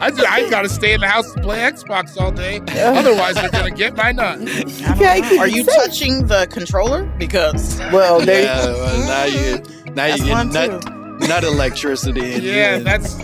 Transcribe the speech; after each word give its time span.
I, 0.00 0.10
just, 0.10 0.26
I 0.26 0.48
gotta 0.48 0.68
stay 0.68 0.94
in 0.94 1.00
the 1.00 1.08
house 1.08 1.30
to 1.34 1.40
play 1.42 1.58
Xbox 1.58 2.18
all 2.18 2.32
day. 2.32 2.60
Otherwise, 2.70 3.34
they're 3.34 3.50
gonna 3.50 3.70
get 3.70 3.96
my 3.96 4.12
nut. 4.12 4.38
Are 5.38 5.46
you 5.46 5.62
touching 5.64 6.26
the 6.26 6.46
controller? 6.50 7.04
Because 7.18 7.78
well, 7.92 8.18
there 8.24 8.44
yeah, 8.44 8.66
well, 8.66 9.06
now 9.06 9.24
you 9.24 9.58
mm. 9.58 9.94
now 9.94 10.06
you 10.06 10.24
get 10.24 10.46
nut, 10.46 11.28
nut 11.28 11.44
electricity. 11.44 12.34
in 12.34 12.42
Yeah, 12.42 12.78
you. 12.78 12.84
that's 12.84 13.14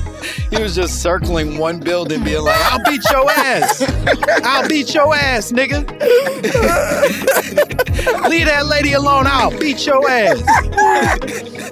he 0.49 0.61
was 0.61 0.75
just 0.75 1.01
circling 1.03 1.57
one 1.57 1.79
building, 1.81 2.23
being 2.23 2.41
like, 2.43 2.57
"I'll 2.71 2.79
beat 2.85 3.01
your 3.11 3.29
ass. 3.29 3.83
I'll 4.43 4.67
beat 4.69 4.93
your 4.93 5.13
ass, 5.13 5.51
nigga. 5.51 5.85
Leave 8.29 8.45
that 8.45 8.65
lady 8.67 8.93
alone. 8.93 9.25
I'll 9.27 9.57
beat 9.59 9.85
your 9.85 10.09
ass." 10.09 11.71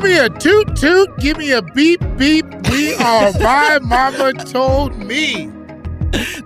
Give 0.00 0.10
me 0.10 0.18
a 0.18 0.30
toot 0.30 0.76
toot, 0.76 1.18
give 1.18 1.36
me 1.36 1.52
a 1.52 1.62
beep 1.62 2.00
beep. 2.16 2.44
We 2.70 2.94
are 2.94 3.32
my 3.40 3.78
mama 3.82 4.32
told 4.32 4.96
me. 4.96 5.46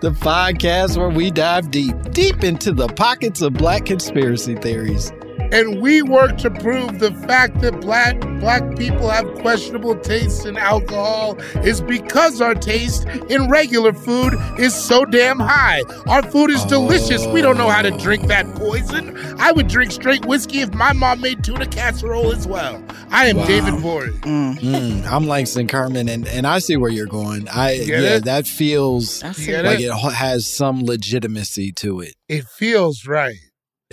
The 0.00 0.10
podcast 0.10 0.96
where 0.98 1.08
we 1.08 1.30
dive 1.30 1.70
deep, 1.70 1.96
deep 2.10 2.44
into 2.44 2.72
the 2.72 2.88
pockets 2.88 3.40
of 3.42 3.54
black 3.54 3.86
conspiracy 3.86 4.56
theories. 4.56 5.12
And 5.52 5.80
we 5.80 6.02
work 6.02 6.36
to 6.38 6.50
prove 6.50 6.98
the 6.98 7.12
fact 7.26 7.60
that 7.60 7.80
black 7.80 8.18
black 8.40 8.76
people 8.76 9.08
have 9.08 9.32
questionable 9.36 9.96
tastes 10.00 10.44
in 10.44 10.56
alcohol 10.56 11.36
is 11.64 11.80
because 11.80 12.40
our 12.40 12.54
taste 12.54 13.04
in 13.30 13.48
regular 13.48 13.92
food 13.92 14.34
is 14.58 14.74
so 14.74 15.04
damn 15.04 15.38
high. 15.38 15.82
Our 16.08 16.22
food 16.22 16.50
is 16.50 16.64
delicious. 16.64 17.26
We 17.28 17.40
don't 17.40 17.56
know 17.56 17.68
how 17.70 17.82
to 17.82 17.90
drink 17.92 18.26
that 18.26 18.46
poison. 18.56 19.16
I 19.38 19.52
would 19.52 19.68
drink 19.68 19.92
straight 19.92 20.24
whiskey 20.26 20.60
if 20.60 20.74
my 20.74 20.92
mom 20.92 21.20
made 21.20 21.42
tuna 21.44 21.66
casserole 21.66 22.32
as 22.32 22.46
well. 22.46 22.82
I 23.10 23.26
am 23.26 23.36
Wow. 23.36 23.46
David 23.46 23.74
Borie. 23.82 24.10
Mm, 24.22 25.06
I'm 25.06 25.26
Langston 25.26 25.66
Kerman, 25.68 26.08
and, 26.08 26.26
and 26.28 26.46
I 26.46 26.58
see 26.58 26.76
where 26.76 26.90
you're 26.90 27.06
going. 27.06 27.48
I 27.48 27.78
Get 27.78 27.88
yeah, 27.88 28.16
it? 28.16 28.24
that 28.24 28.46
feels 28.46 29.22
I 29.22 29.32
see. 29.32 29.46
Get 29.46 29.64
like 29.64 29.80
it? 29.80 29.84
it 29.84 30.12
has 30.12 30.46
some 30.46 30.84
legitimacy 30.84 31.72
to 31.72 32.00
it. 32.00 32.14
It 32.28 32.44
feels 32.44 33.06
right. 33.06 33.36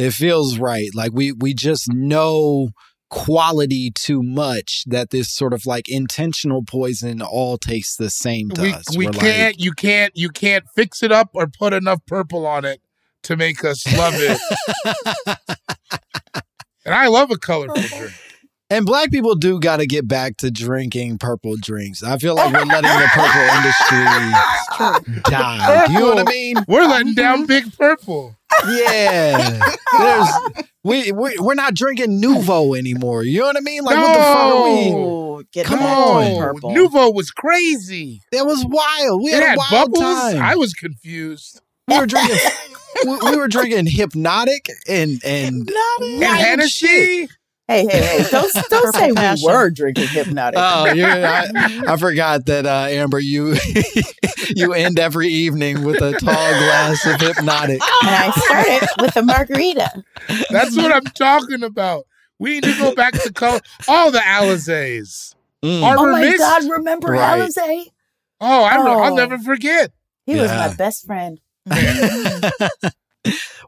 It 0.02 0.14
feels 0.14 0.58
right. 0.58 0.90
Like 0.96 1.12
we 1.14 1.32
we 1.32 1.54
just 1.54 1.92
know 1.94 2.70
quality 3.12 3.92
too 3.94 4.24
much 4.24 4.84
that 4.88 5.12
this 5.12 5.32
sort 5.32 5.54
of 5.54 5.66
like 5.66 5.88
intentional 5.88 6.64
poison 6.64 7.22
all 7.22 7.58
tastes 7.58 7.98
the 7.98 8.10
same 8.10 8.50
to 8.52 8.62
We 8.62 8.74
us. 8.74 8.98
we 8.98 9.06
We're 9.06 9.12
can't 9.12 9.60
you 9.60 9.74
can't 9.74 10.12
you 10.16 10.30
can't 10.30 10.64
fix 10.76 11.04
it 11.04 11.12
up 11.12 11.30
or 11.34 11.46
put 11.48 11.74
enough 11.74 12.00
purple 12.08 12.48
on 12.48 12.66
it 12.66 12.82
to 13.24 13.38
make 13.38 13.64
us 13.64 13.86
love 13.96 14.16
it. 14.18 14.40
and 16.86 16.96
I 16.96 17.08
love 17.08 17.30
a 17.30 17.38
colorful 17.38 17.76
drink. 17.98 18.14
And 18.72 18.86
black 18.86 19.12
people 19.12 19.36
do 19.36 19.60
got 19.60 19.78
to 19.78 19.86
get 19.86 20.08
back 20.08 20.38
to 20.38 20.50
drinking 20.50 21.18
purple 21.18 21.58
drinks. 21.58 22.02
I 22.04 22.18
feel 22.18 22.36
like 22.36 22.54
we're 22.54 22.64
letting 22.64 22.90
the 22.90 23.10
purple 23.14 23.42
industry 23.58 25.22
die. 25.30 25.88
Do 25.88 25.94
You 25.94 26.00
know 26.00 26.16
what 26.16 26.20
I 26.28 26.32
mean? 26.32 26.56
We're 26.68 26.88
letting 26.88 27.14
down 27.14 27.46
Big 27.46 27.76
Purple. 27.78 28.36
Yeah. 28.70 29.60
There's 30.00 30.28
we 30.84 31.12
we 31.12 31.36
we're 31.40 31.54
not 31.54 31.74
drinking 31.74 32.22
Nuvo 32.22 32.78
anymore. 32.78 33.24
You 33.24 33.40
know 33.42 33.46
what 33.48 33.58
I 33.58 33.62
mean? 33.62 33.84
Like 33.84 33.98
what 33.98 34.14
the 34.14 34.24
fuck 34.24 34.38
are 34.38 34.64
we? 35.38 35.44
Get 35.52 35.66
Come 35.66 35.80
back 35.80 35.98
on. 35.98 36.24
to 36.32 36.38
purple. 36.40 36.72
Nuvo 36.72 37.14
was 37.14 37.30
crazy. 37.32 38.22
That 38.32 38.46
was 38.46 38.64
wild. 38.66 39.22
We 39.24 39.32
It 39.32 39.42
had, 39.44 39.44
had 39.44 39.56
a 39.56 39.58
wild 39.58 39.92
bubbles. 39.92 40.02
time. 40.04 40.38
I 40.42 40.56
was 40.56 40.74
confused. 40.74 41.60
we 41.88 41.98
were 41.98 42.06
drinking 42.06 42.38
we, 43.06 43.18
we 43.32 43.36
were 43.38 43.48
drinking 43.48 43.86
Hpnotiq 43.88 44.70
and 44.88 45.20
and 45.26 45.70
And 45.70 46.20
wild 46.22 46.38
Hennessy. 46.38 47.28
Shit. 47.70 47.90
Hey, 47.90 48.00
hey, 48.00 48.18
hey! 48.24 48.30
Don't 48.30 48.54
don't 48.70 48.94
say 48.96 49.08
we 49.12 49.16
passion. 49.16 49.48
were 49.50 49.70
drinking 49.70 50.06
Hpnotiq. 50.08 50.54
Oh, 50.58 50.92
yeah, 50.94 51.48
I, 51.56 51.84
I 51.94 51.98
forgot 51.98 52.46
that 52.48 52.66
uh, 52.66 52.88
Amber. 52.90 53.20
You 53.20 53.56
you 54.56 54.74
end 54.74 55.00
every 55.00 55.28
evening 55.30 55.84
with 55.86 56.02
a 56.02 56.12
tall 56.14 56.20
glass 56.20 57.06
of 57.06 57.14
Hpnotiq. 57.20 57.70
and 57.70 57.82
I 58.04 58.32
started 58.36 58.88
with 59.00 59.16
a 59.16 59.22
margarita. 59.24 60.04
That's 60.50 60.76
what 60.76 60.92
I'm 60.92 61.04
talking 61.06 61.64
about. 61.64 62.06
We 62.40 62.56
need 62.56 62.64
to 62.66 62.78
go 62.78 62.94
back 62.96 63.14
to 63.14 63.32
color. 63.32 63.62
All 63.88 64.12
the 64.12 64.20
Alizés. 64.20 65.36
Mm. 65.64 65.96
Oh 65.98 66.12
my 66.12 66.22
Mist. 66.22 66.40
God! 66.40 66.64
Remember 66.72 67.10
Right. 67.10 67.42
Alizé? 67.50 67.86
Oh, 68.42 68.64
I, 68.64 68.76
I'll 68.78 69.14
Oh. 69.14 69.16
never 69.16 69.38
forget. 69.38 69.92
He 70.26 70.36
was 70.36 70.50
my 70.50 70.74
best 70.74 71.06
friend. 71.06 71.40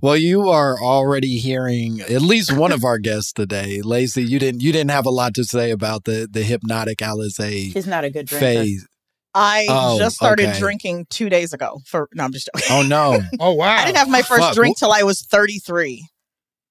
well, 0.03 0.17
you 0.17 0.49
are 0.49 0.77
already 0.79 1.37
hearing 1.37 2.01
at 2.01 2.21
least 2.21 2.51
one 2.55 2.73
of 2.73 2.83
our 2.83 2.97
guests 2.99 3.31
today, 3.31 3.81
Lacey. 3.81 4.21
You 4.23 4.37
didn't 4.37 4.61
you 4.61 4.71
didn't 4.73 4.91
have 4.91 5.05
a 5.05 5.09
lot 5.09 5.33
to 5.35 5.43
say 5.45 5.71
about 5.71 6.03
the 6.03 6.27
the 6.29 6.43
Hpnotiq 6.43 6.97
Alizé 6.97 7.71
She's 7.71 7.87
not 7.87 8.03
a 8.03 8.09
good 8.09 8.27
drinker. 8.27 8.45
phase. 8.45 8.87
I 9.33 9.65
Oh, 9.69 9.97
just 9.97 10.15
started 10.17 10.49
okay. 10.49 10.59
drinking 10.59 11.07
two 11.09 11.29
days 11.29 11.53
ago. 11.53 11.79
For 11.87 12.07
no, 12.13 12.25
I'm 12.25 12.33
just 12.33 12.49
joking. 12.53 12.67
Oh 12.69 12.81
no. 12.83 13.19
Oh 13.39 13.53
wow. 13.53 13.75
I 13.77 13.85
didn't 13.85 13.97
have 13.97 14.09
my 14.09 14.21
first 14.21 14.41
Fuck. 14.41 14.53
drink 14.55 14.77
till 14.77 14.91
I 14.91 15.03
was 15.03 15.21
33. 15.25 16.05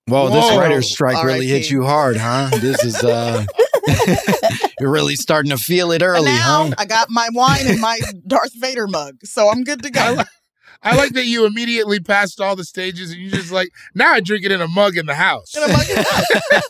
Well, 0.08 0.26
this 0.28 0.44
Whoa. 0.44 0.58
writer's 0.58 0.90
strike 0.92 1.24
really 1.24 1.46
hit 1.46 1.70
you 1.70 1.84
hard, 1.84 2.16
huh? 2.18 2.50
This 2.60 2.84
is 2.84 3.02
uh 3.02 3.46
you're 4.80 4.90
really 4.90 5.16
starting 5.16 5.50
to 5.50 5.56
feel 5.56 5.90
it 5.92 6.02
And 6.02 6.10
early, 6.10 6.26
now 6.26 6.66
huh? 6.68 6.74
I 6.78 6.84
got 6.84 7.08
my 7.10 7.28
wine 7.32 7.66
in 7.66 7.80
my 7.80 7.98
Darth 8.26 8.52
Vader 8.60 8.86
mug, 8.86 9.16
so 9.24 9.48
I'm 9.48 9.64
good 9.64 9.82
to 9.82 9.88
I, 9.94 10.14
go. 10.16 10.22
li- 10.84 10.90
I 10.92 10.96
like 10.96 11.12
that 11.12 11.26
you 11.26 11.46
immediately 11.46 12.00
passed 12.00 12.40
all 12.40 12.56
the 12.56 12.64
stages 12.64 13.10
and 13.12 13.20
you 13.20 13.30
just 13.30 13.50
like 13.52 13.70
now 13.94 14.12
I 14.12 14.20
drink 14.20 14.44
it 14.44 14.52
in 14.52 14.60
a 14.60 14.68
mug 14.68 14.96
in 14.96 15.06
the 15.06 15.14
house. 15.14 15.54
In 15.56 15.62
a 15.64 15.68
mug 15.68 15.88
in 15.88 15.96
the 15.96 16.02
house. 16.02 16.62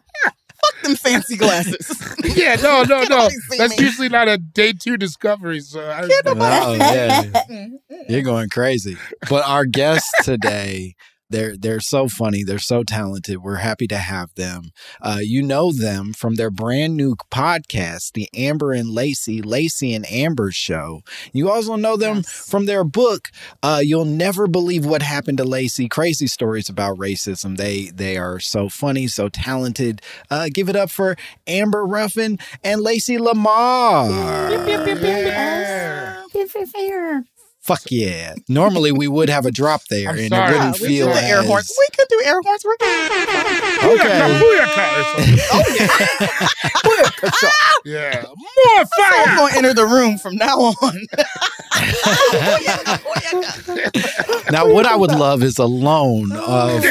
Fuck 0.64 0.82
them 0.82 0.96
fancy 0.96 1.36
glasses. 1.36 1.90
yeah, 2.36 2.56
no, 2.56 2.82
no, 2.88 3.02
no. 3.04 3.28
That's 3.58 3.78
me. 3.78 3.84
usually 3.84 4.08
not 4.08 4.28
a 4.28 4.38
day 4.38 4.72
two 4.72 4.96
discovery. 4.96 5.60
So 5.60 5.88
I, 5.88 6.06
Can't 6.08 6.24
nobody- 6.24 6.64
Oh, 6.64 6.74
yeah. 6.74 7.66
You're 8.08 8.22
going 8.22 8.48
crazy. 8.48 8.96
But 9.28 9.46
our 9.46 9.64
guest 9.66 10.06
today, 10.22 10.94
they're 11.30 11.56
they're 11.56 11.80
so 11.80 12.08
funny. 12.08 12.42
They're 12.44 12.58
so 12.58 12.82
talented. 12.84 13.38
We're 13.42 13.56
happy 13.56 13.86
to 13.88 13.98
have 13.98 14.34
them. 14.34 14.70
Uh, 15.00 15.18
you 15.22 15.42
know 15.42 15.72
them 15.72 16.12
from 16.12 16.34
their 16.36 16.50
brand 16.50 16.96
new 16.96 17.16
podcast, 17.32 18.12
the 18.12 18.28
Amber 18.34 18.72
and 18.72 18.90
Lacey, 18.90 19.42
Lacey 19.42 19.94
and 19.94 20.10
Amber 20.10 20.50
Show. 20.52 21.00
You 21.32 21.50
also 21.50 21.76
know 21.76 21.96
them 21.96 22.16
Yes. 22.16 22.28
from 22.28 22.66
their 22.66 22.84
book. 22.84 23.28
Uh, 23.62 23.80
You'll 23.82 24.04
never 24.04 24.46
believe 24.46 24.86
what 24.86 25.02
happened 25.02 25.38
to 25.38 25.44
Lacey. 25.44 25.88
Crazy 25.88 26.26
stories 26.26 26.68
about 26.68 26.98
racism. 26.98 27.56
They 27.56 27.90
they 27.94 28.16
are 28.16 28.38
so 28.40 28.68
funny, 28.68 29.06
so 29.08 29.28
talented. 29.28 30.00
Uh, 30.30 30.48
give 30.52 30.68
it 30.68 30.76
up 30.76 30.90
for 30.90 31.16
Amber 31.46 31.84
Ruffin 31.84 32.38
and 32.62 32.80
Lacey 32.80 33.18
Lamar. 33.18 34.08
Yeah. 35.02 36.22
Fuck 37.66 37.90
yeah. 37.90 38.34
Normally 38.48 38.92
we 38.92 39.08
would 39.08 39.28
have 39.28 39.44
a 39.44 39.50
drop 39.50 39.82
there 39.90 40.10
I'm 40.10 40.18
and 40.18 40.28
sorry. 40.28 40.54
it 40.54 40.58
wouldn't 40.58 40.80
we 40.80 40.86
feel 40.86 41.08
do 41.08 41.14
the 41.14 41.22
air 41.22 41.40
as- 41.40 41.46
horns. 41.46 41.72
We 41.76 41.86
could 41.96 42.06
do 42.08 42.22
air 42.24 42.40
horns. 42.44 42.64
We're 42.64 42.76
good. 42.76 43.10
Okay. 43.98 44.20
Booyaka 44.40 44.84
or 44.96 45.04
something. 45.04 45.38
Oh, 46.88 47.50
Yeah. 47.84 48.24
Ah! 48.24 48.28
More 48.36 48.84
So 48.84 49.02
I'm 49.02 49.36
going 49.36 49.52
to 49.52 49.58
enter 49.58 49.74
the 49.74 49.84
room 49.86 50.16
from 50.18 50.36
now 50.36 50.56
on. 50.58 51.06
now 54.52 54.66
what 54.72 54.86
I 54.86 54.94
would 54.96 55.10
love 55.12 55.42
is 55.42 55.58
a 55.58 55.66
loan 55.66 56.30
oh, 56.32 56.76
of 56.76 56.84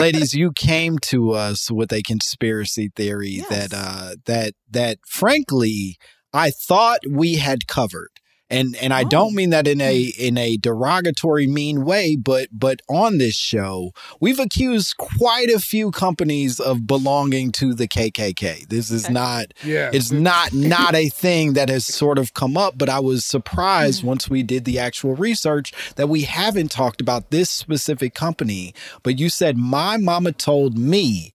ladies 0.00 0.34
you 0.34 0.52
came 0.52 0.98
to 0.98 1.32
us 1.32 1.70
with 1.70 1.92
a 1.92 2.02
conspiracy 2.02 2.90
theory 2.94 3.28
Yes. 3.30 3.48
that 3.48 3.72
uh 3.74 4.14
that 4.26 4.54
that 4.70 4.98
frankly 5.08 5.96
i 6.32 6.50
thought 6.50 7.00
we 7.10 7.34
had 7.36 7.66
covered 7.66 8.10
and 8.50 8.76
and 8.76 8.92
i 8.92 9.04
don't 9.04 9.32
oh. 9.32 9.36
mean 9.36 9.50
that 9.50 9.66
in 9.66 9.80
a 9.80 10.10
hmm. 10.10 10.22
in 10.22 10.38
a 10.38 10.56
derogatory 10.56 11.46
mean 11.46 11.84
way 11.84 12.16
but 12.16 12.48
but 12.52 12.80
on 12.88 13.18
this 13.18 13.34
show 13.34 13.90
we've 14.20 14.38
accused 14.38 14.96
quite 14.96 15.48
a 15.48 15.58
few 15.58 15.90
companies 15.90 16.60
of 16.60 16.86
belonging 16.86 17.52
to 17.52 17.74
the 17.74 17.88
kkk 17.88 18.68
this 18.68 18.90
is 18.90 19.10
not 19.10 19.46
Yeah. 19.62 19.90
it's 19.92 20.10
not 20.10 20.52
not 20.52 20.94
a 20.94 21.08
thing 21.08 21.54
that 21.54 21.68
has 21.68 21.86
sort 21.86 22.18
of 22.18 22.34
come 22.34 22.56
up 22.56 22.78
but 22.78 22.88
i 22.88 23.00
was 23.00 23.24
surprised 23.24 24.02
mm. 24.02 24.06
once 24.06 24.28
we 24.28 24.42
did 24.42 24.64
the 24.64 24.78
actual 24.78 25.14
research 25.14 25.72
that 25.96 26.08
we 26.08 26.22
haven't 26.22 26.70
talked 26.70 27.00
about 27.00 27.30
this 27.30 27.50
specific 27.50 28.14
company. 28.14 28.74
But 29.02 29.18
you 29.18 29.28
said 29.28 29.56
my 29.56 29.96
mama 29.96 30.32
told 30.32 30.78
me. 30.78 31.32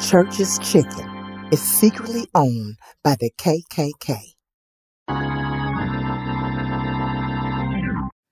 Church's 0.00 0.58
Chicken 0.60 1.48
is 1.52 1.60
secretly 1.60 2.26
owned 2.34 2.76
by 3.02 3.16
the 3.18 3.30
KKK. 3.38 4.37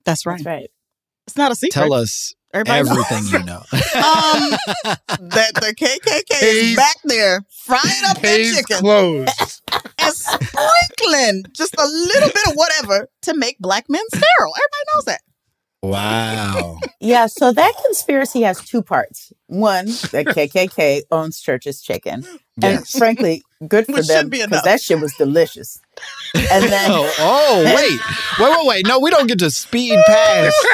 That's 0.07 0.25
right. 0.25 0.37
That's 0.39 0.47
right. 0.47 0.71
It's 1.27 1.37
not 1.37 1.53
a 1.53 1.55
secret. 1.55 1.73
tell 1.73 1.93
us 1.93 2.35
Everybody 2.55 2.85
knows. 2.89 2.99
everything 3.13 3.41
you 3.41 3.45
know 3.45 3.57
um, 3.73 4.51
that 5.29 5.51
the 5.57 5.75
KKK 5.79 6.25
Case- 6.31 6.43
is 6.43 6.77
back 6.77 6.97
there 7.05 7.43
frying 7.51 7.83
up 8.09 8.17
that 8.17 8.23
Case 8.23 8.57
chicken 8.57 8.79
closed. 8.79 9.63
and 9.99 10.15
sprinkling 10.15 11.45
just 11.53 11.75
a 11.79 11.85
little 11.85 12.29
bit 12.31 12.47
of 12.49 12.55
whatever 12.55 13.09
to 13.23 13.35
make 13.37 13.59
black 13.59 13.87
men 13.91 14.01
sterile. 14.09 14.55
Everybody 14.55 14.85
knows 14.95 15.05
that. 15.07 15.21
wow 15.83 16.79
Yeah, 17.01 17.27
so 17.27 17.53
that 17.53 17.73
conspiracy 17.85 18.43
has 18.43 18.61
two 18.65 18.83
parts. 18.83 19.33
One, 19.49 19.87
the 19.87 20.25
KKK 20.27 21.03
owns 21.11 21.41
Church's 21.41 21.83
Chicken. 21.83 22.25
And 22.63 22.89
frankly, 22.89 23.43
good 23.69 23.87
for 23.87 23.93
Which 23.93 24.07
them 24.09 24.25
should 24.25 24.31
because 24.31 24.63
that 24.63 24.81
shit 24.81 25.01
was 25.01 25.15
delicious. 25.15 25.79
And 26.35 26.65
then 26.71 26.91
oh, 26.91 27.11
oh 27.19 27.63
wait 27.65 28.01
wait 28.39 28.57
wait 28.59 28.67
wait 28.67 28.87
no 28.87 28.99
we 29.01 29.11
don't 29.11 29.27
get 29.27 29.39
to 29.39 29.51
speed 29.51 29.99
past 30.07 30.55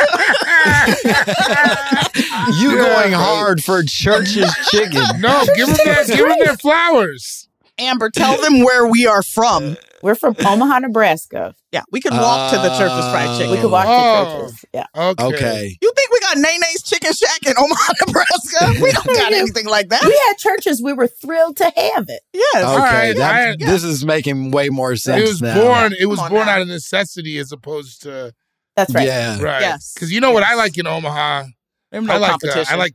you 2.61 2.70
Yeah, 2.70 2.76
going 2.76 3.12
right. 3.12 3.12
hard 3.12 3.62
for 3.62 3.82
church's 3.84 4.52
chicken 4.70 5.02
No, 5.20 5.44
give 5.55 5.69
them 5.69 5.76
their 5.84 6.05
give 6.06 6.26
them 6.29 6.38
their 6.40 6.56
flowers. 6.56 7.49
Amber, 7.82 8.11
tell 8.11 8.40
them 8.40 8.61
where 8.64 8.87
we 8.87 9.06
are 9.06 9.23
from. 9.23 9.76
we're 10.02 10.14
from 10.14 10.34
Omaha, 10.44 10.81
Nebraska. 10.81 11.55
Yeah, 11.70 11.82
we 11.90 12.00
could 12.00 12.12
walk 12.12 12.50
to 12.52 12.56
the 12.58 12.70
church's 12.70 13.05
fried 13.11 13.29
Uh, 13.29 13.38
chicken. 13.38 13.50
We 13.52 13.58
could 13.61 13.70
walk 13.70 13.87
Oh. 13.88 14.25
to 14.25 14.40
churches. 14.46 14.64
Yeah. 14.75 14.84
Okay. 14.96 15.25
okay 15.25 15.79
You 15.81 15.93
think 15.96 16.11
we 16.12 16.20
got 16.20 16.37
Nene's 16.38 16.82
Chicken 16.82 17.12
Shack 17.12 17.38
in 17.46 17.55
Omaha, 17.56 17.93
Nebraska? 18.06 18.82
We 18.82 18.90
don't 18.93 19.06
got 19.06 19.32
anything 19.32 19.67
like 19.67 19.88
that. 19.90 20.02
We 20.05 20.20
had 20.29 20.38
churches. 20.38 20.82
We 20.82 20.93
were 20.93 21.06
thrilled 21.08 21.56
to 21.58 21.64
have 21.64 22.06
it. 22.08 22.20
Yes. 22.32 22.56
okay 22.56 22.79
right, 22.79 23.17
that, 23.17 23.49
I- 23.62 23.64
this 23.64 23.84
is 23.84 24.05
making 24.05 24.50
way 24.50 24.69
more 24.69 24.96
sense 24.96 25.23
It 25.23 25.29
was 25.29 25.43
now. 25.43 25.61
born. 25.61 25.94
It 25.99 26.06
was 26.06 26.19
born 26.20 26.46
now. 26.46 26.49
out 26.56 26.61
of 26.62 26.69
necessity 26.69 27.38
as 27.38 27.52
opposed 27.52 28.02
to 28.02 28.32
That's 28.76 28.93
right. 28.94 29.06
yeah 29.06 29.40
right. 29.40 29.61
Yes. 29.61 29.93
Because 29.94 30.11
you 30.12 30.20
know 30.20 30.32
what 30.32 30.43
I 30.43 30.55
like 30.55 30.76
in 30.79 30.87
Omaha. 30.87 31.44
There's 31.90 32.05
no 32.05 32.14
I 32.14 32.19
like. 32.19 32.44
Uh. 32.44 32.64
I 32.69 32.75
like. 32.76 32.94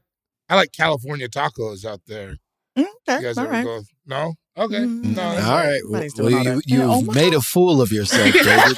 I 0.49 0.55
like 0.55 0.71
California 0.71 1.27
tacos 1.27 1.83
out 1.85 2.01
there. 2.07 2.37
Mm, 2.77 2.85
You 2.85 2.87
okay, 3.09 3.21
guys 3.23 3.37
all 3.37 3.43
ever 3.45 3.51
right. 3.53 3.65
go? 3.65 3.81
No. 4.05 4.33
Okay. 4.57 4.75
Mm, 4.79 5.15
No. 5.15 5.21
All 5.23 5.35
right. 5.35 5.81
Well, 5.83 5.91
Nobody's 6.01 6.13
doing 6.13 6.33
all 6.35 6.43
you, 6.43 6.61
you've 6.65 6.81
In 6.81 6.89
Omaha? 6.89 7.11
made 7.13 7.33
a 7.35 7.41
fool 7.41 7.81
of 7.81 7.91
yourself, 7.91 8.33
David. 8.33 8.77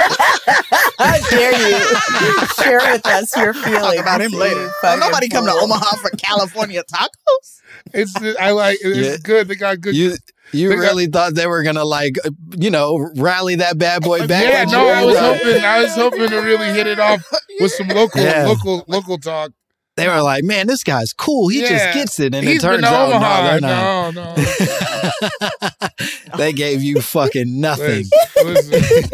How 0.99 1.17
dare 1.29 1.69
you 1.69 2.47
share 2.61 2.79
with 2.91 3.05
us 3.07 3.35
your 3.37 3.53
Talk 3.53 3.63
feelings? 3.63 4.01
about 4.01 4.21
him 4.21 4.31
later. 4.33 4.71
Don't 4.81 4.99
nobody 4.99 5.29
come 5.29 5.45
to. 5.45 5.51
Omaha 5.53 5.95
for 5.97 6.09
California 6.11 6.83
tacos. 6.83 7.61
It's. 7.93 8.13
I 8.39 8.51
like. 8.51 8.77
It's 8.81 8.97
Yeah. 8.97 9.17
good. 9.23 9.47
They 9.47 9.55
got 9.55 9.79
good. 9.79 9.95
you 9.95 10.15
you 10.51 10.67
They 10.69 10.75
got- 10.75 10.81
really 10.81 11.05
thought 11.07 11.35
they 11.35 11.47
were 11.47 11.63
gonna 11.63 11.85
like 11.85 12.15
uh, 12.25 12.31
you 12.57 12.69
know 12.71 13.09
rally 13.15 13.55
that 13.55 13.77
bad 13.77 14.01
boy 14.01 14.27
back? 14.27 14.51
yeah. 14.51 14.65
No. 14.65 14.87
I 14.89 15.05
was 15.05 15.15
Right. 15.15 15.37
hoping. 15.37 15.63
I 15.63 15.81
was 15.83 15.95
hoping 15.95 16.27
to 16.29 16.37
really 16.39 16.67
hit 16.73 16.87
it 16.87 16.99
off 16.99 17.23
with 17.59 17.71
some 17.71 17.87
local, 17.87 18.21
Yeah. 18.21 18.45
local, 18.47 18.83
local 18.87 19.17
talk. 19.19 19.51
They 19.99 20.07
were 20.07 20.21
like, 20.21 20.43
man, 20.43 20.67
this 20.67 20.83
guy's 20.83 21.13
cool. 21.13 21.49
He 21.49 21.61
Yeah. 21.61 21.69
just 21.69 21.93
gets 21.93 22.19
it, 22.19 22.33
and 22.33 22.47
He's 22.47 22.63
it 22.63 22.67
turns 22.67 22.83
out 22.83 23.13
Omaha. 23.13 23.59
no. 23.59 24.11
No. 24.11 24.35
No. 24.35 26.37
they 26.37 26.53
gave 26.53 26.81
you 26.81 27.01
fucking 27.01 27.45
nothing. 27.61 28.05
Listen, 28.43 28.71
listen. 28.71 29.09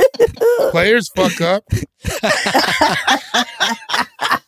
Players 0.71 1.09
fuck 1.15 1.41
up. 1.41 1.63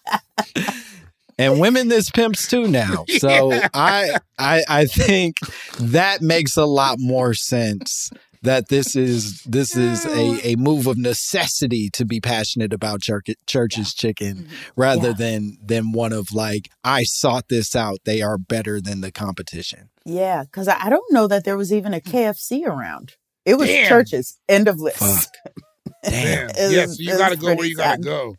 and 1.39 1.59
women 1.59 1.87
this 1.87 2.09
pimps 2.09 2.47
too 2.47 2.67
now. 2.67 3.05
So 3.19 3.51
I 3.73 4.17
I 4.37 4.63
I 4.67 4.85
think 4.85 5.37
that 5.79 6.21
makes 6.21 6.57
a 6.57 6.65
lot 6.65 6.97
more 6.99 7.33
sense. 7.33 8.09
That 8.47 8.69
this 8.69 8.95
is 8.95 9.41
this 9.43 9.75
is 9.75 10.05
a, 10.05 10.51
a 10.51 10.55
move 10.55 10.87
of 10.87 10.97
necessity 10.97 11.89
to 11.91 12.05
be 12.05 12.21
passionate 12.21 12.71
about 12.71 13.01
church, 13.01 13.27
church's 13.45 13.93
chicken 13.93 14.35
mm-hmm. 14.37 14.53
rather 14.75 15.09
Yeah. 15.09 15.13
than 15.17 15.57
than 15.63 15.91
one 15.91 16.13
of 16.13 16.31
like 16.31 16.69
I 16.83 17.03
sought 17.03 17.49
this 17.49 17.75
out. 17.75 17.99
They 18.05 18.21
are 18.21 18.37
better 18.37 18.79
than 18.79 19.01
the 19.01 19.11
competition. 19.11 19.89
Yeah, 20.05 20.43
because 20.43 20.67
I 20.67 20.85
I 20.85 20.89
don't 20.89 21.11
know 21.11 21.27
that 21.27 21.43
there 21.43 21.57
was 21.57 21.73
even 21.73 21.93
a 21.93 21.99
hmm. 21.99 22.09
KFC 22.09 22.65
around. 22.65 23.15
It 23.45 23.55
was 23.57 23.67
Damn. 23.67 23.89
churches. 23.89 24.39
End 24.47 24.67
of 24.67 24.79
list. 24.79 24.97
Fuck. 24.99 25.25
Damn. 26.03 26.47
Damn. 26.47 26.49
It 26.51 26.71
Yes, 26.71 26.99
you 26.99 27.17
got 27.17 27.29
to 27.29 27.37
go 27.37 27.53
where 27.55 27.65
you 27.65 27.75
got 27.75 27.97
to 27.97 28.03
sad. 28.03 28.03
go. 28.03 28.35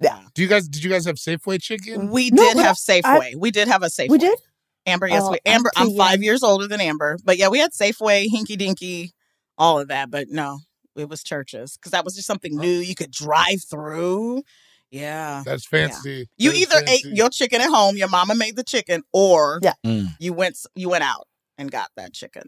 Yeah. 0.00 0.20
Do 0.34 0.42
you 0.42 0.48
guys? 0.48 0.68
Did 0.68 0.84
you 0.84 0.90
guys 0.90 1.04
have 1.06 1.16
Safeway 1.16 1.60
chicken? 1.60 2.10
We 2.10 2.30
No, 2.30 2.42
did 2.44 2.56
but 2.56 2.64
have 2.64 2.76
I- 2.88 3.00
Safeway. 3.00 3.36
we 3.36 3.50
did 3.50 3.68
have 3.68 3.82
a 3.82 3.86
Safeway. 3.86 4.10
We 4.10 4.18
did? 4.18 4.38
Amber, 4.86 5.08
yes, 5.08 5.22
Oh, 5.24 5.32
we, 5.32 5.38
Amber. 5.44 5.70
I'm 5.76 5.90
I'm 5.90 5.96
five 5.96 6.22
years 6.22 6.42
older 6.42 6.66
than 6.66 6.80
Amber, 6.80 7.18
but 7.22 7.36
yeah, 7.36 7.48
we 7.48 7.58
had 7.58 7.72
Safeway, 7.72 8.26
Hinky 8.34 8.56
Dinky, 8.56 9.12
all 9.60 9.78
of 9.78 9.86
that. 9.88 10.10
But 10.10 10.26
no, 10.28 10.58
it 10.96 11.08
was 11.08 11.22
churches 11.22 11.76
because 11.76 11.92
that 11.92 12.04
was 12.04 12.16
just 12.16 12.26
something 12.26 12.56
new 12.56 12.78
you 12.80 12.96
could 12.96 13.12
drive 13.12 13.62
through. 13.70 14.42
Yeah, 14.90 15.44
That's 15.46 15.64
fancy. 15.68 16.28
you 16.36 16.50
That's 16.50 16.62
either 16.62 16.82
ate 16.88 17.04
your 17.04 17.28
chicken 17.30 17.60
at 17.60 17.68
home, 17.70 17.96
your 17.96 18.08
mama 18.08 18.34
made 18.34 18.56
the 18.56 18.64
chicken, 18.64 19.02
or 19.12 19.60
Yeah. 19.62 19.74
Mm. 19.86 20.16
you 20.18 20.32
went 20.32 20.56
you 20.74 20.88
went 20.88 21.04
out 21.04 21.28
and 21.56 21.70
got 21.70 21.90
that 21.96 22.12
chicken. 22.12 22.42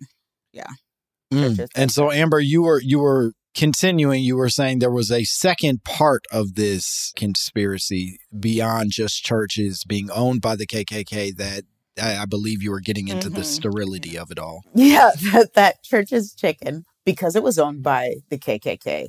Mm. 1.32 1.66
And 1.74 1.90
so 1.90 2.10
Amber, 2.12 2.40
you 2.40 2.62
were 2.62 2.80
you 2.80 2.98
were 2.98 3.32
continuing, 3.54 4.22
you 4.22 4.36
were 4.36 4.48
saying 4.50 4.78
there 4.80 4.90
was 4.90 5.10
a 5.10 5.24
second 5.24 5.84
part 5.84 6.24
of 6.30 6.54
this 6.56 7.12
conspiracy 7.16 8.18
beyond 8.38 8.90
just 8.90 9.22
churches 9.24 9.84
being 9.86 10.10
owned 10.10 10.40
by 10.42 10.56
the 10.56 10.66
KKK 10.66 11.36
that 11.36 11.62
I, 12.02 12.18
I 12.18 12.24
believe 12.26 12.62
you 12.62 12.70
were 12.70 12.80
getting 12.80 13.08
into 13.08 13.28
the 13.30 13.40
Mhm. 13.42 13.44
sterility 13.46 14.18
of 14.18 14.30
it 14.30 14.38
all. 14.38 14.62
Yeah, 14.74 15.10
that, 15.32 15.54
that 15.54 15.82
church's 15.82 16.34
chicken, 16.34 16.84
because 17.04 17.36
it 17.36 17.42
was 17.42 17.58
owned 17.58 17.82
by 17.82 18.16
the 18.28 18.38
KKK, 18.38 19.08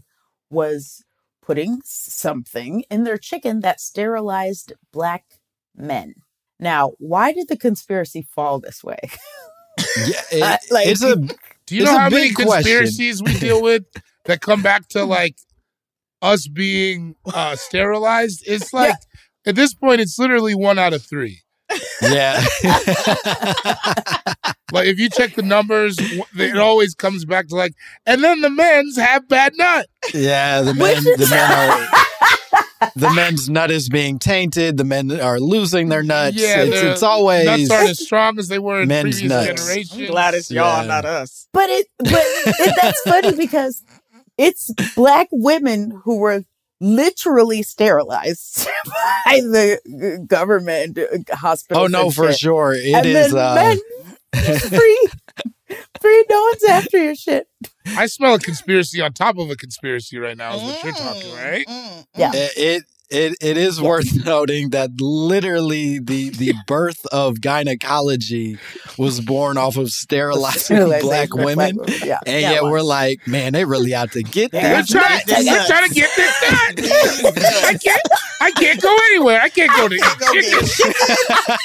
was 0.49 1.03
putting 1.41 1.81
something 1.83 2.83
in 2.89 3.03
their 3.03 3.17
chicken 3.17 3.59
that 3.61 3.79
sterilized 3.81 4.73
black 4.91 5.25
men. 5.75 6.15
Now, 6.59 6.93
why 6.99 7.33
did 7.33 7.47
the 7.49 7.57
conspiracy 7.57 8.21
fall 8.21 8.59
this 8.59 8.83
way? 8.83 8.99
Yeah, 10.07 10.21
it- 10.31 10.71
like- 10.71 10.87
it's 10.87 11.03
a 11.03 11.15
Do 11.65 11.77
you 11.77 11.85
know 11.85 11.97
how 11.97 12.09
many 12.09 12.27
big 12.27 12.35
question. 12.35 12.53
conspiracies 12.63 13.23
we 13.23 13.39
deal 13.39 13.61
with 13.61 13.85
that 14.25 14.41
come 14.41 14.61
back 14.61 14.89
to 14.89 15.05
like 15.05 15.37
us 16.21 16.45
being 16.47 17.15
uh, 17.33 17.55
sterilized? 17.55 18.43
It's 18.45 18.73
like 18.73 18.95
at 19.45 19.55
this 19.55 19.73
point, 19.73 20.01
it's 20.01 20.19
literally 20.19 20.55
one 20.55 20.77
out 20.77 20.91
of 20.93 21.01
three. 21.03 21.39
Yeah. 22.01 22.43
Like 24.71 24.87
if 24.87 24.97
you 24.97 25.07
check 25.07 25.35
the 25.35 25.43
numbers, 25.43 25.97
it 25.99 26.57
always 26.57 26.95
comes 26.95 27.25
back 27.25 27.47
to 27.49 27.55
like, 27.55 27.75
and 28.07 28.23
then 28.23 28.41
the 28.41 28.49
men's 28.49 28.97
have 28.97 29.27
bad 29.29 29.53
nut. 29.55 29.85
Yeah, 30.15 30.63
the 30.63 30.73
men, 30.73 31.03
the 31.03 31.27
men 31.29 31.51
are, 31.51 32.89
the 32.95 33.13
men's 33.13 33.47
nut 33.51 33.69
is 33.69 33.87
being 33.87 34.17
tainted. 34.17 34.77
The 34.77 34.83
men 34.83 35.11
are 35.21 35.39
losing 35.39 35.89
their 35.89 36.01
nuts. 36.01 36.37
Yeah, 36.37 36.63
it's, 36.63 36.81
it's 36.81 37.03
always 37.03 37.45
nuts 37.45 37.69
aren't 37.69 37.89
as 37.91 38.03
strong 38.03 38.39
as 38.39 38.47
they 38.47 38.57
were 38.57 38.81
in 38.81 38.87
men's 38.87 39.19
previous 39.21 39.29
nuts. 39.29 39.61
generations. 39.63 39.99
I'm 39.99 40.05
glad 40.07 40.33
it's 40.33 40.49
y'all, 40.49 40.81
Yeah. 40.81 40.87
not 40.87 41.05
us. 41.05 41.47
But 41.53 41.69
it, 41.69 41.85
but 41.99 42.09
it, 42.11 42.75
that's 42.81 43.01
funny 43.01 43.35
because 43.35 43.83
it's 44.39 44.71
black 44.95 45.27
women 45.31 46.01
who 46.03 46.17
were 46.17 46.45
literally 46.83 47.63
sterilized 47.63 48.67
by 48.85 49.39
the 49.41 49.79
uh, 50.21 50.23
government 50.25 50.99
hospital. 51.31 51.83
Oh 51.83 51.87
no, 51.87 52.03
and 52.03 52.13
for 52.15 52.27
shit. 52.31 52.39
sure, 52.39 52.73
it 52.73 52.93
and 52.93 53.05
is. 53.07 53.31
then 53.31 53.37
Uh, 53.37 53.55
men, 53.55 54.57
free, 54.59 55.07
free. 56.01 56.25
No 56.29 56.41
one's 56.41 56.63
after 56.65 57.03
your 57.03 57.15
shit. 57.15 57.47
I 57.85 58.05
smell 58.07 58.35
a 58.35 58.39
conspiracy 58.39 59.01
on 59.01 59.13
top 59.13 59.37
of 59.37 59.49
a 59.49 59.55
conspiracy 59.55 60.17
right 60.17 60.37
now. 60.37 60.55
Is 60.55 60.63
what 60.63 60.83
you're 60.83 60.93
talking, 60.93 61.31
right? 61.31 61.65
Mm, 61.67 62.05
Yeah. 62.17 62.31
it, 62.33 62.83
it 63.09 63.33
it 63.33 63.37
it 63.41 63.57
is 63.57 63.81
worth 63.81 64.25
noting 64.25 64.71
that 64.71 64.89
literally 64.99 65.99
the 65.99 66.29
the 66.29 66.53
birth 66.67 67.05
of 67.11 67.41
gynecology 67.41 68.57
was 68.97 69.21
born 69.21 69.57
off 69.57 69.77
of 69.77 69.89
sterilizing 69.89 70.59
Sterilization 70.59 71.07
black 71.07 71.33
of 71.33 71.43
women. 71.43 71.79
Yeah. 72.03 72.19
And 72.25 72.41
Yeah, 72.41 72.51
yet 72.51 72.63
we're 72.63 72.81
like, 72.81 73.27
man, 73.27 73.53
they 73.53 73.65
really 73.65 73.93
out 73.93 74.11
to 74.13 74.23
get 74.23 74.51
Yeah. 74.53 74.73
They're 74.73 74.83
trying, 74.83 75.21
nuts. 75.27 75.29
Nuts. 75.29 75.45
they're 75.45 75.65
trying 75.67 75.89
to 75.89 75.93
get 75.95 76.09
this 76.15 76.41
done. 76.41 77.33
I 77.65 77.77
can't. 77.81 78.01
I 78.45 78.51
can't 78.51 78.81
go 78.81 78.93
anywhere. 79.11 79.39
I 79.41 79.47
can't 79.49 79.71
go 79.75 79.87
to 79.87 79.97
can't 79.97 80.19
go 80.19 80.33
chicken. 80.33 80.59
get 80.59 80.69
chicken. 80.69 80.93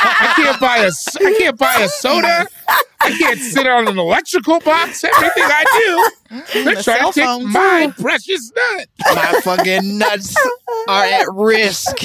I 0.00 0.32
can't 0.36 0.60
buy 0.60 0.76
a. 0.78 0.86
s- 0.86 1.16
I 1.16 1.36
can't 1.38 1.58
buy 1.58 1.74
a 1.80 1.88
soda. 1.88 2.46
I 3.00 3.10
can't 3.18 3.40
sit 3.40 3.66
on 3.66 3.88
an 3.88 3.98
electrical 3.98 4.60
box. 4.60 5.02
Everything 5.02 5.42
I 5.44 6.10
do, 6.30 6.44
they're 6.64 6.82
trying 6.82 7.12
to 7.12 7.20
take 7.20 7.46
my 7.48 7.92
too. 7.96 8.02
precious 8.02 8.52
nut. 8.54 8.88
My 9.14 9.40
fucking 9.42 9.98
nuts 9.98 10.36
are 10.88 11.04
at 11.04 11.26
risk. 11.32 11.96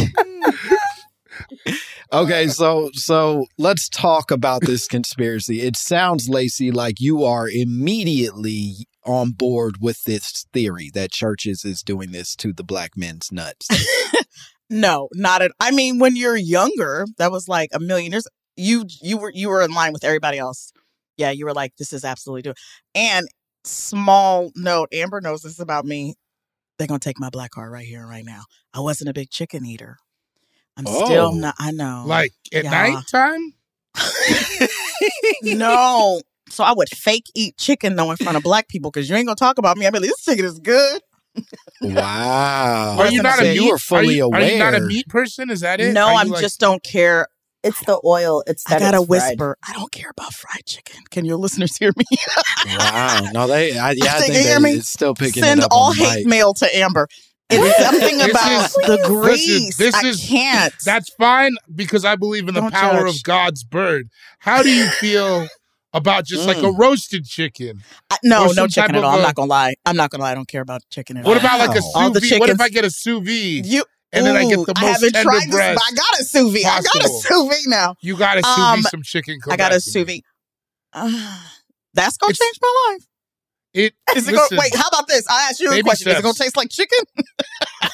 Okay, 2.12 2.48
so 2.48 2.90
so 2.94 3.46
let's 3.58 3.90
talk 3.90 4.30
about 4.32 4.62
this 4.62 4.88
conspiracy. 4.88 5.62
It 5.62 5.76
sounds, 5.76 6.30
Lacey, 6.30 6.72
like 6.72 6.96
you 7.00 7.24
are 7.24 7.50
immediately 7.50 8.88
on 9.06 9.32
board 9.32 9.78
with 9.82 9.98
this 10.06 10.46
theory 10.54 10.90
that 10.94 11.12
churches 11.12 11.66
is 11.66 11.82
doing 11.82 12.12
this 12.12 12.36
to 12.38 12.54
the 12.54 12.64
black 12.64 12.92
men's 12.96 13.32
nuts. 13.32 13.68
No, 14.74 15.08
not 15.14 15.42
at. 15.42 15.52
I 15.60 15.72
mean, 15.72 16.00
when 16.00 16.16
you're 16.16 16.36
younger, 16.36 17.06
that 17.18 17.32
was 17.32 17.48
like 17.48 17.70
a 17.74 17.80
million 17.80 18.12
years. 18.12 18.28
You 18.56 18.86
you 19.02 19.18
were 19.18 19.32
you 19.34 19.50
were 19.50 19.62
in 19.62 19.72
line 19.72 19.94
with 19.94 20.04
everybody 20.04 20.38
else. 20.38 20.72
Yeah, 21.18 21.30
you 21.32 21.46
were 21.46 21.54
like, 21.54 21.76
this 21.78 21.94
is 21.94 22.04
absolutely 22.04 22.42
doing. 22.42 22.56
And 22.96 23.28
small 23.64 24.52
note, 24.56 24.90
Amber 24.92 25.22
knows 25.22 25.44
this 25.44 25.60
about 25.60 25.86
me. 25.86 26.16
They're 26.78 26.88
gonna 26.88 27.00
take 27.00 27.20
my 27.20 27.30
black 27.30 27.52
card 27.52 27.72
right 27.72 27.86
here 27.86 28.06
right 28.06 28.26
now. 28.26 28.44
I 28.74 28.80
wasn't 28.80 29.10
a 29.10 29.14
big 29.14 29.30
chicken 29.30 29.66
eater. 29.66 29.98
I'm 30.76 30.86
Oh. 30.88 31.06
still 31.06 31.34
not. 31.34 31.54
I 31.60 31.72
know. 31.72 32.04
Like 32.08 32.34
at 32.52 32.64
Yeah. 32.64 32.72
nighttime. 32.72 33.54
no. 35.44 36.22
So 36.50 36.64
I 36.64 36.74
would 36.74 36.90
fake 36.90 37.32
eat 37.36 37.58
chicken 37.58 37.96
though 37.96 38.12
in 38.12 38.18
front 38.18 38.38
of 38.38 38.44
black 38.44 38.68
people 38.68 38.92
because 38.92 39.10
you 39.10 39.16
ain't 39.16 39.28
gonna 39.28 39.36
talk 39.36 39.58
about 39.58 39.78
me. 39.78 39.88
I 39.88 39.92
mean, 39.92 40.02
this 40.02 40.22
chicken 40.24 40.46
is 40.46 40.60
good. 40.60 41.02
Wow. 41.82 42.98
Are 43.00 43.12
you 43.12 43.22
not 43.22 43.40
a 43.40 43.44
meat? 43.44 43.56
you 43.56 43.70
were 43.70 43.78
fully 43.78 44.08
are 44.08 44.12
you, 44.12 44.24
aware. 44.26 44.42
Are 44.42 44.46
you 44.46 44.58
not 44.60 44.74
a 44.76 44.82
meat 44.82 45.08
person? 45.08 45.50
Is 45.50 45.62
that 45.62 45.80
it? 45.80 45.94
No, 45.94 46.08
I'm 46.16 46.30
like- 46.30 46.42
just 46.42 46.60
don't 46.60 46.84
care. 46.84 47.28
It's 47.64 47.80
the 47.86 47.98
oil. 48.04 48.44
It's 48.46 48.70
I 48.70 48.78
gotta 48.78 48.98
it's 48.98 49.08
fried. 49.08 49.10
whisper. 49.10 49.58
I 49.66 49.72
don't 49.74 49.90
care 49.92 50.10
about 50.10 50.34
fried 50.34 50.66
chicken. 50.66 51.02
Can 51.12 51.24
your 51.24 51.38
listeners 51.38 51.78
hear 51.78 51.94
me? 51.96 52.04
Wow. 52.78 53.30
No, 53.34 53.48
they 53.48 53.78
I, 53.78 53.92
yeah, 53.92 54.16
I 54.16 54.20
They 54.20 54.28
think 54.34 54.48
hear 54.48 54.60
me? 54.60 54.72
it's 54.72 54.90
still 54.92 55.14
picking 55.16 55.44
Send 55.44 55.62
it 55.62 55.64
up 55.66 55.72
all 55.72 55.92
on 55.92 55.96
hate 55.96 56.18
mic. 56.20 56.28
mail 56.28 56.54
to 56.56 56.76
Amber. 56.76 57.08
It's 57.50 57.84
something 57.86 58.16
about 58.30 58.66
is- 58.66 58.74
the 58.74 58.98
listen, 59.08 59.14
grease. 59.22 59.78
this 59.78 59.96
I 59.96 60.08
is- 60.08 60.26
can't. 60.28 60.74
That's 60.84 61.10
fine 61.14 61.54
because 61.74 62.04
I 62.04 62.18
believe 62.18 62.50
in 62.50 62.54
the 62.54 62.62
Don't 62.62 62.74
power 62.74 63.06
judge. 63.08 63.16
of 63.16 63.24
God's 63.24 63.64
bird. 63.64 64.10
How 64.40 64.62
do 64.62 64.70
you 64.70 64.88
feel 64.88 65.48
about 65.94 66.26
just 66.26 66.48
like 66.48 66.58
a 66.58 66.62
Mm. 66.62 66.78
roasted 66.78 67.26
chicken? 67.26 67.84
I- 68.10 68.18
no, 68.24 68.48
no 68.52 68.68
chicken 68.68 68.96
at 68.96 69.04
all. 69.04 69.16
I'm 69.16 69.22
not 69.22 69.36
gonna 69.36 69.50
lie. 69.50 69.76
I'm 69.86 69.96
not 69.96 70.10
gonna 70.10 70.24
lie. 70.24 70.32
I 70.32 70.36
don't 70.36 70.48
care 70.48 70.62
about 70.62 70.82
chicken 70.90 71.18
at 71.18 71.24
What 71.26 71.38
all. 71.38 71.44
What 71.44 71.56
about 71.56 71.60
like 71.68 71.78
a. 71.78 71.84
All 71.96 72.14
sous 72.14 72.30
vide? 72.30 72.40
What 72.40 72.50
if 72.50 72.62
I 72.62 72.70
get 72.70 72.86
a 72.86 72.90
sous 72.92 73.20
vide 73.26 73.66
You 73.66 73.84
and 74.12 74.26
then 74.26 74.36
I 74.36 74.44
get 74.46 74.60
Ooh, 74.60 74.66
the 74.66 74.74
I 74.76 74.86
haven't 74.86 75.14
tender 75.14 75.30
tried 75.30 75.42
this, 75.48 75.56
breast? 75.56 75.76
but 75.76 75.94
I 75.94 75.96
got 75.96 76.20
a 76.20 76.24
sous 76.24 76.54
vide. 76.54 76.66
I 76.66 76.82
got 76.82 77.04
a 77.06 77.08
sous 77.10 77.48
vide 77.50 77.68
now. 77.70 77.96
You 78.02 78.16
got 78.18 78.36
to 78.36 78.44
sous 78.44 78.58
Um, 78.58 78.82
vide 78.84 78.92
some 78.92 79.04
chicken. 79.04 79.40
I 79.50 79.56
got 79.58 79.74
a 79.74 79.80
sous 79.82 80.06
vide. 80.06 80.22
Uh, 80.94 81.08
that's 81.94 82.18
gonna 82.18 82.32
It's- 82.32 82.40
change 82.40 82.58
my 82.62 82.92
life. 82.94 83.04
It 83.74 83.94
Is 84.16 84.28
it 84.28 84.34
listen, 84.34 84.50
gonna, 84.58 84.62
wait? 84.62 84.76
How 84.76 84.88
about 84.88 85.08
this? 85.08 85.26
I 85.30 85.48
ask 85.50 85.60
you 85.60 85.68
a 85.68 85.72
Baby 85.72 85.84
question. 85.84 86.12
Is 86.12 86.20
it 86.20 86.22
gonna 86.22 86.34
taste 86.36 86.56
like 86.56 86.70
chicken? 86.70 87.00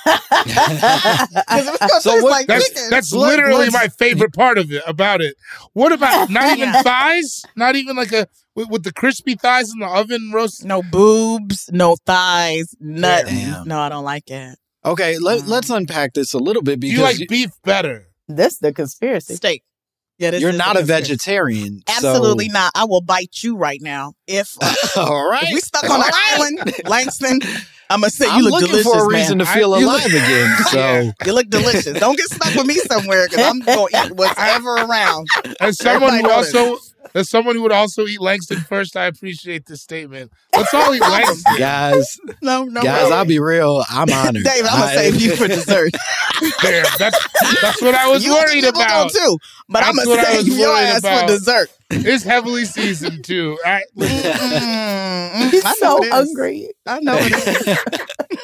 'Cause 0.05 1.67
if 1.67 1.73
it's 1.73 1.77
gonna 1.79 2.01
So 2.01 2.11
taste 2.11 2.23
what- 2.23 2.31
like 2.31 2.47
That's 2.47 2.67
chicken, 2.67 2.89
that's 2.89 3.13
Let- 3.13 3.29
literally 3.29 3.69
let's- 3.69 3.73
my 3.73 3.87
favorite 3.87 4.33
part 4.33 4.57
of 4.57 4.71
it 4.71 4.83
about 4.85 5.21
it. 5.21 5.35
What 5.73 5.91
about 5.91 6.29
not 6.29 6.51
even 6.57 6.69
Yeah. 6.69 6.81
thighs? 6.83 7.43
Not 7.55 7.75
even 7.75 7.95
like 7.95 8.11
a 8.11 8.27
with, 8.55 8.69
with 8.69 8.83
the 8.83 8.91
crispy 8.93 9.35
thighs 9.35 9.71
in 9.71 9.79
the 9.79 9.87
oven 9.87 10.31
roast. 10.33 10.65
no 10.65 10.81
boobs, 10.83 11.69
no 11.71 11.95
thighs, 12.05 12.75
nothing. 12.79 13.35
Damn. 13.51 13.67
No, 13.67 13.79
I 13.79 13.89
don't 13.89 14.03
like 14.03 14.29
it. 14.29 14.57
Okay, 14.85 15.17
let, 15.19 15.41
Um, 15.41 15.47
let's 15.47 15.69
unpack 15.69 16.13
this 16.13 16.33
a 16.33 16.39
little 16.39 16.61
bit 16.61 16.79
Do 16.79 16.87
because 16.87 16.97
you 16.97 17.03
like 17.03 17.19
you- 17.19 17.27
beef 17.27 17.51
better? 17.63 18.07
This 18.27 18.57
the 18.59 18.73
conspiracy. 18.73 19.35
Steak. 19.35 19.63
Yeah, 20.19 20.31
this 20.31 20.41
you're 20.41 20.51
is 20.51 20.57
not 20.57 20.77
a 20.77 20.83
vegetarian. 20.83 21.81
Absolutely 21.87 22.47
so- 22.49 22.53
not. 22.53 22.71
I 22.75 22.83
will 22.85 23.01
bite 23.01 23.41
you 23.41 23.55
right 23.57 23.81
now 23.81 24.13
if 24.27 24.55
uh, 24.61 24.73
All 24.97 25.27
right. 25.29 25.43
if 25.43 25.53
we 25.53 25.59
stuck 25.61 25.85
on 25.89 25.95
an 25.95 26.01
right. 26.01 26.33
island, 26.33 26.73
Langston. 26.85 27.39
I'm 27.91 28.01
gonna 28.01 28.11
say 28.11 28.25
you 28.25 28.31
I'm 28.33 28.41
look 28.43 28.51
looking 28.51 28.67
delicious, 28.67 28.91
for 28.91 29.05
a 29.05 29.07
reason 29.07 29.37
man. 29.39 29.47
to 29.47 29.53
feel 29.53 29.73
I- 29.73 29.79
you 29.79 29.85
alive 29.87 30.03
look- 30.03 30.11
again. 30.11 30.55
So 30.69 31.11
You 31.25 31.33
look 31.33 31.49
delicious. 31.49 31.99
Don't 31.99 32.15
get 32.17 32.27
stuck 32.27 32.53
with 32.53 32.67
me 32.67 32.75
somewhere 32.75 33.27
because 33.27 33.43
I'm 33.45 33.61
going 33.61 33.87
to 33.91 34.05
eat 34.05 34.11
whatever 34.15 34.75
around. 34.85 35.27
As 35.59 35.79
someone 35.79 36.19
who 36.19 36.29
also, 36.29 36.77
as 37.15 37.29
someone 37.29 37.55
who 37.55 37.61
would 37.63 37.71
also 37.71 38.05
eat 38.05 38.19
Langston 38.21 38.59
first, 38.61 38.95
I 38.97 39.05
appreciate 39.05 39.65
this 39.65 39.81
statement. 39.81 40.31
Let's 40.55 40.73
all 40.73 40.93
eat 40.93 41.01
Langston. 41.01 41.55
guys, 41.57 42.19
No, 42.41 42.63
no, 42.65 42.81
guys, 42.81 43.09
no. 43.09 43.15
I'll 43.15 43.25
be 43.25 43.39
real. 43.39 43.83
I'm 43.89 44.09
honored. 44.13 44.43
Dave, 44.43 44.65
I'm 44.69 44.79
gonna 44.79 44.93
save 44.93 45.15
you 45.21 45.35
for 45.35 45.47
dessert. 45.47 45.91
Damn, 46.61 46.85
that's 46.97 47.17
that's 47.61 47.81
what 47.81 47.95
I 47.95 48.07
was 48.07 48.23
you 48.23 48.33
worried 48.33 48.63
about. 48.65 49.11
Too, 49.11 49.37
but 49.69 49.83
I'm 49.83 49.95
gonna 49.95 50.09
what 50.09 50.19
I 50.19 50.33
save 50.35 50.47
was 50.47 50.57
your 50.57 50.75
ass 50.75 50.99
about. 50.99 51.21
for 51.21 51.27
dessert. 51.27 51.69
It's 51.91 52.23
heavily 52.23 52.65
seasoned 52.65 53.25
too. 53.25 53.57
I, 53.65 53.81
listen, 53.95 54.31
Mm, 54.31 55.49
He's 55.51 55.63
I 55.65 55.69
know 55.69 55.75
so 55.79 55.97
it 56.03 56.05
is. 56.07 56.11
hungry. 56.13 56.69
I 56.85 56.99
know 56.99 57.15
it 57.19 57.31
is. 57.31 58.39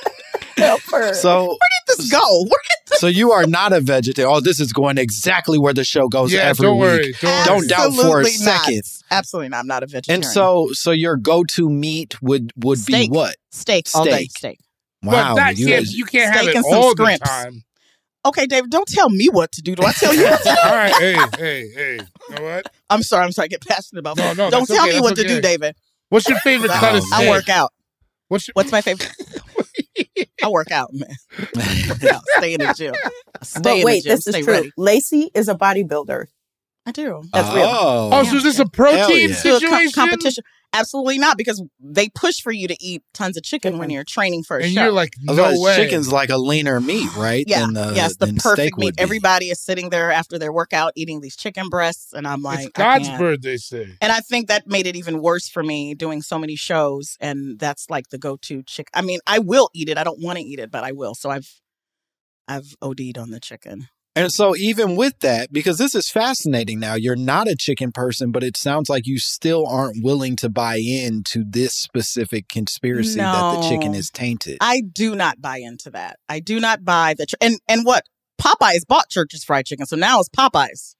Help 0.57 0.81
her. 0.91 1.13
so, 1.13 1.47
Where 1.47 1.57
did 1.87 1.97
this 1.97 2.11
go? 2.11 2.43
Where 2.43 2.49
did 2.49 2.75
so 2.97 3.07
you 3.07 3.31
are 3.31 3.45
not 3.45 3.73
a 3.73 3.81
vegetarian. 3.81 4.33
Oh, 4.33 4.39
this 4.39 4.59
is 4.59 4.71
going 4.71 4.97
exactly 4.97 5.57
where 5.57 5.73
the 5.73 5.83
show 5.83 6.07
goes 6.07 6.31
yeah, 6.31 6.41
every 6.41 6.63
don't 6.63 6.77
week. 6.77 6.81
worry. 6.81 7.13
Don't. 7.21 7.45
Don't 7.45 7.69
doubt 7.69 7.93
for 7.93 8.19
a 8.19 8.23
not. 8.23 8.31
second. 8.31 8.83
Absolutely 9.11 9.49
not. 9.49 9.59
I'm 9.59 9.67
not 9.67 9.83
a 9.83 9.87
vegetarian. 9.87 10.23
And 10.23 10.31
so, 10.31 10.69
so 10.71 10.91
your 10.91 11.17
go-to 11.17 11.69
meat 11.69 12.21
would 12.21 12.51
would 12.57 12.79
Steak. 12.79 13.11
be 13.11 13.15
what? 13.15 13.35
steak 13.51 13.87
all 13.95 14.05
day. 14.05 14.11
Steak. 14.11 14.31
Steak. 14.37 14.59
Wow, 15.03 15.35
but 15.35 15.57
you 15.57 15.67
can't, 15.67 15.85
guys- 15.85 15.95
you 15.95 16.05
can't 16.05 16.33
have 16.33 16.47
it 16.47 16.55
and 16.55 16.65
some 16.65 16.73
all 16.77 16.95
the 16.95 17.19
time. 17.23 17.63
Okay, 18.25 18.47
David, 18.47 18.71
don't 18.71 18.87
tell 18.87 19.09
me 19.09 19.29
what 19.29 19.51
to 19.51 19.61
do. 19.61 19.75
Do 19.75 19.83
I 19.83 19.91
tell 19.91 20.13
you? 20.13 20.23
what 20.23 20.41
to 20.41 20.49
do? 20.49 20.55
All 20.67 20.73
right, 20.75 20.95
hey, 20.95 21.13
hey, 21.37 21.69
hey. 21.75 21.99
You 22.29 22.35
know 22.35 22.43
what? 22.43 22.71
I'm 22.89 23.03
sorry. 23.03 23.23
I'm 23.23 23.31
sorry. 23.31 23.45
I 23.45 23.47
get 23.49 23.65
passionate 23.65 23.99
about. 23.99 24.17
No, 24.17 24.33
no, 24.33 24.49
don't 24.49 24.65
tell 24.65 24.83
okay, 24.83 24.95
me 24.95 25.01
what 25.01 25.15
that's 25.15 25.27
to 25.27 25.35
do. 25.35 25.41
David. 25.41 25.75
What's 26.09 26.27
your 26.27 26.39
favorite 26.39 26.71
cut 26.71 26.95
of 26.95 27.03
Oh, 27.05 27.09
I 27.13 27.29
work 27.29 27.49
out. 27.49 27.71
What's 28.29 28.47
your, 28.47 28.53
What's 28.53 28.71
my 28.71 28.81
favorite? 28.81 29.11
I 30.43 30.49
work 30.49 30.71
out, 30.71 30.89
man. 30.93 31.09
Work. 31.37 32.21
Stay 32.37 32.53
in 32.53 32.61
the 32.61 32.73
gym. 32.77 32.93
Stay 33.41 33.59
but 33.61 33.77
in 33.77 33.85
wait, 33.85 34.03
the 34.03 34.09
gym. 34.09 34.15
this 34.15 34.27
is 34.27 34.33
Stay 34.35 34.41
true. 34.43 34.53
ready. 34.53 34.71
Lacey 34.77 35.31
is 35.33 35.47
a 35.49 35.55
bodybuilder. 35.55 36.25
I 36.85 36.91
do. 36.91 37.23
That's 37.33 37.53
real. 37.55 37.65
oh, 37.65 38.09
oh, 38.13 38.23
so 38.23 38.35
is 38.35 38.43
this 38.43 38.59
a 38.59 38.65
protein 38.67 39.29
yeah. 39.29 39.35
To 39.35 39.49
a 39.49 39.51
co- 39.53 39.59
situation? 39.59 39.91
competition. 39.93 40.43
Absolutely 40.75 41.17
not, 41.17 41.37
because 41.37 41.63
they 41.79 42.09
push 42.09 42.41
for 42.41 42.51
you 42.51 42.67
to 42.67 42.75
eat 42.83 43.03
tons 43.13 43.37
of 43.37 43.43
chicken 43.43 43.77
when 43.77 43.87
mm-hmm. 43.87 43.95
you're 43.95 44.03
training 44.03 44.43
for 44.43 44.57
a 44.57 44.63
And 44.63 44.73
show. 44.73 44.83
you're 44.83 44.91
like, 44.91 45.13
no 45.21 45.33
Otherwise, 45.33 45.59
way. 45.59 45.75
chicken's 45.75 46.11
like 46.11 46.29
a 46.29 46.37
leaner 46.37 46.79
meat, 46.79 47.09
right? 47.15 47.45
yeah, 47.47 47.61
Than 47.61 47.73
the, 47.73 47.93
yes, 47.95 48.17
the 48.17 48.27
than 48.27 48.35
perfect 48.37 48.75
steak 48.75 48.77
meat. 48.77 48.95
Everybody 48.97 49.49
is 49.49 49.59
sitting 49.59 49.89
there 49.89 50.11
after 50.11 50.37
their 50.37 50.51
workout 50.51 50.93
eating 50.95 51.21
these 51.21 51.35
chicken 51.35 51.69
breasts, 51.69 52.13
and 52.13 52.27
I'm 52.27 52.41
like, 52.41 52.65
it's 52.65 52.69
God's 52.77 53.07
can't. 53.07 53.19
bird, 53.19 53.41
they 53.41 53.57
say. 53.57 53.87
And 54.01 54.11
I 54.11 54.19
think 54.19 54.47
that 54.49 54.67
made 54.67 54.85
it 54.87 54.95
even 54.95 55.21
worse 55.21 55.47
for 55.47 55.63
me 55.63 55.95
doing 55.95 56.21
so 56.21 56.37
many 56.37 56.55
shows, 56.55 57.17
and 57.19 57.57
that's 57.57 57.89
like 57.89 58.09
the 58.09 58.17
go-to 58.17 58.63
chicken. 58.63 58.91
I 58.93 59.01
mean, 59.01 59.19
I 59.25 59.39
will 59.39 59.69
eat 59.73 59.89
it. 59.89 59.97
I 59.97 60.03
don't 60.03 60.21
want 60.21 60.37
to 60.37 60.43
eat 60.43 60.59
it, 60.59 60.71
but 60.71 60.83
I 60.83 60.91
will. 60.91 61.15
So 61.15 61.29
I've, 61.29 61.61
I've 62.47 62.75
OD'd 62.81 63.17
on 63.17 63.31
the 63.31 63.39
chicken. 63.39 63.87
And 64.17 64.31
so, 64.31 64.55
even 64.55 64.95
with 64.95 65.19
that, 65.19 65.51
because 65.51 65.77
this 65.77 65.93
is 65.93 66.09
fascinating 66.09 66.79
now, 66.79 66.95
you're 66.95 67.17
not 67.17 67.49
a 67.49 67.55
chicken 67.55 67.91
person, 67.91 68.31
but 68.31 68.43
it 68.43 68.55
sounds 68.55 68.89
like 68.89 69.05
you 69.05 69.19
still 69.19 69.67
aren't 69.67 70.03
willing 70.03 70.37
to 70.37 70.49
buy 70.49 70.77
into 70.77 71.43
this 71.45 71.73
specific 71.73 72.47
conspiracy 72.47 73.19
that 73.19 73.55
the 73.57 73.69
chicken 73.69 73.93
is 73.93 74.09
tainted. 74.09 74.57
I 74.61 74.81
do 74.81 75.15
not 75.15 75.41
buy 75.41 75.57
into 75.57 75.89
that. 75.91 76.17
I 76.29 76.39
do 76.39 76.61
not 76.61 76.85
buy 76.85 77.15
the 77.17 77.25
ch- 77.25 77.35
and 77.41 77.59
and 77.67 77.85
what 77.85 78.05
Popeyes 78.41 78.87
bought 78.87 79.09
Church's 79.09 79.43
fried 79.43 79.65
chicken, 79.65 79.85
so 79.85 79.97
now 79.97 80.21
it's 80.21 80.29
Popeyes. 80.29 80.95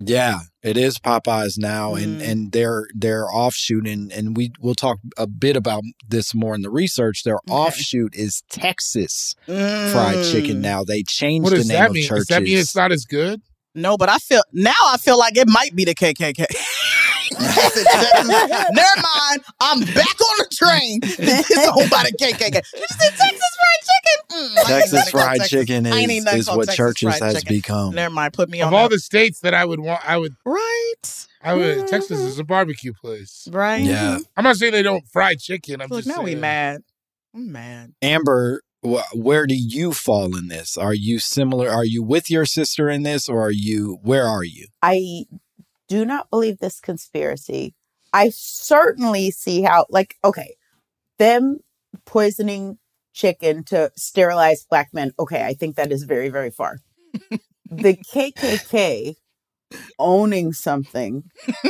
Yeah, 0.00 0.40
it 0.62 0.76
is 0.76 0.98
Popeyes 0.98 1.58
now, 1.58 1.94
and 1.94 2.20
Mhm. 2.20 2.28
and 2.28 2.52
their 2.52 2.86
their 2.94 3.26
offshoot, 3.28 3.86
and 3.86 4.12
and 4.12 4.36
we 4.36 4.52
will 4.60 4.74
talk 4.74 4.98
a 5.16 5.26
bit 5.26 5.56
about 5.56 5.82
this 6.08 6.34
more 6.34 6.54
in 6.54 6.62
the 6.62 6.70
research. 6.70 7.22
Their 7.24 7.36
Okay. 7.48 7.52
offshoot 7.52 8.14
is 8.14 8.42
Texas 8.50 9.34
fried 9.46 10.24
chicken. 10.30 10.58
Mm. 10.58 10.60
Now 10.62 10.84
they 10.84 11.02
changed 11.02 11.44
What 11.44 11.50
the 11.50 11.58
name 11.58 11.68
that 11.68 11.88
of 11.88 11.92
mean? 11.94 12.04
churches. 12.06 12.26
Does 12.26 12.36
that 12.36 12.42
mean 12.42 12.58
it's 12.58 12.74
not 12.76 12.92
as 12.92 13.04
good? 13.04 13.40
No, 13.74 13.96
but 13.96 14.08
I 14.08 14.18
feel 14.18 14.42
now 14.52 14.72
I 14.86 14.96
feel 14.98 15.18
like 15.18 15.36
it 15.36 15.48
might 15.48 15.74
be 15.74 15.84
the 15.84 15.94
KKK. 15.94 16.44
Never 17.32 19.00
mind. 19.02 19.42
I'm 19.60 19.80
back 19.80 20.20
on 20.20 20.38
the 20.38 20.48
train. 20.52 21.00
it's 21.02 21.68
owned 21.68 21.90
by 21.90 22.04
the 22.04 22.12
KKK. 22.20 22.54
You 22.54 22.86
said 22.88 23.12
Texas 23.16 23.56
fried 23.56 23.82
chicken. 23.82 24.36
Mm, 24.36 24.66
Texas 24.66 25.10
fried 25.10 25.38
Texas. 25.40 25.50
chicken 25.50 25.86
is, 25.86 26.26
is 26.26 26.48
what 26.48 26.56
Texas 26.66 26.76
churches 26.76 27.18
fried 27.18 27.22
has 27.22 27.34
chicken. 27.42 27.56
become. 27.56 27.94
Never 27.94 28.12
mind. 28.14 28.32
Put 28.34 28.48
me 28.50 28.60
on 28.60 28.68
Of 28.68 28.74
all 28.74 28.88
that. 28.88 28.94
the 28.96 29.00
states 29.00 29.40
that 29.40 29.54
I 29.54 29.64
would 29.64 29.80
want, 29.80 30.00
I 30.08 30.16
would, 30.18 30.34
right, 30.44 31.26
I 31.42 31.54
would. 31.54 31.86
Texas 31.88 32.18
is 32.20 32.38
a 32.38 32.44
barbecue 32.44 32.92
place. 32.92 33.48
right. 33.52 33.82
Yeah. 33.84 34.18
I'm 34.36 34.44
not 34.44 34.56
saying 34.56 34.72
they 34.72 34.82
don't 34.82 35.06
fry 35.08 35.34
chicken. 35.34 35.80
I'm 35.80 35.88
Look, 35.88 36.04
just 36.04 36.16
now 36.16 36.22
we 36.22 36.32
saying. 36.32 36.40
mad. 36.40 36.82
I'm 37.34 37.52
mad. 37.52 37.94
Amber, 38.02 38.62
where 39.14 39.46
do 39.46 39.54
you 39.56 39.92
fall 39.92 40.36
in 40.36 40.48
this? 40.48 40.76
Are 40.76 40.94
you 40.94 41.18
similar? 41.18 41.68
Are 41.70 41.84
you 41.84 42.02
with 42.02 42.30
your 42.30 42.44
sister 42.44 42.88
in 42.90 43.02
this, 43.02 43.28
or 43.28 43.40
are 43.46 43.50
you? 43.50 43.98
Where 44.02 44.26
are 44.26 44.44
you? 44.44 44.66
I 44.82 45.24
do 45.88 46.04
not 46.04 46.30
believe 46.30 46.58
this 46.58 46.80
conspiracy. 46.80 47.74
I 48.12 48.30
certainly 48.30 49.30
see 49.30 49.62
how, 49.62 49.86
like, 49.90 50.16
okay, 50.24 50.54
them 51.18 51.58
poisoning 52.06 52.78
chicken 53.12 53.64
to 53.64 53.90
sterilize 53.96 54.64
black 54.64 54.90
men. 54.92 55.12
Okay, 55.18 55.44
I 55.44 55.54
think 55.54 55.76
that 55.76 55.92
is 55.92 56.04
very, 56.04 56.28
very 56.28 56.50
far. 56.50 56.78
the 57.70 57.96
KKK 57.96 59.16
owning 59.98 60.52
something 60.52 61.24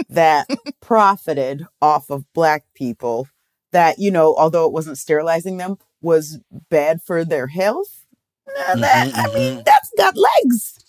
that 0.08 0.48
profited 0.80 1.66
off 1.80 2.10
of 2.10 2.24
black 2.32 2.64
people 2.74 3.28
that, 3.72 3.98
you 3.98 4.10
know, 4.10 4.34
although 4.36 4.66
it 4.66 4.72
wasn't 4.72 4.98
sterilizing 4.98 5.56
them, 5.56 5.76
was 6.00 6.38
bad 6.70 7.02
for 7.02 7.24
their 7.24 7.46
health. 7.46 8.04
That, 8.46 9.08
mm-hmm, 9.08 9.16
I 9.16 9.34
mean, 9.34 9.52
mm-hmm. 9.54 9.62
that's 9.64 9.90
got 9.96 10.14
legs. 10.16 10.83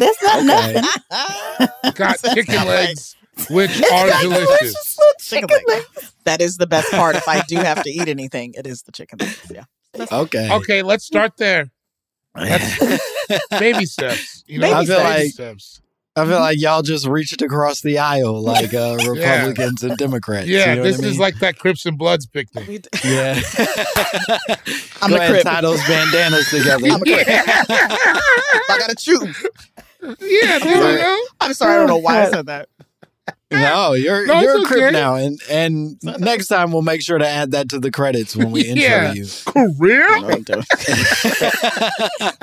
That's 0.00 0.22
not 0.22 0.38
Okay. 0.40 0.80
nothing. 0.80 0.82
Got 1.94 2.18
That's 2.20 2.34
chicken 2.34 2.54
not 2.56 2.66
legs, 2.66 3.16
which 3.50 3.70
It's 3.72 3.92
are 3.92 4.08
got 4.08 4.22
delicious. 4.22 4.98
little 4.98 5.14
Chicken 5.20 5.48
chicken 5.48 5.64
leg. 5.68 5.84
legs. 5.96 6.12
That 6.24 6.40
is 6.40 6.56
the 6.56 6.66
best 6.66 6.90
part. 6.90 7.14
If 7.16 7.28
I 7.28 7.42
do 7.42 7.56
have 7.56 7.82
to 7.84 7.90
eat 7.90 8.08
anything, 8.08 8.54
it 8.56 8.66
is 8.66 8.82
the 8.82 8.92
chicken 8.92 9.18
legs. 9.20 9.52
Yeah. 9.54 9.64
Okay. 10.10 10.50
Okay, 10.52 10.82
let's 10.82 11.04
start 11.04 11.36
there. 11.36 11.70
Baby 13.58 13.86
steps. 13.86 14.44
You 14.46 14.58
know, 14.60 14.72
I 14.72 14.84
feel 14.84 14.96
baby 14.98 15.08
like- 15.08 15.32
steps. 15.32 15.80
I 16.16 16.26
feel 16.26 16.40
like 16.40 16.60
y'all 16.60 16.82
just 16.82 17.06
reached 17.06 17.40
across 17.40 17.82
the 17.82 17.98
aisle 17.98 18.42
like 18.42 18.74
uh, 18.74 18.96
Republicans 19.08 19.84
and 19.84 19.96
Democrats. 19.96 20.48
you 20.48 20.58
Yeah, 20.58 20.74
know 20.74 20.80
what 20.82 20.88
this 20.88 20.98
I 20.98 21.02
mean? 21.02 21.10
is 21.12 21.18
like 21.20 21.38
that 21.38 21.56
Crips 21.58 21.86
and 21.86 21.96
Bloods 21.96 22.26
picnic. 22.26 22.66
D- 22.66 22.88
yeah. 23.04 23.40
I'm 25.00 25.10
Go 25.10 25.16
the 25.16 25.20
ahead, 25.20 25.30
Crip. 25.30 25.42
tie 25.44 25.60
those 25.60 25.80
bandanas 25.86 26.50
together. 26.50 26.88
I'm 26.88 27.00
a 27.00 27.04
Crip. 27.04 27.26
I 27.28 28.76
gotta 28.80 28.96
choose. 28.96 29.46
Yeah, 30.02 30.58
there 30.58 30.92
you 30.92 30.98
go. 30.98 31.20
I'm 31.40 31.54
sorry. 31.54 31.74
I 31.74 31.78
don't 31.78 31.86
know 31.88 31.98
why 31.98 32.22
I 32.22 32.30
said 32.30 32.46
that. 32.46 32.68
No, 33.52 33.94
you're 33.94 34.26
No, 34.26 34.40
you're 34.40 34.60
a 34.62 34.64
Crip 34.64 34.80
okay. 34.84 34.90
now, 34.92 35.16
and 35.16 35.40
and 35.50 35.96
next 36.20 36.46
time 36.46 36.70
we'll 36.72 36.82
make 36.82 37.02
sure 37.02 37.18
to 37.18 37.26
add 37.26 37.50
that 37.50 37.68
to 37.70 37.80
the 37.80 37.90
credits 37.90 38.36
when 38.36 38.50
we 38.52 38.60
intro 38.66 38.82
Yeah. 38.82 39.12
you. 39.12 39.26
Career? 39.46 40.06
I'm 40.08 40.42
doing. 40.42 40.62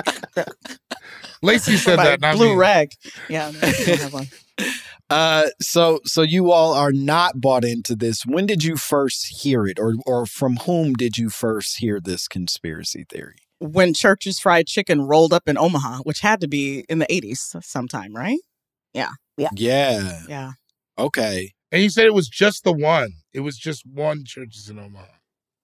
Lacey 1.42 1.76
said 1.76 1.96
My 1.96 2.04
that, 2.04 2.20
not 2.20 2.36
blue 2.36 2.50
me. 2.50 2.56
rag. 2.56 2.92
Yeah. 3.28 3.50
no, 3.52 3.58
I 3.62 3.66
have 3.66 4.12
one. 4.12 4.26
Uh, 5.08 5.46
so 5.62 6.00
so 6.04 6.22
you 6.22 6.50
all 6.50 6.74
are 6.74 6.92
not 6.92 7.40
bought 7.40 7.64
into 7.64 7.94
this. 7.96 8.26
When 8.26 8.44
did 8.46 8.64
you 8.64 8.76
first 8.76 9.40
hear 9.42 9.66
it, 9.66 9.78
or 9.78 9.94
or 10.04 10.26
from 10.26 10.56
whom 10.66 10.94
did 10.94 11.16
you 11.16 11.30
first 11.30 11.78
hear 11.78 12.00
this 12.00 12.28
conspiracy 12.28 13.06
theory? 13.08 13.36
When 13.60 13.92
Church's 13.94 14.38
Fried 14.38 14.66
Chicken 14.66 15.02
rolled 15.02 15.32
up 15.32 15.48
in 15.48 15.58
Omaha, 15.58 15.98
which 15.98 16.20
had 16.20 16.40
to 16.42 16.48
be 16.48 16.84
in 16.88 16.98
the 16.98 17.06
80s 17.06 17.62
sometime, 17.64 18.14
right? 18.14 18.38
Yeah. 18.94 19.10
Yeah. 19.36 19.50
Yeah. 19.54 20.20
Yeah. 20.28 20.52
Okay. 20.98 21.52
And 21.70 21.82
you 21.82 21.90
said 21.90 22.06
it 22.06 22.14
was 22.14 22.28
just 22.28 22.64
the 22.64 22.72
one. 22.72 23.12
It 23.32 23.40
was 23.40 23.56
just 23.56 23.84
one 23.86 24.24
churches 24.24 24.68
in 24.68 24.78
Omaha. 24.78 25.04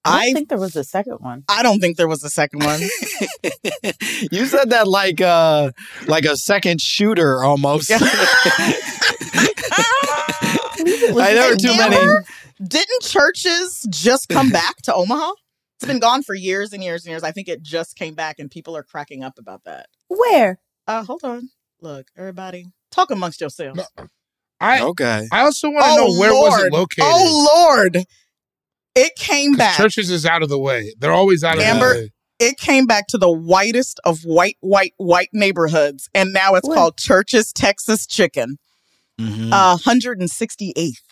I 0.05 0.11
I 0.19 0.25
don't 0.27 0.35
think 0.35 0.49
there 0.51 0.59
was 0.59 0.77
a 0.77 0.85
second 0.85 1.19
one. 1.21 1.45
I 1.49 1.63
don't 1.63 1.81
think 1.81 1.97
there 1.97 2.09
was 2.09 2.23
a 2.23 2.31
second 2.31 2.63
one. 2.63 2.81
you 4.31 4.45
said 4.47 4.71
that 4.71 4.87
like 4.87 5.21
uh 5.23 5.73
like 6.07 6.27
a 6.27 6.37
second 6.37 6.83
shooter 6.83 7.43
almost. 7.43 7.89
Yeah. 7.89 7.99
I 10.77 11.33
there 11.35 11.51
were 11.51 11.57
too 11.57 11.75
many. 11.77 11.97
Didn't 12.63 13.03
churches 13.03 13.87
just 13.91 14.29
come 14.29 14.51
back 14.51 14.77
to 14.83 14.95
Omaha? 14.95 15.33
It's 15.85 15.92
been 15.92 16.01
gone 16.01 16.23
for 16.23 16.35
years 16.35 16.73
and 16.73 16.83
years 16.83 17.05
and 17.05 17.11
years. 17.11 17.23
I 17.23 17.31
think 17.33 17.49
it 17.49 17.62
just 17.62 17.97
came 17.97 18.14
back, 18.14 18.38
and 18.38 18.51
people 18.51 18.77
are 18.77 18.83
cracking 18.83 19.23
up 19.23 19.38
about 19.38 19.64
that. 19.64 19.87
Where? 20.09 20.59
Uh, 20.87 21.05
hold 21.05 21.23
on. 21.25 21.51
Look, 21.81 22.07
everybody, 22.16 22.66
talk 22.90 23.11
amongst 23.11 23.40
yourselves. 23.40 23.79
No, 23.99 24.07
I 24.61 24.81
Okay. 24.83 25.29
I 25.31 25.40
also 25.40 25.68
want 25.70 25.85
to 25.85 25.97
know 25.97 26.18
where 26.18 26.33
was 26.33 26.62
it 26.64 26.73
located? 26.73 27.05
Oh 27.07 27.66
Lord! 27.68 28.05
It 28.94 29.14
came 29.16 29.53
back. 29.55 29.77
Churches 29.77 30.11
is 30.11 30.25
out 30.25 30.42
of 30.42 30.49
the 30.49 30.59
way. 30.59 30.94
They're 30.99 31.12
always 31.12 31.44
out 31.44 31.57
of 31.59 31.62
Amber- 31.64 31.94
the 31.94 32.01
way. 32.01 32.12
it 32.38 32.57
came 32.59 32.87
back 32.87 33.07
to 33.09 33.18
the 33.18 33.31
whitest 33.31 34.01
of 34.05 34.20
white, 34.23 34.57
white, 34.61 34.94
white 34.97 35.29
neighborhoods, 35.33 36.09
and 36.14 36.33
now 36.33 36.55
it's 36.55 36.66
Where? 36.68 36.77
called 36.79 36.97
Church's 36.97 37.53
Texas 37.53 38.07
Chicken, 38.07 38.57
Mhm. 39.20 39.53
uh, 39.53 39.77
168th. 39.77 41.03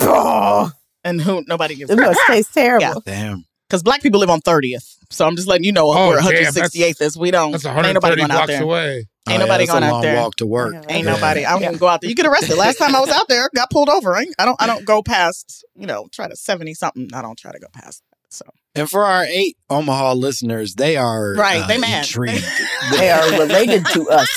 Oh, 0.00 0.70
And 1.04 1.20
who? 1.20 1.42
Nobody 1.46 1.74
gives 1.76 1.90
it 1.90 1.96
must 1.98 2.20
taste 2.26 2.52
terrible. 2.52 3.00
Damn. 3.00 3.44
Because 3.68 3.82
black 3.82 4.02
people 4.02 4.20
live 4.20 4.30
on 4.30 4.40
30th. 4.40 4.96
So 5.10 5.26
I'm 5.26 5.36
just 5.36 5.46
letting 5.48 5.64
you 5.64 5.72
know 5.72 5.86
Oh, 5.92 6.08
where 6.08 6.20
damn, 6.20 6.52
168th 6.52 7.00
is. 7.00 7.16
We 7.16 7.30
don't. 7.30 7.52
That's 7.52 7.64
Ain't 7.64 7.94
nobody 7.94 8.16
going 8.16 8.30
out 8.30 8.34
blocks 8.36 8.46
there. 8.48 8.62
away. 8.62 9.06
Ain't 9.28 9.42
Oh, 9.42 9.46
nobody 9.46 9.64
that's 9.66 9.70
going 9.72 9.84
out 9.84 9.92
long 9.92 10.02
there. 10.02 10.16
walk 10.16 10.36
to 10.36 10.46
work. 10.46 10.74
Ain't 10.88 11.04
Yeah. 11.04 11.12
nobody. 11.14 11.44
I 11.44 11.52
don't 11.52 11.62
even 11.64 11.76
go 11.78 11.88
out 11.88 12.00
there. 12.00 12.08
You 12.10 12.16
get 12.16 12.26
arrested. 12.26 12.56
Last 12.56 12.78
time 12.78 12.94
I 12.94 13.00
was 13.00 13.10
out 13.10 13.28
there, 13.28 13.48
got 13.54 13.70
pulled 13.70 13.88
over. 13.88 14.16
I, 14.16 14.26
I 14.38 14.44
don't. 14.44 14.60
I 14.62 14.66
don't 14.66 14.84
go 14.84 15.02
past. 15.02 15.64
You 15.74 15.86
know, 15.86 16.08
try 16.12 16.28
to 16.28 16.36
seventy 16.36 16.74
something. 16.74 17.08
I 17.14 17.22
don't 17.22 17.38
try 17.38 17.52
to 17.52 17.58
go 17.58 17.66
past. 17.72 18.02
that. 18.10 18.16
So 18.34 18.44
And 18.74 18.88
for 18.90 19.04
our 19.04 19.24
eight 19.24 19.56
Omaha 19.70 20.12
listeners, 20.14 20.74
they 20.74 20.96
are 20.96 21.34
Right, 21.34 21.62
uh, 21.62 21.66
they 21.66 21.78
mad. 21.78 22.04
intrigued. 22.04 22.44
They 22.92 23.10
are 23.10 23.30
related 23.40 23.84
to 23.86 24.08
us. 24.10 24.28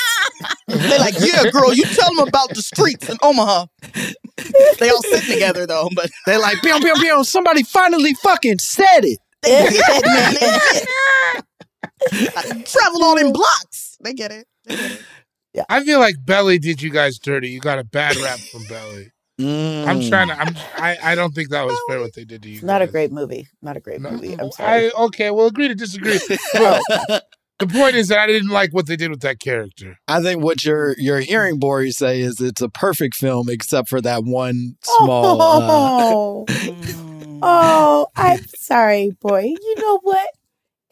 they're 0.67 0.99
like, 0.99 1.15
"Yeah, 1.19 1.49
girl, 1.51 1.73
you 1.73 1.83
tell 1.83 2.13
them 2.15 2.27
about 2.27 2.49
the 2.49 2.61
streets 2.61 3.09
in 3.09 3.17
Omaha." 3.21 3.65
they 4.79 4.89
all 4.89 5.01
sit 5.03 5.23
together 5.23 5.65
though, 5.65 5.89
but 5.95 6.09
They're 6.25 6.39
like, 6.39 6.61
pew, 6.61 6.79
pew, 6.79 6.93
pew, 6.95 7.23
somebody 7.23 7.63
finally 7.63 8.13
fucking 8.15 8.59
said 8.59 9.01
it. 9.03 9.19
they 9.43 9.49
get 9.69 9.73
it, 9.89 10.05
man. 10.05 10.33
They 10.33 10.39
get 10.39 10.83
it. 10.83 10.89
I 12.35 12.41
traveled 12.65 13.03
all 13.03 13.17
in 13.17 13.31
blocks. 13.33 13.97
They 14.03 14.13
get 14.13 14.31
it. 14.31 14.47
They 14.65 14.75
get 14.75 14.91
it. 14.91 15.05
I 15.69 15.83
feel 15.83 15.99
like 15.99 16.15
Belly 16.23 16.59
did 16.59 16.81
you 16.81 16.89
guys 16.91 17.19
dirty. 17.19 17.49
You 17.49 17.59
got 17.59 17.79
a 17.79 17.83
bad 17.83 18.17
rap 18.17 18.39
from 18.51 18.65
Belly. 18.65 19.11
I'm 19.39 19.99
Mm. 20.01 20.09
trying 20.09 20.27
to. 20.27 20.33
I'm. 20.39 20.55
I, 20.77 20.97
I 21.11 21.15
don't 21.15 21.33
think 21.33 21.49
that 21.49 21.65
was 21.65 21.77
fair 21.87 22.01
what 22.01 22.13
they 22.13 22.25
did 22.25 22.43
to 22.43 22.49
you. 22.49 22.61
Not 22.61 22.81
a 22.81 22.87
great 22.87 23.11
movie. 23.11 23.47
Not 23.61 23.77
a 23.77 23.79
great 23.79 24.01
No, 24.01 24.11
movie. 24.11 24.33
I'm 24.37 24.51
sorry. 24.51 24.87
I 24.87 25.03
okay. 25.05 25.31
We'll 25.31 25.47
agree 25.47 25.69
to 25.69 25.75
disagree. 25.75 26.19
But 26.53 26.81
the 27.59 27.67
point 27.67 27.95
is 27.95 28.07
that 28.07 28.19
I 28.19 28.27
didn't 28.27 28.49
like 28.49 28.73
what 28.73 28.87
they 28.87 28.95
did 28.95 29.09
with 29.11 29.21
that 29.21 29.39
character. 29.39 29.97
I 30.07 30.21
think 30.21 30.43
what 30.43 30.63
you're 30.63 30.95
you're 30.97 31.19
hearing 31.19 31.59
Borie 31.59 31.91
say 31.91 32.21
is 32.21 32.39
it's 32.41 32.61
a 32.61 32.69
perfect 32.69 33.15
film 33.15 33.49
except 33.49 33.89
for 33.89 34.01
that 34.01 34.23
one 34.23 34.75
small. 34.83 35.41
Uh, 35.41 35.67
oh, 35.71 36.45
Mm. 36.47 37.39
oh, 37.43 38.07
I'm 38.15 38.45
sorry, 38.55 39.11
boy. 39.21 39.53
You 39.61 39.75
know 39.77 39.99
what? 40.03 40.29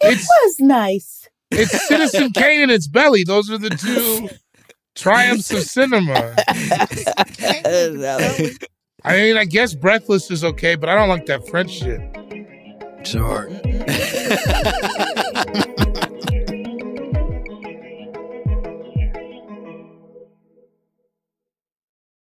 It 0.01 0.08
It's- 0.13 0.27
was 0.43 0.60
nice. 0.60 1.27
It's 1.51 1.88
Citizen 1.88 2.32
Kane 2.32 2.63
and 2.63 2.71
it's 2.71 2.88
Belly. 2.88 3.23
Those 3.23 3.49
are 3.49 3.58
the 3.58 3.69
two 3.69 4.27
triumphs 4.95 5.49
of 5.51 5.63
cinema. 5.63 6.36
I 9.06 9.15
mean, 9.15 9.38
I 9.38 9.45
guess 9.45 9.73
Breathless 9.73 10.30
is 10.30 10.43
okay, 10.43 10.75
but 10.75 10.89
I 10.89 10.95
don't 10.95 11.08
like 11.08 11.25
that 11.27 11.47
French 11.47 11.71
shit. 11.71 12.01
Sure. 13.08 13.47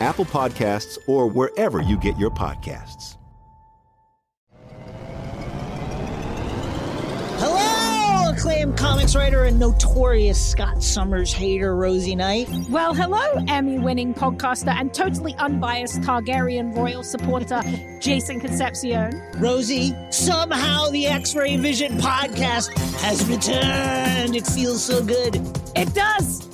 Apple 0.00 0.24
Podcasts, 0.24 0.98
or 1.06 1.26
wherever 1.28 1.80
you 1.82 1.98
get 1.98 2.18
your 2.18 2.30
podcasts. 2.30 3.16
Hello, 7.38 8.30
acclaimed 8.30 8.76
comics 8.76 9.14
writer 9.16 9.44
and 9.44 9.58
notorious 9.58 10.40
Scott 10.50 10.82
Summers 10.82 11.32
hater, 11.32 11.74
Rosie 11.76 12.14
Knight. 12.14 12.48
Well, 12.70 12.94
hello, 12.94 13.44
Emmy 13.48 13.78
winning 13.78 14.14
podcaster 14.14 14.74
and 14.74 14.94
totally 14.94 15.34
unbiased 15.36 16.00
Targaryen 16.00 16.74
royal 16.76 17.02
supporter, 17.02 17.60
Jason 18.00 18.40
Concepcion. 18.40 19.20
Rosie, 19.38 19.94
somehow 20.10 20.88
the 20.90 21.06
X 21.06 21.34
Ray 21.34 21.56
Vision 21.56 21.98
podcast 21.98 22.72
has 23.00 23.26
returned. 23.28 24.36
It 24.36 24.46
feels 24.46 24.84
so 24.84 25.04
good. 25.04 25.36
It 25.76 25.92
does. 25.94 26.53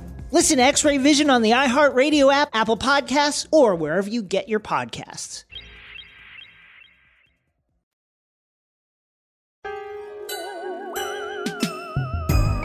Listen 0.33 0.57
to 0.57 0.63
X 0.63 0.85
Ray 0.85 0.97
Vision 0.97 1.29
on 1.29 1.41
the 1.41 1.51
iHeartRadio 1.51 2.33
app, 2.33 2.51
Apple 2.53 2.77
Podcasts, 2.77 3.47
or 3.51 3.75
wherever 3.75 4.09
you 4.09 4.21
get 4.21 4.47
your 4.47 4.61
podcasts. 4.61 5.43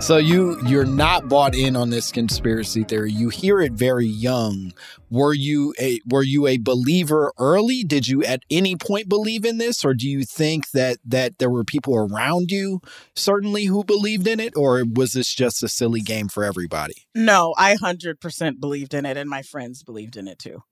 So 0.06 0.18
you 0.18 0.56
you're 0.68 0.84
not 0.84 1.28
bought 1.28 1.56
in 1.56 1.74
on 1.74 1.90
this 1.90 2.12
conspiracy 2.12 2.84
theory. 2.84 3.10
You 3.10 3.28
hear 3.28 3.60
it 3.60 3.72
very 3.72 4.06
young. 4.06 4.72
Were 5.10 5.34
you 5.34 5.74
a 5.80 5.98
were 6.06 6.22
you 6.22 6.46
a 6.46 6.58
believer 6.58 7.32
early? 7.40 7.82
Did 7.82 8.06
you 8.06 8.22
at 8.22 8.44
any 8.48 8.76
point 8.76 9.08
believe 9.08 9.44
in 9.44 9.58
this 9.58 9.84
or 9.84 9.94
do 9.94 10.08
you 10.08 10.22
think 10.22 10.70
that 10.70 10.98
that 11.04 11.38
there 11.38 11.50
were 11.50 11.64
people 11.64 11.96
around 11.96 12.52
you 12.52 12.82
certainly 13.16 13.64
who 13.64 13.82
believed 13.82 14.28
in 14.28 14.38
it 14.38 14.52
or 14.54 14.84
was 14.94 15.14
this 15.14 15.34
just 15.34 15.64
a 15.64 15.68
silly 15.68 16.02
game 16.02 16.28
for 16.28 16.44
everybody? 16.44 17.08
No, 17.12 17.52
I 17.58 17.74
100% 17.74 18.60
believed 18.60 18.94
in 18.94 19.06
it, 19.06 19.16
and 19.16 19.28
my 19.28 19.42
friends 19.42 19.82
believed 19.82 20.16
in 20.16 20.28
it 20.28 20.38
too. 20.38 20.62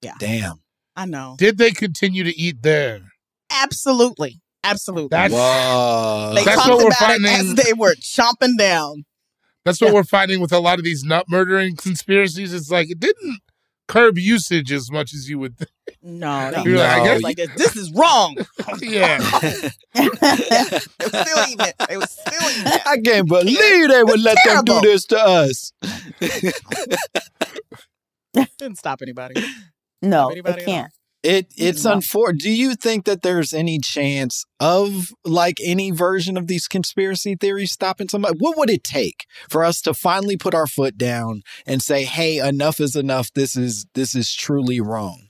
Yeah. 0.00 0.14
Damn. 0.18 0.60
I 0.96 1.06
know. 1.06 1.36
Did 1.38 1.56
they 1.56 1.70
continue 1.70 2.24
to 2.24 2.36
eat 2.36 2.62
there? 2.62 3.12
Absolutely. 3.48 4.40
Absolutely. 4.64 5.08
That's, 5.10 5.34
Whoa. 5.34 6.32
they 6.34 6.44
that's 6.44 6.56
talked 6.56 6.68
what 6.70 6.78
we're 6.78 6.86
about 6.88 6.98
finding. 6.98 7.32
it 7.32 7.40
as 7.40 7.54
they 7.54 7.72
were 7.72 7.94
chomping 7.96 8.56
down. 8.58 9.04
That's 9.64 9.80
what 9.80 9.92
we're 9.92 10.04
finding 10.04 10.40
with 10.40 10.52
a 10.52 10.58
lot 10.58 10.78
of 10.78 10.84
these 10.84 11.04
nut 11.04 11.26
murdering 11.28 11.76
conspiracies. 11.76 12.52
It's 12.52 12.70
like 12.70 12.90
it 12.90 12.98
didn't 13.00 13.38
curb 13.88 14.18
usage 14.18 14.72
as 14.72 14.90
much 14.90 15.12
as 15.14 15.28
you 15.28 15.38
would 15.38 15.56
think. 15.58 15.70
No, 16.02 16.50
they, 16.54 16.62
You're 16.62 16.78
like, 16.78 16.88
I 16.90 17.00
I 17.00 17.04
guess- 17.04 17.22
like, 17.22 17.56
this 17.56 17.76
is 17.76 17.92
wrong. 17.92 18.36
yeah. 18.80 19.18
they 19.94 20.08
were 20.08 20.16
still 20.16 21.46
eating 21.48 21.66
it. 21.66 21.74
They 21.88 21.96
were 21.96 22.06
still 22.06 22.50
eating 22.50 22.72
it. 22.72 22.82
I 22.86 22.98
can't 22.98 23.28
believe 23.28 23.88
they 23.88 24.02
would 24.04 24.20
let 24.20 24.38
them 24.44 24.64
do 24.64 24.80
this 24.80 25.04
to 25.06 25.18
us. 25.20 25.72
Didn't 28.58 28.78
stop 28.78 29.02
anybody. 29.02 29.44
No, 30.00 30.30
Anybody 30.30 30.62
it 30.62 30.64
can't. 30.64 30.92
It 31.22 31.46
it's 31.56 31.84
No. 31.84 31.92
unfortunate. 31.92 32.42
Do 32.42 32.50
you 32.50 32.74
think 32.74 33.04
that 33.04 33.22
there's 33.22 33.52
any 33.52 33.78
chance 33.78 34.44
of 34.58 35.12
like 35.24 35.58
any 35.62 35.90
version 35.92 36.36
of 36.36 36.48
these 36.48 36.66
conspiracy 36.66 37.36
theories 37.40 37.70
stopping 37.72 38.08
somebody? 38.08 38.36
What 38.38 38.58
would 38.58 38.70
it 38.70 38.82
take 38.82 39.26
for 39.48 39.64
us 39.64 39.80
to 39.82 39.94
finally 39.94 40.36
put 40.36 40.54
our 40.54 40.66
foot 40.66 40.98
down 40.98 41.42
and 41.64 41.80
say, 41.80 42.04
"Hey, 42.04 42.38
enough 42.38 42.80
is 42.80 42.96
enough. 42.96 43.32
This 43.34 43.56
is 43.56 43.86
this 43.94 44.14
is 44.16 44.32
truly 44.34 44.80
wrong." 44.80 45.28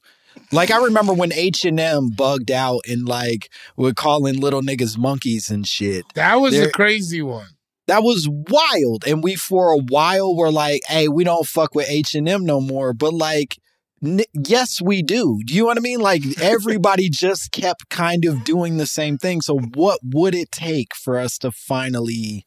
Like 0.50 0.70
I 0.70 0.82
remember 0.82 1.12
when 1.12 1.32
H 1.32 1.64
and 1.66 1.78
M 1.78 2.08
bugged 2.08 2.50
out 2.50 2.80
and 2.88 3.06
like 3.06 3.50
were 3.76 3.92
calling 3.92 4.40
little 4.40 4.62
niggas 4.62 4.96
monkeys 4.96 5.50
and 5.50 5.66
shit. 5.66 6.04
That 6.14 6.36
was 6.36 6.52
There- 6.54 6.68
a 6.68 6.72
crazy 6.72 7.20
one. 7.20 7.48
That 7.88 8.02
was 8.02 8.28
wild. 8.30 9.04
And 9.06 9.22
we 9.24 9.34
for 9.34 9.72
a 9.72 9.78
while 9.78 10.34
were 10.34 10.52
like, 10.52 10.80
"Hey, 10.88 11.08
we 11.08 11.24
don't 11.24 11.46
fuck 11.46 11.74
with 11.74 11.90
H 11.90 12.14
and 12.14 12.28
M 12.28 12.46
no 12.46 12.60
more." 12.60 12.94
But 12.94 13.12
like, 13.12 13.58
n- 14.02 14.20
yes, 14.34 14.80
we 14.82 15.02
do. 15.02 15.40
Do 15.44 15.54
you 15.54 15.62
know 15.62 15.66
what 15.66 15.76
I 15.78 15.80
mean? 15.80 16.00
Like 16.00 16.22
everybody 16.40 17.08
just 17.08 17.52
kept 17.52 17.88
kind 17.88 18.24
of 18.24 18.44
doing 18.44 18.76
the 18.76 18.86
same 18.86 19.18
thing. 19.18 19.40
So 19.40 19.58
what 19.58 20.00
would 20.02 20.34
it 20.34 20.50
take 20.50 20.94
for 20.94 21.18
us 21.18 21.38
to 21.38 21.50
finally 21.50 22.44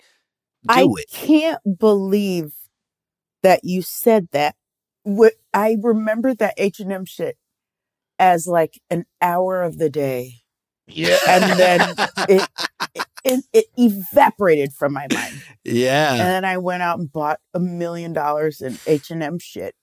do 0.68 0.74
I 0.74 0.82
it? 0.82 1.06
I 1.14 1.16
can't 1.16 1.80
believe 1.80 2.54
that 3.44 3.62
you 3.64 3.82
said 3.82 4.28
that. 4.32 4.56
What 5.04 5.34
I 5.54 5.78
remember 5.82 6.34
that 6.34 6.56
H 6.58 6.80
and 6.80 6.92
M 6.92 7.06
shit 7.06 7.38
as 8.18 8.48
like 8.48 8.80
an 8.90 9.06
hour 9.22 9.62
of 9.62 9.78
the 9.78 9.90
day, 9.90 10.38
Yeah. 10.88 11.18
and 11.28 11.60
then 11.60 11.96
it, 12.30 12.50
it 13.24 13.46
it 13.54 13.66
evaporated 13.78 14.74
from 14.74 14.94
my 14.94 15.06
mind. 15.14 15.42
Yeah. 15.64 16.12
And 16.14 16.20
then 16.22 16.46
I 16.46 16.58
went 16.58 16.82
out 16.82 16.98
and 16.98 17.12
bought 17.12 17.40
a 17.54 17.60
million 17.60 18.14
dollars 18.14 18.62
in 18.62 18.80
H 18.88 19.12
and 19.12 19.22
M 19.22 19.38
shit. 19.38 19.76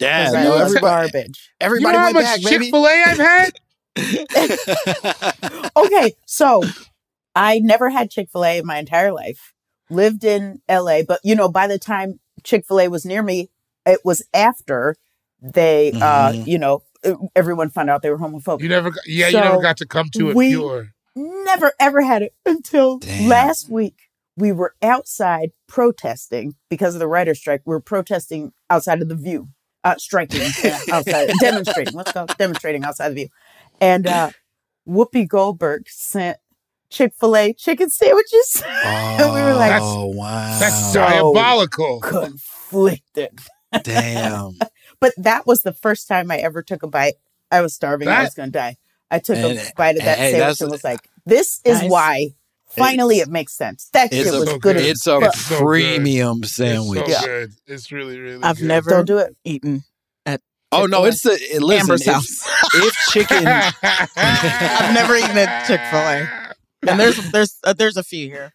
Yeah. 0.00 0.24
'cause 0.26 0.34
I 0.34 0.42
No, 0.44 0.48
know 0.50 0.54
it's 0.56 0.64
everybody, 0.76 1.10
garbage. 1.12 1.50
you 1.60 1.64
everybody 1.66 1.92
know 1.92 1.98
how 2.00 2.12
went 2.12 2.26
much 2.26 2.42
Chick 2.42 2.62
Fil 2.70 2.86
A 2.86 3.02
I've 3.06 3.18
had? 3.18 3.50
okay, 5.76 6.14
so 6.26 6.62
I 7.34 7.58
never 7.60 7.90
had 7.90 8.10
Chick 8.10 8.28
fil 8.30 8.44
A 8.44 8.58
in 8.58 8.66
my 8.66 8.78
entire 8.78 9.12
life. 9.12 9.52
Lived 9.88 10.24
in 10.24 10.60
LA, 10.68 11.02
but 11.02 11.20
you 11.24 11.34
know, 11.34 11.48
by 11.48 11.66
the 11.66 11.78
time 11.78 12.20
Chick 12.44 12.64
fil 12.66 12.80
A 12.80 12.88
was 12.88 13.04
near 13.04 13.22
me, 13.22 13.50
it 13.86 14.00
was 14.04 14.22
after 14.32 14.96
they, 15.42 15.92
uh, 15.92 16.32
Mhm. 16.32 16.46
you 16.46 16.58
know, 16.58 16.82
everyone 17.34 17.70
found 17.70 17.88
out 17.90 18.02
they 18.02 18.10
were 18.10 18.18
homophobic. 18.18 18.60
You 18.62 18.68
never, 18.68 18.90
got, 18.90 19.06
yeah, 19.06 19.28
you 19.28 19.40
never 19.40 19.60
got 19.60 19.78
to 19.78 19.86
come 19.86 20.08
to 20.14 20.30
it 20.30 20.36
we- 20.36 20.50
pure. 20.50 20.92
Never 21.16 21.72
ever 21.80 22.02
had 22.02 22.22
it 22.22 22.34
until 22.46 22.98
Damn. 22.98 23.28
last 23.28 23.68
week. 23.68 23.96
We 24.36 24.52
were 24.52 24.74
outside 24.80 25.50
protesting 25.66 26.54
because 26.70 26.94
of 26.94 27.00
the 27.00 27.08
writer's 27.08 27.38
strike. 27.38 27.62
We 27.66 27.72
were 27.74 27.80
protesting 27.80 28.52
outside 28.70 29.02
of 29.02 29.08
the 29.08 29.16
view, 29.16 29.48
uh, 29.84 29.96
striking 29.96 30.42
yeah, 30.62 30.78
outside, 30.92 31.30
demonstrating. 31.40 31.94
Let's 31.94 32.12
go 32.12 32.26
demonstrating 32.38 32.84
outside 32.84 33.10
the 33.10 33.14
view. 33.14 33.28
And 33.80 34.06
uh, 34.06 34.30
Whoopi 34.86 35.26
Goldberg 35.26 35.88
sent 35.88 36.38
Chick 36.90 37.12
Fil 37.18 37.36
A 37.36 37.52
chicken 37.52 37.88
sandwiches. 37.90 38.62
and 38.66 39.34
we 39.34 39.40
were 39.40 39.54
like, 39.54 39.80
oh 39.82 40.06
wow, 40.06 40.58
That's 40.58 40.92
So- 40.92 41.00
diabolical. 41.00 42.00
conflicted. 42.00 43.38
damn. 43.82 44.52
But 45.00 45.14
that 45.16 45.46
was 45.46 45.62
the 45.62 45.72
first 45.72 46.08
time 46.08 46.30
I 46.30 46.36
ever 46.36 46.62
took 46.62 46.82
a 46.82 46.86
bite. 46.86 47.14
I 47.50 47.62
was 47.62 47.72
starving. 47.74 48.06
I 48.08 48.22
was 48.22 48.34
going 48.34 48.48
to 48.48 48.58
die. 48.58 48.76
I 49.10 49.18
took 49.18 49.38
And- 49.38 49.58
a 49.58 49.62
bite 49.74 49.96
of 49.96 50.04
that 50.04 50.18
hey, 50.18 50.32
sandwich 50.32 50.40
that's- 50.40 50.60
and 50.60 50.70
was 50.70 50.84
like, 50.84 51.08
"This 51.24 51.60
is 51.64 51.80
Nice. 51.80 51.90
why." 51.90 52.26
Finally, 52.76 53.18
it 53.18 53.28
makes 53.28 53.52
sense. 53.52 53.88
That 53.92 54.12
shit 54.12 54.26
was 54.26 54.44
so 54.48 54.58
good. 54.58 54.76
good. 54.76 54.76
it's 54.76 55.06
a 55.06 55.20
fuck. 55.20 55.34
so 55.34 55.58
good. 55.58 55.64
premium 55.64 56.40
It's 56.42 56.52
sandwich. 56.52 57.00
so 57.00 57.06
Yeah. 57.10 57.24
good. 57.24 57.52
It's 57.66 57.90
really, 57.92 58.18
really 58.18 58.42
I've 58.44 58.58
good. 58.58 58.66
never 58.68 58.90
Don't 58.90 59.06
do 59.06 59.18
it. 59.18 59.36
eaten 59.44 59.82
at 60.26 60.40
Oh 60.72 60.86
no, 60.86 61.04
Chick-fil-A. 61.04 61.08
it's 61.08 61.22
the 61.22 61.56
it, 61.56 61.62
listen. 61.62 61.80
Amber's 61.80 62.06
If, 62.06 62.12
house. 62.14 62.48
if 62.74 62.94
chicken, 63.10 63.46
I've 64.16 64.94
never 64.94 65.16
eaten 65.16 65.36
at 65.36 65.66
Chick 65.66 65.80
Fil 65.90 65.98
A, 66.00 66.28
and 66.88 67.00
there's 67.00 67.30
there's 67.32 67.58
uh, 67.64 67.72
there's 67.72 67.96
a 67.96 68.02
few 68.04 68.28
here. 68.28 68.52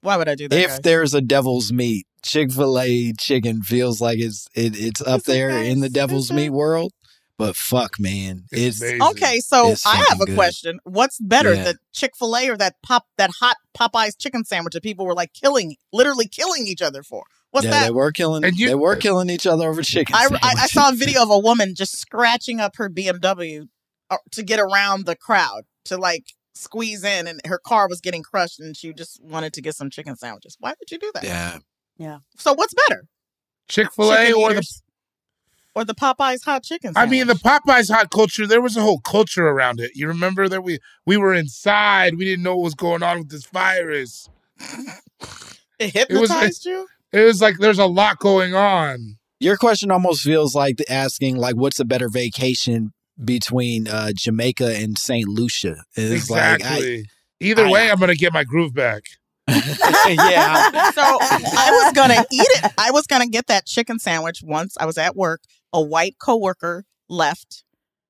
Why 0.00 0.16
would 0.16 0.28
I 0.28 0.34
do 0.34 0.48
that? 0.48 0.58
if 0.58 0.68
guys? 0.68 0.80
there's 0.80 1.14
a 1.14 1.20
devil's 1.20 1.72
meat, 1.72 2.06
Chick 2.22 2.52
Fil 2.52 2.78
A 2.80 3.12
chicken 3.18 3.62
feels 3.62 4.00
like 4.00 4.18
it's 4.18 4.48
it, 4.54 4.80
it's 4.80 5.00
up 5.02 5.18
It's 5.18 5.26
the 5.26 5.32
there 5.32 5.50
in 5.50 5.80
the 5.80 5.88
devil's 5.90 6.32
meat 6.32 6.50
world. 6.50 6.92
But 7.38 7.54
fuck, 7.54 8.00
man, 8.00 8.46
It's 8.50 8.82
it's. 8.82 9.00
Okay, 9.02 9.38
so 9.38 9.70
It's 9.70 9.86
I 9.86 9.94
have 10.08 10.20
a 10.20 10.26
good. 10.26 10.34
question. 10.34 10.80
What's 10.82 11.18
better, 11.20 11.54
Yeah. 11.54 11.62
the 11.64 11.78
Chick 11.94 12.16
Fil 12.18 12.36
A 12.36 12.48
or 12.50 12.56
that 12.56 12.74
pop 12.82 13.06
that 13.16 13.30
hot 13.40 13.56
Popeyes 13.78 14.18
chicken 14.18 14.44
sandwich 14.44 14.74
that 14.74 14.82
people 14.82 15.06
were 15.06 15.14
like 15.14 15.32
killing, 15.34 15.76
literally 15.92 16.26
killing 16.26 16.66
each 16.66 16.82
other 16.82 17.02
for? 17.04 17.22
What's 17.52 17.64
yeah, 17.64 17.70
that? 17.70 17.84
they 17.86 17.90
were 17.92 18.10
killing. 18.10 18.44
And 18.44 18.56
you- 18.58 18.66
they 18.66 18.74
were 18.74 18.96
killing 18.96 19.30
each 19.30 19.46
other 19.46 19.68
over 19.68 19.82
chicken. 19.82 20.14
I, 20.16 20.26
I, 20.42 20.54
I 20.62 20.66
saw 20.66 20.90
a 20.90 20.94
video 20.94 21.22
of 21.22 21.30
a 21.30 21.38
woman 21.38 21.74
just 21.76 21.96
scratching 21.98 22.58
up 22.60 22.74
her 22.76 22.90
BMW 22.90 23.68
uh, 24.10 24.16
to 24.32 24.42
get 24.42 24.58
around 24.58 25.06
the 25.06 25.14
crowd 25.16 25.62
to 25.84 25.96
like 25.96 26.32
squeeze 26.56 27.04
in, 27.04 27.28
and 27.28 27.40
her 27.46 27.58
car 27.58 27.88
was 27.88 28.00
getting 28.00 28.24
crushed, 28.24 28.58
and 28.58 28.76
she 28.76 28.92
just 28.92 29.22
wanted 29.22 29.52
to 29.52 29.62
get 29.62 29.76
some 29.76 29.90
chicken 29.90 30.16
sandwiches. 30.16 30.56
Why 30.58 30.70
would 30.78 30.90
you 30.90 30.98
do 30.98 31.10
that? 31.14 31.22
Yeah, 31.22 31.58
Yeah. 31.98 32.18
So 32.36 32.52
what's 32.52 32.74
better, 32.88 33.04
Chick 33.68 33.92
Fil 33.94 34.10
A 34.12 34.16
Chicken 34.26 34.34
or 34.42 34.48
the 34.48 34.54
eaters 34.56 34.82
or 35.78 35.84
the 35.84 35.94
Popeyes 35.94 36.44
hot 36.44 36.64
chicken? 36.64 36.92
I 36.96 37.06
mean, 37.06 37.26
the 37.28 37.34
Popeyes 37.34 37.90
hot 37.92 38.10
culture. 38.10 38.46
There 38.46 38.60
was 38.60 38.76
a 38.76 38.80
whole 38.82 39.00
culture 39.00 39.46
around 39.46 39.80
it. 39.80 39.92
You 39.94 40.08
remember 40.08 40.48
that 40.48 40.62
we 40.64 40.78
we 41.06 41.16
were 41.16 41.32
inside. 41.34 42.16
We 42.18 42.24
didn't 42.24 42.42
know 42.42 42.56
what 42.56 42.64
was 42.64 42.74
going 42.74 43.02
on 43.02 43.18
with 43.18 43.30
this 43.30 43.46
virus. 43.46 44.28
it 45.78 45.94
was- 46.10 46.30
hypnotized 46.30 46.66
you. 46.66 46.86
It 47.12 47.20
was 47.24 47.40
like 47.40 47.56
there's 47.58 47.78
a 47.78 47.86
lot 47.86 48.18
going 48.18 48.54
on. 48.54 49.16
your 49.40 49.56
question 49.56 49.90
almost 49.90 50.22
feels 50.22 50.54
like 50.54 50.76
asking 50.90 51.36
like, 51.36 51.56
what's 51.56 51.78
a 51.80 51.84
better 51.86 52.08
vacation 52.10 52.92
between 53.24 53.88
uh, 53.88 54.12
Jamaica 54.14 54.76
and 54.76 54.98
Saint 54.98 55.26
Lucia? 55.28 55.84
It's 55.94 56.28
like, 56.28 56.42
I- 56.42 56.54
exactly. 56.56 57.04
Either 57.40 57.66
I- 57.66 57.70
way, 57.70 57.90
I'm 57.90 57.98
gonna 57.98 58.14
get 58.16 58.32
my 58.32 58.44
groove 58.44 58.74
back. 58.74 59.02
yeah, 59.48 60.90
So 60.90 61.00
I 61.02 61.70
was 61.84 61.92
gonna 61.94 62.20
eat 62.30 62.46
it. 62.62 62.72
I 62.76 62.90
was 62.90 63.06
gonna 63.06 63.26
get 63.28 63.46
that 63.46 63.64
chicken 63.64 63.98
sandwich 63.98 64.40
once 64.42 64.76
I 64.78 64.84
was 64.84 64.98
at 64.98 65.16
work. 65.16 65.40
A 65.72 65.80
white 65.82 66.16
coworker 66.18 66.84
left. 67.08 67.64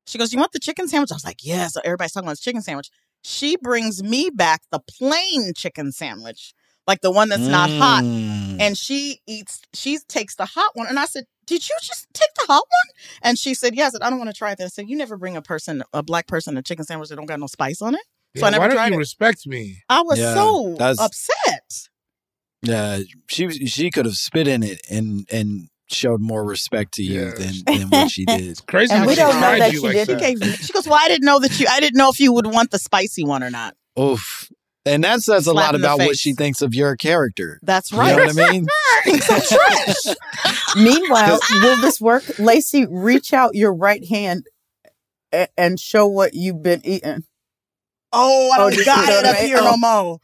She 0.07 0.18
goes, 0.18 0.33
"You 0.33 0.38
want 0.38 0.53
the 0.53 0.59
chicken 0.61 0.88
sandwich?" 0.88 1.11
I 1.12 1.14
was 1.14 1.25
like, 1.25 1.44
"Yeah." 1.44 1.66
So 1.68 1.81
everybody's 1.85 2.12
talking 2.12 2.27
about 2.27 2.33
this 2.33 2.40
chicken 2.40 2.62
sandwich. 2.62 2.88
She 3.23 3.57
brings 3.57 4.03
me 4.03 4.31
back 4.33 4.62
the 4.71 4.79
plain 4.81 5.53
chicken 5.55 5.92
sandwich, 5.92 6.53
like 6.87 7.01
the 7.01 7.11
one 7.11 7.29
that's 7.29 7.42
not 7.47 7.68
hot, 7.68 8.05
Mm. 8.05 8.61
and 8.61 8.79
she 8.79 9.21
eats. 9.27 9.61
She 9.75 9.99
takes 10.09 10.37
the 10.37 10.47
hot 10.47 10.71
one, 10.75 10.87
and 10.87 10.99
I 10.99 11.05
said, 11.07 11.25
"Did 11.47 11.68
you 11.68 11.77
just 11.83 12.07
take 12.14 12.33
the 12.37 12.44
hot 12.47 12.62
one?" 12.62 12.94
And 13.23 13.38
she 13.38 13.55
said, 13.55 13.75
"Yes." 13.75 13.94
I 13.94 14.07
"I 14.07 14.11
don't 14.11 14.18
want 14.18 14.31
to 14.31 14.37
try 14.37 14.55
that." 14.55 14.64
I 14.64 14.68
said, 14.68 14.88
"You 14.88 14.97
never 14.97 15.16
bring 15.16 15.37
a 15.37 15.42
person, 15.42 15.83
a 15.92 16.03
black 16.03 16.27
person, 16.29 16.57
a 16.57 16.62
chicken 16.62 16.85
sandwich 16.87 17.09
that 17.11 17.16
don't 17.16 17.27
got 17.27 17.40
no 17.40 17.47
spice 17.49 17.83
on 17.83 17.94
it." 17.97 18.03
So 18.37 18.44
I 18.44 18.47
Yeah, 18.47 18.51
never 18.51 18.62
why 18.62 18.68
don't 18.68 18.77
tried 18.77 18.88
you 18.88 18.94
it. 18.94 18.99
respect 18.99 19.47
me? 19.47 19.83
I 19.88 20.03
was 20.03 20.18
Yeah, 20.18 20.35
so 20.35 20.77
that's- 20.79 20.99
upset. 21.01 21.88
Yeah, 22.62 23.01
she 23.29 23.66
she 23.66 23.90
could 23.90 24.05
have 24.07 24.16
spit 24.16 24.47
in 24.49 24.62
it 24.62 24.81
and 24.88 25.27
and 25.31 25.68
showed 25.90 26.20
more 26.20 26.44
respect 26.44 26.94
to 26.94 27.03
you 27.03 27.24
Yeah. 27.24 27.31
than, 27.35 27.53
than 27.66 27.90
what 27.90 28.11
she 28.11 28.24
did. 28.24 28.64
Crazy 28.66 28.92
And 28.92 29.03
that 29.03 29.09
we 29.09 29.14
she 29.14 29.20
don't 29.20 29.40
know 29.40 29.59
that 29.59 29.72
you 29.72 29.81
she 29.81 29.87
like 29.87 29.94
did. 29.94 30.07
She 30.07 30.12
that. 30.14 30.20
gave 30.20 30.40
me. 30.40 30.53
She 30.53 30.72
goes, 30.72 30.87
"Well, 30.87 30.98
I 31.03 31.09
didn't 31.09 31.24
know 31.24 31.38
that 31.40 31.59
you. 31.59 31.66
I 31.70 31.81
didn't 31.81 31.96
know 31.98 32.11
if 32.11 32.20
you 32.20 32.33
would 32.33 32.46
want 32.46 32.70
the 32.70 32.79
spicy 32.79 33.24
one 33.24 33.42
or 33.42 33.51
not." 33.51 33.74
Oof. 33.98 34.51
And 34.87 35.05
that 35.05 35.20
says 35.20 35.46
a 35.46 35.51
Slap 35.51 35.72
lot 35.72 35.74
about 35.74 35.98
what 35.98 36.16
she 36.16 36.33
thinks 36.33 36.62
of 36.62 36.72
your 36.74 36.96
character. 36.96 37.59
That's 37.62 37.92
right. 37.92 38.12
You 38.12 38.22
right. 38.24 38.35
know 38.35 38.42
what 38.42 38.48
I 38.48 38.53
mean? 38.53 39.20
Some 39.20 39.40
trash. 39.59 40.16
Meanwhile, 40.77 41.38
will 41.62 41.77
this 41.81 42.01
work? 42.01 42.38
Lacey, 42.38 42.87
reach 42.88 43.33
out 43.35 43.55
your 43.55 43.74
right 43.74 44.03
hand 44.09 44.44
a- 45.33 45.48
and 45.59 45.79
show 45.79 46.07
what 46.07 46.33
you've 46.33 46.62
been 46.62 46.81
eating. 46.85 47.24
Oh, 48.12 48.51
I 48.51 48.57
Oh, 48.57 48.70
don't 48.70 48.77
did 48.79 48.87
got 48.87 49.09
it 49.09 49.14
up 49.27 49.35
donate? 49.35 49.40
here 49.46 49.59
Oh. 49.61 49.64
no 49.72 49.77
more. 49.77 50.18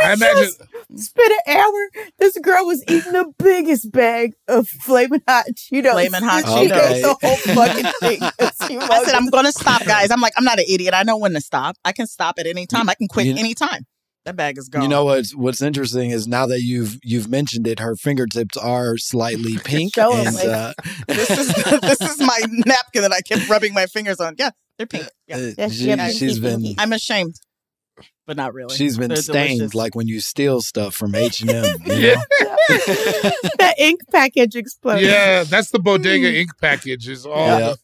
I 0.00 0.12
imagine. 0.12 0.50
Spent 0.96 1.32
an 1.46 1.56
hour. 1.56 2.04
This 2.18 2.38
girl 2.38 2.66
was 2.66 2.82
eating 2.88 3.12
the 3.12 3.32
biggest 3.38 3.90
bag 3.90 4.34
of 4.48 4.68
flaming 4.68 5.22
hot 5.26 5.46
Cheetos. 5.56 5.90
Flamin' 5.92 6.22
Hot 6.22 6.44
She 6.44 6.68
Cheetos. 6.68 6.90
ate 6.90 7.02
the 7.02 7.16
whole 7.20 7.36
fucking 7.54 7.92
thing. 8.00 8.22
I 8.80 9.04
said, 9.04 9.14
I'm 9.14 9.28
going 9.28 9.44
to 9.46 9.52
stop, 9.52 9.84
guys. 9.84 10.10
I'm 10.10 10.20
like, 10.20 10.32
I'm 10.36 10.44
not 10.44 10.58
an 10.58 10.66
idiot. 10.68 10.94
I 10.94 11.02
know 11.02 11.16
when 11.16 11.32
to 11.34 11.40
stop. 11.40 11.76
I 11.84 11.92
can 11.92 12.06
stop 12.06 12.38
at 12.38 12.46
any 12.46 12.66
time. 12.66 12.88
I 12.88 12.94
can 12.94 13.08
quit 13.08 13.26
You- 13.26 13.36
any 13.36 13.54
time. 13.54 13.86
That 14.24 14.34
bag 14.34 14.58
is 14.58 14.68
gone. 14.68 14.82
You 14.82 14.88
know 14.88 15.04
what's 15.04 15.36
what's 15.36 15.62
interesting 15.62 16.10
is 16.10 16.26
now 16.26 16.46
that 16.46 16.60
you've 16.60 16.98
you've 17.04 17.28
mentioned 17.28 17.64
it, 17.68 17.78
her 17.78 17.94
fingertips 17.94 18.56
are 18.56 18.96
slightly 18.98 19.56
pink, 19.64 19.94
Show 19.94 20.12
'em, 20.14 20.26
and 20.26 20.34
like- 20.34 20.46
uh, 20.48 20.72
this 21.06 21.30
is 21.30 21.54
this 21.80 22.00
is 22.00 22.18
my 22.18 22.40
napkin 22.66 23.02
that 23.02 23.12
I 23.12 23.20
kept 23.20 23.48
rubbing 23.48 23.72
my 23.72 23.86
fingers 23.86 24.18
on. 24.18 24.34
Yeah, 24.36 24.50
they're 24.78 24.86
pink. 24.88 25.06
Yeah. 25.28 25.36
uh, 25.36 25.50
Yeah, 25.56 25.68
she, 25.68 25.84
yeah, 25.86 26.08
she's 26.10 26.40
pinky, 26.40 26.74
been. 26.74 26.74
I'm 26.76 26.92
ashamed, 26.92 27.36
but 28.26 28.36
not 28.36 28.54
really. 28.54 28.74
she's 28.76 28.98
been 28.98 29.08
They're 29.08 29.16
stained 29.18 29.58
delicious. 29.58 29.74
like 29.74 29.94
when 29.94 30.08
you 30.08 30.20
steal 30.20 30.60
stuff 30.60 30.94
from 30.94 31.14
H 31.16 31.40
and 31.42 31.50
M. 31.50 31.76
Yeah. 31.86 32.16
the 32.68 33.74
ink 33.78 34.00
package 34.10 34.56
exploded. 34.56 35.04
Yeah, 35.04 35.44
that's 35.44 35.70
the 35.70 35.78
bodega 35.78 36.34
ink 36.40 36.50
package. 36.60 37.08
Is 37.08 37.26
all. 37.26 37.36
Yeah. 37.58 37.74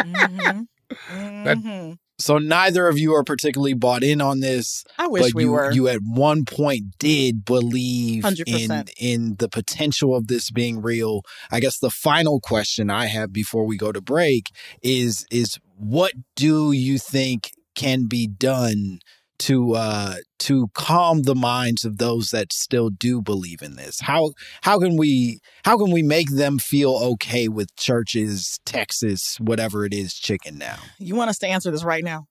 Mhm. 0.00 0.66
That- 1.44 1.58
Mhm. 1.58 1.98
So 2.18 2.36
neither 2.36 2.86
of 2.86 2.98
you 2.98 3.14
are 3.14 3.24
particularly 3.24 3.72
bought 3.72 4.02
in 4.02 4.20
on 4.20 4.40
this. 4.40 4.84
I 4.98 5.06
wish 5.06 5.22
but 5.22 5.34
we 5.34 5.44
you, 5.44 5.52
were. 5.52 5.70
you 5.72 5.88
at 5.88 6.00
one 6.04 6.44
point 6.44 6.98
did 6.98 7.46
believe 7.46 8.26
in 8.26 8.32
100%. 8.34 8.90
in 8.98 9.36
the 9.38 9.48
potential 9.48 10.14
of 10.14 10.26
this 10.26 10.50
being 10.50 10.82
real. 10.82 11.22
I 11.50 11.60
guess 11.60 11.78
the 11.78 11.88
final 11.88 12.38
question 12.38 12.90
I 12.90 13.06
have 13.06 13.32
before 13.32 13.64
we 13.64 13.78
go 13.78 13.90
to 13.90 14.02
break 14.02 14.48
is 14.82 15.24
is 15.30 15.58
what 15.78 16.12
do 16.36 16.72
you 16.72 16.98
think 16.98 17.52
can 17.74 18.04
be 18.06 18.26
done 18.26 18.98
to 19.40 19.74
uh 19.74 20.14
to 20.40 20.68
calm 20.74 21.22
the 21.22 21.34
minds 21.34 21.84
of 21.84 21.98
those 21.98 22.30
that 22.30 22.52
still 22.52 22.90
do 22.90 23.20
believe 23.22 23.62
in 23.62 23.76
this? 23.76 24.00
How 24.00 24.32
how 24.62 24.78
can 24.78 24.96
we 24.96 25.40
how 25.64 25.76
can 25.78 25.90
we 25.90 26.02
make 26.02 26.30
them 26.30 26.58
feel 26.58 26.96
okay 26.96 27.48
with 27.48 27.74
churches, 27.76 28.58
Texas, 28.64 29.36
whatever 29.40 29.84
it 29.84 29.92
is, 29.94 30.14
chicken 30.14 30.58
now? 30.58 30.78
You 30.98 31.14
want 31.14 31.30
us 31.30 31.38
to 31.38 31.46
answer 31.48 31.70
this 31.70 31.84
right 31.84 32.04
now? 32.04 32.26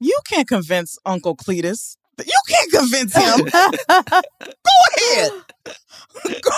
You 0.00 0.18
can't 0.28 0.46
convince 0.48 0.98
Uncle 1.04 1.36
Cletus. 1.36 1.96
You 2.18 2.40
can't 2.48 2.72
convince 2.72 3.14
him. 3.16 3.38
Go 3.88 4.72
ahead. 4.96 5.30
Go 6.24 6.50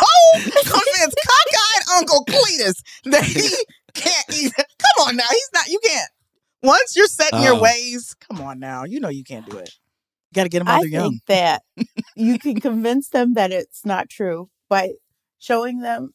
convince 0.62 1.14
cockeyed 1.26 1.98
Uncle 1.98 2.24
Cletus 2.26 2.82
that 3.04 3.24
he 3.24 3.48
can't 3.94 4.24
eat. 4.32 4.52
Come 4.56 5.08
on 5.08 5.16
now. 5.16 5.24
He's 5.30 5.50
not, 5.54 5.66
you 5.68 5.78
can't. 5.84 6.10
Once 6.62 6.94
you're 6.96 7.06
set 7.06 7.32
in 7.32 7.42
your 7.42 7.54
Uh. 7.56 7.60
ways, 7.60 8.14
come 8.28 8.40
on 8.40 8.58
now. 8.58 8.84
You 8.84 9.00
know 9.00 9.08
you 9.08 9.24
can't 9.24 9.48
do 9.48 9.56
it. 9.58 9.70
Got 10.34 10.44
to 10.44 10.48
get 10.48 10.58
them 10.60 10.66
while 10.68 10.76
I 10.76 10.80
they're 10.80 10.88
young. 10.88 11.10
think 11.10 11.24
that 11.26 11.62
you 12.16 12.38
can 12.38 12.60
convince 12.60 13.08
them 13.08 13.34
that 13.34 13.50
it's 13.52 13.84
not 13.84 14.08
true 14.08 14.48
by 14.68 14.92
showing 15.38 15.80
them 15.80 16.14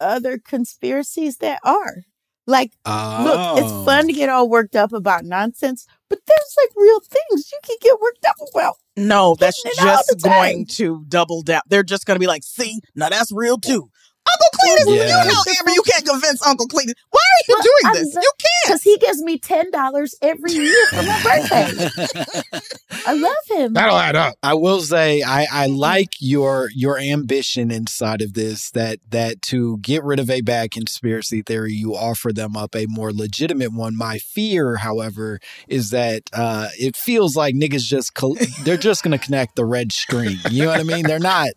other 0.00 0.38
conspiracies 0.38 1.38
that 1.38 1.60
are. 1.64 2.02
Like, 2.46 2.72
look, 2.86 3.58
it's 3.58 3.72
Oh. 3.72 3.84
fun 3.86 4.06
to 4.06 4.12
get 4.12 4.28
all 4.28 4.50
worked 4.50 4.76
up 4.76 4.92
about 4.92 5.24
nonsense, 5.24 5.86
but 6.10 6.18
there's 6.26 6.54
like 6.62 6.70
real 6.76 7.00
things 7.00 7.50
you 7.50 7.58
can 7.64 7.76
get 7.80 7.98
worked 8.00 8.26
up 8.26 8.36
about. 8.52 8.74
No, 8.98 9.34
that's 9.34 9.62
Hitting 9.64 9.78
it 9.86 9.88
all 9.88 9.96
just 9.96 10.20
going 10.22 10.66
to 10.66 11.04
double 11.08 11.40
down. 11.40 11.62
They're 11.68 11.82
just 11.82 12.04
going 12.04 12.16
to 12.16 12.20
be 12.20 12.26
like, 12.26 12.42
see, 12.44 12.80
now 12.94 13.08
that's 13.08 13.32
real 13.32 13.56
too. 13.56 13.88
Uncle 14.34 14.58
Cletus, 14.58 14.96
Yeah. 14.96 15.24
you 15.24 15.30
know, 15.32 15.42
Amber, 15.60 15.70
you 15.72 15.82
can't 15.82 16.06
convince 16.06 16.46
Uncle 16.46 16.66
Cletus. 16.68 16.94
Why 17.10 17.20
are 17.20 17.42
you 17.48 17.54
Well, 17.54 17.62
doing 17.62 17.84
I'm 17.84 17.94
this? 18.04 18.14
not- 18.14 18.22
You 18.22 18.30
can't. 18.38 18.50
Because 18.66 18.82
he 18.82 18.96
gives 18.98 19.22
me 19.22 19.38
$10 19.38 20.14
every 20.22 20.52
year 20.52 20.86
for 20.90 21.02
my 21.02 21.22
birthday. 21.22 22.60
I 23.06 23.12
love 23.12 23.34
him. 23.50 23.74
That'll 23.74 23.98
add 23.98 24.16
up. 24.16 24.36
I 24.42 24.54
will 24.54 24.80
say 24.80 25.22
I, 25.22 25.46
I 25.52 25.66
like 25.66 26.14
your 26.20 26.70
your 26.74 26.98
ambition 26.98 27.70
inside 27.70 28.22
of 28.22 28.32
this 28.34 28.70
that 28.70 28.98
that 29.10 29.42
to 29.42 29.78
get 29.78 30.02
rid 30.04 30.18
of 30.18 30.30
a 30.30 30.40
bad 30.40 30.70
conspiracy 30.70 31.42
theory 31.42 31.72
you 31.74 31.94
offer 31.94 32.32
them 32.32 32.56
up 32.56 32.74
a 32.74 32.86
more 32.88 33.12
legitimate 33.12 33.72
one. 33.74 33.96
My 33.96 34.18
fear, 34.18 34.76
however, 34.76 35.40
is 35.68 35.90
that 35.90 36.22
uh, 36.32 36.68
it 36.78 36.96
feels 36.96 37.36
like 37.36 37.54
niggas 37.54 37.82
just 37.84 38.14
col- 38.14 38.36
they're 38.62 38.76
just 38.78 39.02
going 39.02 39.16
to 39.18 39.22
connect 39.22 39.56
the 39.56 39.64
red 39.66 39.92
string. 39.92 40.36
You 40.50 40.62
know 40.64 40.70
what 40.70 40.80
I 40.80 40.84
mean? 40.84 41.02
They're 41.06 41.18
not 41.18 41.48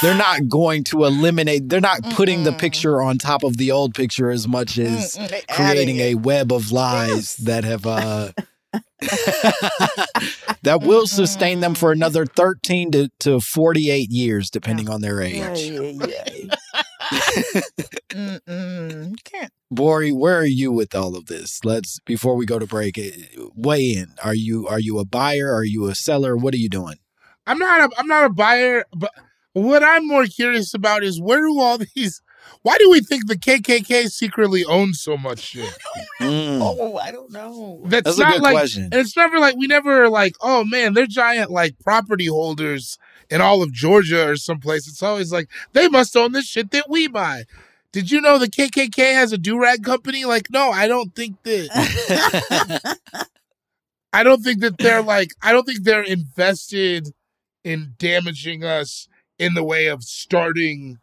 they're 0.00 0.14
not 0.16 0.48
going 0.48 0.84
to 0.84 1.04
eliminate. 1.04 1.68
They're 1.68 1.80
not 1.80 2.07
putting 2.10 2.44
the 2.44 2.52
picture 2.52 3.00
on 3.02 3.18
top 3.18 3.42
of 3.42 3.56
the 3.56 3.70
old 3.70 3.94
picture 3.94 4.30
as 4.30 4.46
much 4.48 4.78
as 4.78 5.16
Mm-mm, 5.16 5.46
creating 5.48 5.98
a 6.00 6.14
web 6.14 6.52
of 6.52 6.72
lies 6.72 7.36
that 7.36 7.64
have 7.64 7.86
uh 7.86 8.32
that 10.62 10.80
will 10.82 11.06
sustain 11.06 11.60
them 11.60 11.74
for 11.74 11.92
another 11.92 12.26
13 12.26 12.90
to, 12.92 13.08
to 13.20 13.40
48 13.40 14.10
years, 14.10 14.50
depending 14.50 14.88
on 14.88 15.00
their 15.00 15.20
age. 15.22 15.70
You 18.14 19.14
can't. 19.24 19.52
Borie, 19.72 20.12
where 20.12 20.36
are 20.36 20.44
you 20.46 20.72
with 20.72 20.94
all 20.94 21.16
of 21.16 21.26
this? 21.26 21.64
Let's 21.64 22.00
before 22.00 22.34
we 22.34 22.46
go 22.46 22.58
to 22.58 22.66
break, 22.66 22.98
eh, 22.98 23.10
weigh 23.54 23.92
in. 23.92 24.14
Are 24.22 24.34
you 24.34 24.66
are 24.66 24.78
you 24.80 24.98
a 24.98 25.04
buyer? 25.04 25.52
Are 25.52 25.64
you 25.64 25.86
a 25.86 25.94
seller? 25.94 26.36
What 26.36 26.54
are 26.54 26.58
you 26.58 26.68
doing? 26.68 26.96
I'm 27.46 27.58
not 27.58 27.80
a 27.80 27.98
I'm 27.98 28.06
not 28.06 28.24
a 28.26 28.30
buyer, 28.30 28.84
but 28.94 29.12
what 29.52 29.82
I'm 29.82 30.06
more 30.06 30.26
curious 30.26 30.74
about 30.74 31.02
is 31.02 31.20
where 31.20 31.40
do 31.40 31.58
all 31.60 31.78
these 31.78 32.20
why 32.62 32.76
do 32.78 32.90
we 32.90 33.00
think 33.00 33.26
the 33.26 33.36
KKK 33.36 34.08
secretly 34.10 34.64
owns 34.64 35.00
so 35.00 35.16
much 35.16 35.40
shit? 35.40 35.76
Hmm. 36.18 36.60
Oh, 36.62 36.96
I 36.96 37.10
don't 37.10 37.30
know. 37.30 37.82
That's, 37.84 38.04
That's 38.04 38.18
a 38.18 38.22
not 38.22 38.32
good 38.34 38.42
like, 38.42 38.52
question. 38.54 38.84
and 38.84 38.94
it's 38.94 39.16
never 39.16 39.38
like 39.38 39.56
we 39.56 39.66
never 39.66 40.04
are 40.04 40.08
like, 40.08 40.34
oh 40.40 40.64
man, 40.64 40.94
they're 40.94 41.06
giant 41.06 41.50
like 41.50 41.78
property 41.78 42.26
holders 42.26 42.98
in 43.30 43.40
all 43.40 43.62
of 43.62 43.72
Georgia 43.72 44.28
or 44.28 44.36
someplace. 44.36 44.88
It's 44.88 45.02
always 45.02 45.32
like 45.32 45.48
they 45.72 45.88
must 45.88 46.16
own 46.16 46.32
the 46.32 46.42
shit 46.42 46.70
that 46.72 46.88
we 46.88 47.08
buy. 47.08 47.44
Did 47.92 48.10
you 48.10 48.20
know 48.20 48.38
the 48.38 48.48
KKK 48.50 49.14
has 49.14 49.32
a 49.32 49.38
do 49.38 49.60
rag 49.60 49.82
company? 49.82 50.24
Like, 50.24 50.48
no, 50.50 50.70
I 50.70 50.88
don't 50.88 51.14
think 51.14 51.42
that. 51.44 52.98
I 54.12 54.22
don't 54.22 54.42
think 54.42 54.60
that 54.60 54.78
they're 54.78 55.02
like. 55.02 55.30
I 55.42 55.52
don't 55.52 55.64
think 55.64 55.84
they're 55.84 56.02
invested 56.02 57.08
in 57.64 57.94
damaging 57.98 58.64
us 58.64 59.08
in 59.38 59.54
the 59.54 59.64
way 59.64 59.86
of 59.86 60.02
starting. 60.02 60.98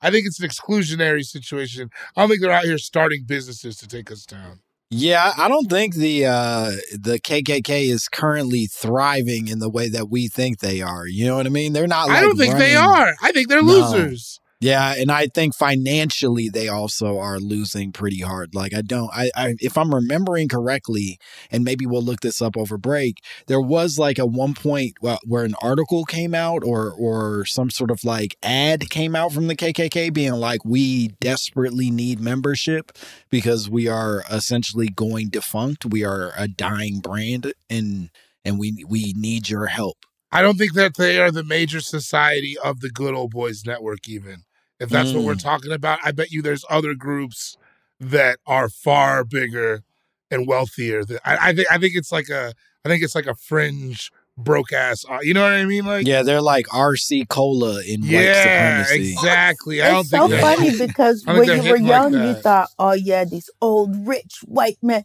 I 0.00 0.10
think 0.10 0.26
it's 0.26 0.40
an 0.40 0.48
exclusionary 0.48 1.24
situation. 1.24 1.90
I 2.16 2.20
don't 2.20 2.28
think 2.30 2.40
they're 2.40 2.52
out 2.52 2.64
here 2.64 2.78
starting 2.78 3.24
businesses 3.26 3.76
to 3.78 3.88
take 3.88 4.10
us 4.12 4.24
down. 4.24 4.60
Yeah, 4.90 5.32
I 5.36 5.48
don't 5.48 5.68
think 5.68 5.96
the 5.96 6.26
uh 6.26 6.70
the 6.92 7.18
KKK 7.18 7.90
is 7.90 8.06
currently 8.08 8.66
thriving 8.66 9.48
in 9.48 9.58
the 9.58 9.68
way 9.68 9.88
that 9.88 10.08
we 10.08 10.28
think 10.28 10.60
they 10.60 10.80
are. 10.80 11.08
You 11.08 11.26
know 11.26 11.36
what 11.36 11.46
I 11.46 11.48
mean? 11.48 11.72
They're 11.72 11.88
not. 11.88 12.06
Like 12.06 12.18
I 12.18 12.20
don't 12.20 12.36
think 12.36 12.56
they 12.56 12.76
are. 12.76 13.14
I 13.20 13.32
think 13.32 13.48
they're 13.48 13.62
No. 13.64 13.72
losers. 13.72 14.38
Yeah, 14.58 14.94
and 14.96 15.10
I 15.12 15.26
think 15.26 15.54
financially 15.54 16.48
they 16.48 16.66
also 16.68 17.18
are 17.18 17.38
losing 17.38 17.92
pretty 17.92 18.20
hard. 18.20 18.54
Like 18.54 18.74
I 18.74 18.80
don't 18.80 19.10
I, 19.12 19.30
I 19.36 19.54
if 19.60 19.76
I'm 19.76 19.94
remembering 19.94 20.48
correctly, 20.48 21.18
and 21.50 21.62
maybe 21.62 21.84
we'll 21.84 22.02
look 22.02 22.20
this 22.20 22.40
up 22.40 22.56
over 22.56 22.78
break, 22.78 23.18
there 23.48 23.60
was 23.60 23.98
like 23.98 24.18
a 24.18 24.24
one 24.24 24.54
point 24.54 24.94
where 25.26 25.44
an 25.44 25.56
article 25.60 26.04
came 26.04 26.34
out 26.34 26.64
or 26.64 26.90
or 26.90 27.44
some 27.44 27.68
sort 27.68 27.90
of 27.90 28.02
like 28.02 28.34
ad 28.42 28.88
came 28.88 29.14
out 29.14 29.30
from 29.32 29.48
the 29.48 29.56
KKK 29.56 30.08
being 30.08 30.32
like 30.32 30.64
we 30.64 31.08
desperately 31.20 31.90
need 31.90 32.18
membership 32.18 32.92
because 33.28 33.68
we 33.68 33.88
are 33.88 34.24
essentially 34.30 34.88
going 34.88 35.28
defunct. 35.28 35.84
We 35.84 36.02
are 36.02 36.32
a 36.34 36.48
dying 36.48 37.00
brand 37.00 37.52
and 37.68 38.08
and 38.42 38.58
we 38.58 38.84
we 38.88 39.12
need 39.18 39.50
your 39.50 39.66
help. 39.66 39.98
I 40.32 40.40
don't 40.40 40.56
think 40.56 40.72
that 40.74 40.96
they 40.96 41.20
are 41.20 41.30
the 41.30 41.44
major 41.44 41.80
society 41.80 42.56
of 42.64 42.80
the 42.80 42.88
good 42.90 43.14
old 43.14 43.32
boys 43.32 43.64
network, 43.66 44.08
even. 44.08 44.45
If 44.80 44.90
that's 44.90 45.12
what 45.12 45.24
we're 45.24 45.34
Mm. 45.34 45.42
talking 45.42 45.72
about, 45.72 45.98
I 46.04 46.12
bet 46.12 46.30
you 46.30 46.42
there's 46.42 46.64
other 46.68 46.94
groups 46.94 47.56
that 47.98 48.38
are 48.46 48.68
far 48.68 49.24
bigger 49.24 49.82
and 50.30 50.46
wealthier. 50.46 51.04
That 51.04 51.20
I, 51.26 51.50
I 51.50 51.54
think 51.54 51.68
I 51.70 51.78
think 51.78 51.94
it's 51.96 52.12
like 52.12 52.28
a 52.28 52.52
I 52.84 52.88
think 52.88 53.02
it's 53.02 53.14
like 53.14 53.26
a 53.26 53.34
fringe 53.34 54.10
broke 54.38 54.70
ass. 54.72 55.02
uh, 55.08 55.18
You 55.22 55.32
know 55.32 55.40
what 55.42 55.52
I 55.54 55.64
mean? 55.64 55.86
Like 55.86 56.06
Yeah, 56.06 56.22
they're 56.22 56.42
like 56.42 56.66
RC 56.66 57.26
Cola 57.28 57.82
in 57.82 58.02
white 58.02 58.10
yeah, 58.10 58.82
supremacy. 58.84 59.12
exactly. 59.12 59.82
I 59.82 59.90
don't 59.92 60.00
It's 60.00 60.10
think 60.10 60.20
so 60.22 60.28
they're- 60.28 60.40
funny 60.42 60.78
because 60.86 61.24
when 61.24 61.36
you 61.36 61.40
were 61.52 61.56
hitting 61.56 61.86
like 61.86 61.88
young, 62.12 62.12
you 62.12 62.34
thought, 62.34 62.68
"Oh 62.78 62.92
yeah, 62.92 63.24
these 63.24 63.48
old 63.62 64.06
rich 64.06 64.40
white 64.44 64.76
men." 64.82 65.04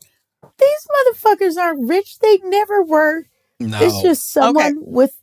These 0.59 0.87
motherfuckers 1.15 1.55
aren't 1.57 1.87
rich. 1.87 2.19
They 2.19 2.37
never 2.43 2.83
were. 2.83 3.23
No. 3.59 3.77
It's 3.81 4.01
just 4.01 4.31
someone 4.33 4.77
with. 4.81 5.13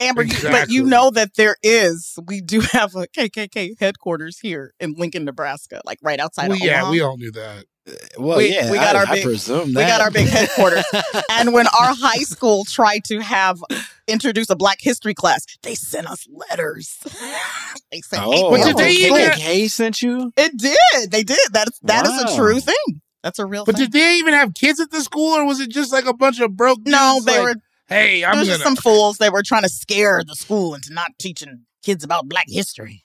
Amber, 0.00 0.22
you- 0.22 0.36
but 0.42 0.70
you 0.70 0.84
know 0.84 1.10
that 1.10 1.34
there 1.36 1.56
is. 1.62 2.18
We 2.26 2.40
do 2.40 2.60
have 2.72 2.94
a 2.94 3.06
KKK 3.06 3.78
headquarters 3.78 4.38
here 4.38 4.72
in 4.80 4.94
Lincoln, 4.94 5.24
Nebraska, 5.24 5.80
like 5.84 5.98
right 6.02 6.18
outside 6.20 6.48
Well, 6.48 6.56
of 6.58 6.62
yeah, 6.64 6.78
Omaha. 6.80 6.90
we 6.90 7.00
all 7.00 7.16
knew 7.16 7.30
that. 7.32 7.64
Uh, 7.88 7.92
well, 8.18 8.38
we, 8.38 8.54
yeah, 8.54 8.70
we 8.70 8.76
got 8.76 8.94
I, 8.94 9.00
our 9.00 9.06
I 9.08 9.14
big, 9.16 9.24
presume 9.24 9.68
we 9.68 9.72
got 9.74 10.00
our 10.02 10.10
big 10.10 10.28
headquarters. 10.28 10.84
and 11.30 11.52
when 11.52 11.66
our 11.66 11.94
high 11.94 12.22
school 12.22 12.64
tried 12.64 13.04
to 13.04 13.20
have 13.20 13.58
introduce 14.06 14.50
a 14.50 14.56
Black 14.56 14.78
History 14.80 15.14
class, 15.14 15.44
they 15.62 15.74
sent 15.74 16.06
us 16.06 16.26
letters. 16.30 16.98
they 17.90 18.00
sent 18.02 18.22
Oh, 18.24 18.54
hate 18.54 18.64
did 18.64 18.76
to 18.76 18.82
they 18.82 18.94
school. 18.94 19.16
even- 19.18 19.30
KKK 19.32 19.70
sent 19.70 20.02
you? 20.02 20.32
It 20.36 20.56
did. 20.56 21.10
They 21.10 21.22
did. 21.22 21.38
That 21.52 21.68
is 21.68 21.78
that 21.82 22.06
is 22.06 22.12
Wow. 22.24 22.32
a 22.32 22.36
true 22.36 22.60
thing. 22.60 23.00
That's 23.22 23.38
a 23.38 23.44
real 23.46 23.64
But 23.64 23.76
thing. 23.76 23.84
did 23.86 23.92
they 23.92 24.16
even 24.16 24.34
have 24.34 24.54
kids 24.54 24.80
at 24.80 24.90
the 24.90 25.00
school, 25.02 25.34
or 25.36 25.44
was 25.46 25.60
it 25.60 25.70
just 25.70 25.92
like 25.92 26.06
a 26.06 26.14
bunch 26.14 26.40
of 26.40 26.56
broke? 26.56 26.78
no, 26.86 27.14
dudes 27.16 27.26
they 27.26 27.38
like, 27.38 27.56
were 27.56 27.62
Hey, 27.90 28.20
there 28.20 28.30
I'm 28.30 28.38
was 28.38 28.48
gonna. 28.48 28.58
just 28.58 28.64
some 28.64 28.76
fools. 28.82 29.18
that 29.18 29.32
were 29.32 29.42
trying 29.42 29.62
to 29.62 29.68
scare 29.68 30.22
the 30.26 30.34
school 30.36 30.74
into 30.74 30.92
not 30.92 31.10
teaching 31.18 31.66
kids 31.82 32.04
about 32.04 32.28
Black 32.28 32.46
history. 32.48 33.04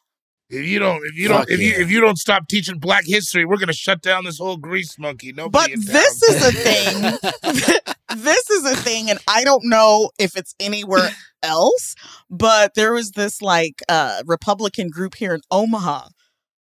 If 0.50 0.64
you 0.66 0.78
don't, 0.78 1.04
if 1.06 1.16
you 1.16 1.28
don't, 1.28 1.50
if 1.50 1.60
you 1.60 1.74
if 1.74 1.90
you 1.90 2.00
don't 2.00 2.20
stop 2.20 2.48
teaching 2.48 2.78
Black 2.78 3.04
history, 3.06 3.46
we're 3.46 3.58
gonna 3.58 3.74
shut 3.74 4.02
down 4.02 4.26
this 4.26 4.38
whole 4.38 4.58
grease 4.58 4.98
monkey. 5.00 5.34
No, 5.34 5.50
but 5.50 5.72
this 5.76 6.22
is 6.22 6.46
a 6.46 6.52
thing. 6.52 7.34
this 8.16 8.50
is 8.52 8.64
a 8.72 8.76
thing, 8.76 9.10
and 9.10 9.18
I 9.28 9.44
don't 9.44 9.66
know 9.66 10.12
if 10.20 10.38
it's 10.38 10.54
anywhere 10.60 11.10
else. 11.42 11.96
But 12.30 12.76
there 12.76 12.94
was 12.94 13.12
this 13.12 13.42
like 13.42 13.82
uh, 13.90 14.22
Republican 14.28 14.90
group 14.92 15.16
here 15.16 15.34
in 15.34 15.42
Omaha, 15.50 16.10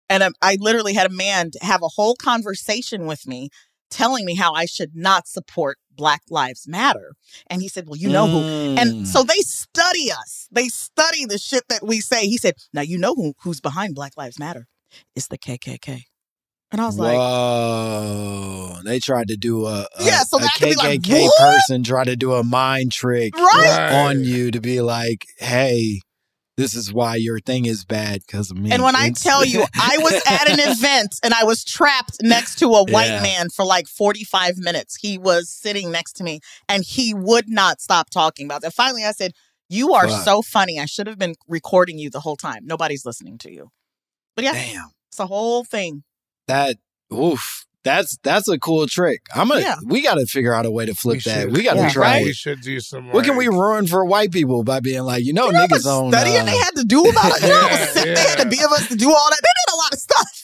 and 0.09 0.25
I, 0.25 0.31
I 0.41 0.57
literally 0.59 0.95
had 0.95 1.11
a 1.11 1.15
man 1.15 1.51
have 1.61 1.83
a 1.83 1.89
whole 1.89 2.17
conversation 2.17 3.05
with 3.05 3.27
me, 3.27 3.51
telling 3.91 4.25
me 4.25 4.37
how 4.37 4.55
I 4.55 4.65
should 4.65 4.93
not 4.97 5.29
support 5.29 5.77
Black 5.97 6.23
Lives 6.31 6.69
Matter. 6.69 7.13
And 7.49 7.63
he 7.63 7.69
said, 7.69 7.89
"Well, 7.89 7.97
you 7.97 8.09
know 8.09 8.27
who." 8.27 8.39
Mm. 8.41 8.79
And 8.79 9.09
so 9.09 9.23
they 9.23 9.39
study 9.41 10.11
us. 10.13 10.49
They 10.51 10.69
study 10.69 11.25
the 11.27 11.39
shit 11.39 11.65
that 11.69 11.85
we 11.85 12.01
say. 12.01 12.27
He 12.27 12.39
said, 12.39 12.55
"Now 12.73 12.83
you 12.83 12.99
know 12.99 13.15
who, 13.15 13.35
who's 13.43 13.61
behind 13.61 13.95
Black 13.95 14.13
Lives 14.17 14.39
Matter? 14.39 14.67
It's 15.15 15.29
the 15.29 15.39
KKK." 15.39 16.03
And 16.73 16.81
I 16.81 16.87
was 16.87 16.99
like, 16.99 17.17
Whoa! 17.17 18.79
They 18.85 18.99
tried 18.99 19.29
to 19.29 19.37
do 19.37 19.67
a, 19.67 19.87
a 19.99 20.05
Yeah, 20.05 20.23
so 20.25 20.39
a 20.39 20.41
that 20.41 20.77
like, 20.79 21.01
KKK 21.01 21.29
person 21.39 21.85
tried 21.85 22.05
to 22.07 22.17
do 22.17 22.33
a 22.33 22.43
mind 22.43 22.91
trick 22.93 23.37
Right. 23.37 24.07
on 24.07 24.25
you 24.25 24.51
to 24.51 24.61
be 24.61 24.81
like, 24.81 25.27
"Hey, 25.39 26.01
this 26.57 26.75
is 26.75 26.92
why 26.92 27.16
your 27.16 27.38
thing 27.40 27.66
is 27.66 27.85
bad 27.85 28.21
because 28.27 28.51
of 28.51 28.57
me." 28.59 28.71
And 28.73 28.83
when 28.83 28.97
I 28.97 29.11
tell 29.11 29.45
you, 29.45 29.64
I 29.75 29.99
was 29.99 30.14
at 30.29 30.49
an 30.51 30.59
event 30.61 31.14
and 31.23 31.35
I 31.35 31.45
was 31.45 31.64
trapped 31.64 32.16
next 32.23 32.59
to 32.61 32.66
a 32.69 32.85
white 32.85 33.07
Yeah. 33.09 33.23
man 33.23 33.49
for 33.51 33.64
like 33.64 33.87
45 33.88 34.59
minutes. 34.59 34.97
He 34.97 35.19
was 35.19 35.51
sitting 35.51 35.90
next 35.90 36.14
to 36.14 36.25
me 36.25 36.40
and 36.69 36.85
he 36.85 37.14
would 37.14 37.49
not 37.49 37.81
stop 37.81 38.11
talking 38.11 38.47
about 38.47 38.62
that. 38.62 38.73
Finally, 38.75 39.05
I 39.05 39.12
said, 39.12 39.33
You 39.69 39.92
are 39.95 40.09
Fuck. 40.09 40.25
so 40.25 40.42
funny. 40.42 40.79
I 40.81 40.87
should 40.87 41.07
have 41.07 41.19
been 41.19 41.35
recording 41.49 41.99
you 41.99 42.09
the 42.11 42.21
whole 42.21 42.37
time. 42.37 42.61
Nobody's 42.64 43.05
listening 43.05 43.38
to 43.38 43.53
you. 43.53 43.71
But 44.35 44.45
yeah, 44.45 44.53
damn 44.53 44.90
it's 45.09 45.19
a 45.21 45.27
whole 45.27 45.64
thing. 45.64 46.05
that, 46.47 46.77
oof, 47.12 47.64
that's 47.87 48.18
that's 48.25 48.49
a 48.49 48.59
cool 48.59 48.87
trick. 48.88 49.22
I'm 49.35 49.49
gonna. 49.49 49.61
Yeah. 49.61 49.77
We 49.85 50.03
got 50.03 50.16
to 50.16 50.27
figure 50.27 50.53
out 50.53 50.66
a 50.66 50.70
way 50.70 50.87
to 50.87 50.94
flip 50.94 51.14
We 51.14 51.20
that. 51.20 51.40
should. 51.42 51.57
We 51.57 51.62
got 51.62 51.75
to 51.75 51.81
Yeah. 51.81 51.90
try 51.90 52.22
We 52.22 52.33
should 52.33 52.61
do 52.61 52.81
some. 52.81 53.12
What 53.12 53.25
can 53.25 53.37
we 53.37 53.46
ruin 53.46 53.87
for 53.87 54.05
white 54.05 54.33
people 54.33 54.64
by 54.64 54.81
being 54.81 55.03
like, 55.03 55.25
you 55.25 55.33
know, 55.33 55.46
You 55.46 55.53
know 55.53 55.59
how 55.61 55.66
much 55.68 55.81
niggas 55.83 55.87
on 55.87 56.11
studying 56.12 56.40
uh, 56.40 56.44
they 56.44 56.57
had 56.59 56.70
to 56.77 56.85
do 56.85 57.05
about 57.05 57.33
it? 57.37 57.42
You 57.42 57.49
know 57.49 57.61
Yeah, 57.70 57.87
sick 57.87 58.05
they 58.16 58.20
had 58.22 58.38
to 58.40 58.49
be 58.49 58.59
of 58.62 58.72
us 58.72 58.88
to 58.88 58.96
do 58.96 59.09
all 59.09 59.29
that? 59.31 59.40
They 59.40 59.55
did 59.62 59.72
a 59.72 59.77
lot 59.77 59.92
of 59.92 59.99
stuff. 59.99 60.42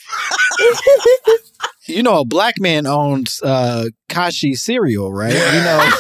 you 1.87 2.03
know, 2.03 2.21
a 2.21 2.25
black 2.25 2.55
man 2.61 2.87
owns 2.87 3.41
uh 3.43 3.87
Kashi 4.09 4.55
cereal, 4.55 5.13
right? 5.13 5.33
You 5.33 5.39
know, 5.41 5.91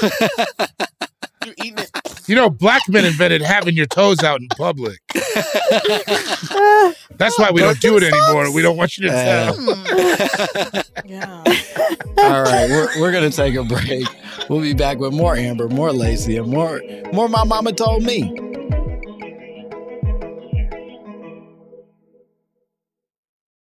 You 1.46 1.54
eating 1.58 1.78
it. 1.78 1.90
You 2.32 2.36
know, 2.36 2.48
black 2.48 2.88
men 2.88 3.04
invented 3.04 3.42
having 3.42 3.76
your 3.76 3.84
toes 3.84 4.22
out 4.22 4.40
in 4.40 4.48
public. 4.48 5.02
That's 7.18 7.38
why 7.38 7.50
we 7.52 7.60
don't 7.60 7.78
do 7.78 7.98
it 7.98 8.02
anymore. 8.02 8.50
We 8.54 8.62
don't 8.62 8.78
want 8.78 8.96
you 8.96 9.10
to 9.10 9.12
tell. 9.12 9.54
Yeah. 11.04 11.44
All 12.16 12.42
right, 12.42 12.70
we're, 12.70 12.88
we're 12.98 13.12
gonna 13.12 13.28
take 13.28 13.54
a 13.54 13.62
break. 13.62 14.06
We'll 14.48 14.62
be 14.62 14.72
back 14.72 14.96
with 14.96 15.12
more 15.12 15.36
Amber, 15.36 15.68
more 15.68 15.92
Lacey, 15.92 16.38
and 16.38 16.48
more 16.50 16.80
more. 17.12 17.28
My 17.28 17.44
mama 17.44 17.70
told 17.72 18.02
me. 18.02 18.51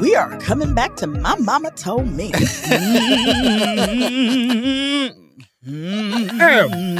We 0.00 0.16
are 0.16 0.38
coming 0.38 0.74
back 0.74 0.96
to 0.96 1.06
My 1.06 1.36
Momma 1.36 1.70
Told 1.72 2.10
Me. 2.10 2.32
M 2.32 2.42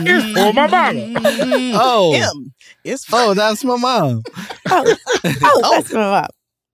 is 0.07 0.34
for 0.34 0.53
my 0.53 0.66
mama. 0.66 1.20
Oh. 1.74 2.12
M 2.12 2.53
is 2.84 3.05
for 3.07 3.16
Oh, 3.16 3.34
that's 3.34 3.64
my 3.64 3.76
mom. 3.76 4.22
Oh, 4.72 4.96
oh, 5.24 5.61
oh, 5.64 5.82
that's 5.82 5.92
my 5.92 6.28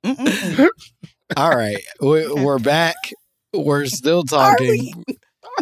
mom. 0.05 0.69
All 1.37 1.57
right. 1.57 1.83
We, 2.01 2.29
we're 2.33 2.59
back. 2.59 2.97
We're 3.55 3.87
still 3.87 4.25
talking. 4.25 5.05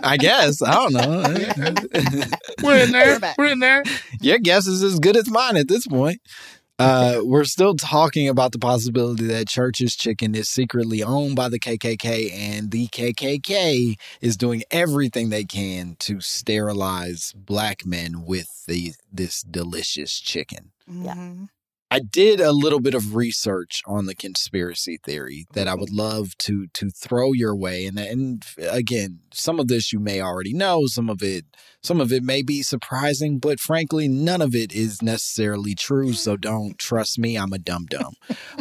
I 0.02 0.16
guess. 0.16 0.62
I 0.62 0.72
don't 0.72 0.92
know. 0.94 1.22
We're 2.62 2.78
in 2.78 2.92
there. 2.92 3.18
We're. 3.20 3.34
We're 3.38 3.52
in 3.52 3.58
there. 3.60 3.84
Your 4.20 4.38
guess 4.38 4.66
is 4.66 4.82
as 4.82 4.98
good 4.98 5.16
as 5.16 5.30
mine 5.30 5.56
at 5.56 5.68
this 5.68 5.86
point. 5.86 6.20
Uh, 6.78 7.20
we're 7.22 7.44
still 7.44 7.76
talking 7.76 8.28
about 8.28 8.50
the 8.50 8.58
possibility 8.58 9.24
that 9.26 9.48
Church's 9.48 9.94
Chicken 9.94 10.34
is 10.34 10.48
secretly 10.48 11.04
owned 11.04 11.36
by 11.36 11.48
the 11.48 11.60
KKK, 11.60 12.32
and 12.32 12.72
the 12.72 12.88
KKK 12.88 13.94
is 14.20 14.36
doing 14.36 14.64
everything 14.72 15.30
they 15.30 15.44
can 15.44 15.94
to 16.00 16.20
sterilize 16.20 17.32
black 17.36 17.86
men 17.86 18.24
with 18.26 18.64
the 18.66 18.92
this 19.12 19.42
delicious 19.42 20.18
chicken. 20.20 20.72
Yeah. 20.88 21.46
I 21.92 22.00
did 22.00 22.40
a 22.40 22.50
little 22.50 22.80
bit 22.80 22.94
of 22.94 23.14
research 23.14 23.80
on 23.86 24.06
the 24.06 24.16
conspiracy 24.16 24.98
theory 25.00 25.46
that 25.52 25.68
I 25.68 25.76
would 25.76 25.92
love 25.92 26.36
to 26.38 26.66
to 26.74 26.90
throw 26.90 27.32
your 27.32 27.54
way, 27.54 27.86
and 27.86 28.00
and 28.00 28.44
again, 28.58 29.20
some 29.32 29.60
of 29.60 29.68
this 29.68 29.92
you 29.92 30.00
may 30.00 30.20
already 30.20 30.52
know, 30.52 30.86
some 30.86 31.08
of 31.08 31.22
it 31.22 31.44
some 31.84 32.00
of 32.00 32.10
it 32.12 32.22
may 32.22 32.42
be 32.42 32.62
surprising, 32.62 33.38
but 33.38 33.60
frankly, 33.60 34.08
none 34.08 34.40
of 34.40 34.54
it 34.54 34.72
is 34.72 35.02
necessarily 35.02 35.74
true. 35.74 36.14
So 36.14 36.36
don't 36.36 36.78
trust 36.78 37.18
me, 37.18 37.36
I'm 37.36 37.52
a 37.52 37.58
dumb 37.58 37.84
dumb. 37.84 38.14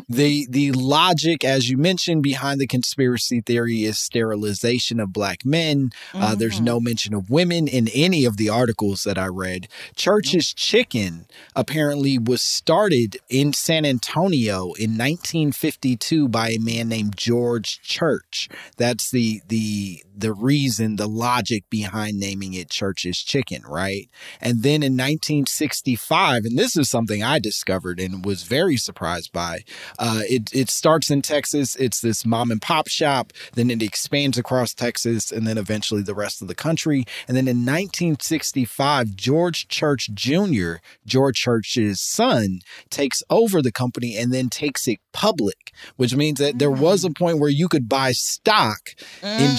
the 0.09 0.45
the 0.49 0.73
logic, 0.73 1.45
as 1.45 1.69
you 1.69 1.77
mentioned, 1.77 2.21
behind 2.21 2.59
the 2.59 2.67
conspiracy 2.67 3.39
theory 3.39 3.85
is 3.85 3.97
sterilization 3.97 4.99
of 4.99 5.13
black 5.13 5.45
men. 5.45 5.91
Uh, 6.13 6.35
there's 6.35 6.59
no 6.59 6.81
mention 6.81 7.13
of 7.13 7.29
women 7.29 7.67
in 7.67 7.87
any 7.93 8.25
of 8.25 8.35
the 8.35 8.49
articles 8.49 9.03
that 9.03 9.17
I 9.17 9.27
read. 9.27 9.67
Church's 9.95 10.53
Chicken 10.53 11.25
apparently 11.55 12.17
was 12.19 12.41
started 12.41 13.17
in 13.29 13.53
San 13.53 13.85
Antonio 13.85 14.73
in 14.73 14.97
1952 14.97 16.27
by 16.27 16.49
a 16.49 16.59
man 16.59 16.89
named 16.89 17.15
George 17.15 17.81
Church. 17.81 18.49
That's 18.75 19.09
the 19.11 19.41
the 19.47 20.03
the 20.15 20.33
reason, 20.33 20.95
the 20.95 21.07
logic 21.07 21.63
behind 21.69 22.19
naming 22.19 22.53
it 22.53 22.69
Church's 22.69 23.21
Chicken, 23.21 23.63
right? 23.67 24.09
And 24.39 24.63
then 24.63 24.83
in 24.83 24.93
1965, 24.93 26.45
and 26.45 26.57
this 26.57 26.77
is 26.77 26.89
something 26.89 27.23
I 27.23 27.39
discovered 27.39 27.99
and 27.99 28.25
was 28.25 28.43
very 28.43 28.77
surprised 28.77 29.31
by. 29.31 29.63
Uh, 29.97 30.21
it 30.29 30.53
it 30.53 30.69
starts 30.69 31.09
in 31.09 31.21
Texas. 31.21 31.75
It's 31.75 32.01
this 32.01 32.25
mom 32.25 32.51
and 32.51 32.61
pop 32.61 32.87
shop. 32.87 33.33
Then 33.53 33.69
it 33.69 33.81
expands 33.81 34.37
across 34.37 34.73
Texas, 34.73 35.31
and 35.31 35.47
then 35.47 35.57
eventually 35.57 36.01
the 36.01 36.15
rest 36.15 36.41
of 36.41 36.47
the 36.47 36.55
country. 36.55 37.05
And 37.27 37.35
then 37.35 37.47
in 37.47 37.65
1965, 37.65 39.15
George 39.15 39.67
Church 39.67 40.09
Jr., 40.13 40.75
George 41.05 41.37
Church's 41.37 42.01
son, 42.01 42.59
takes 42.89 43.23
over 43.29 43.61
the 43.61 43.71
company 43.71 44.17
and 44.17 44.33
then 44.33 44.49
takes 44.49 44.87
it 44.87 44.99
public, 45.11 45.71
which 45.95 46.15
means 46.15 46.39
that 46.39 46.59
there 46.59 46.71
was 46.71 47.03
a 47.03 47.09
point 47.09 47.39
where 47.39 47.49
you 47.49 47.67
could 47.67 47.87
buy 47.87 48.11
stock 48.11 48.91
in 49.21 49.55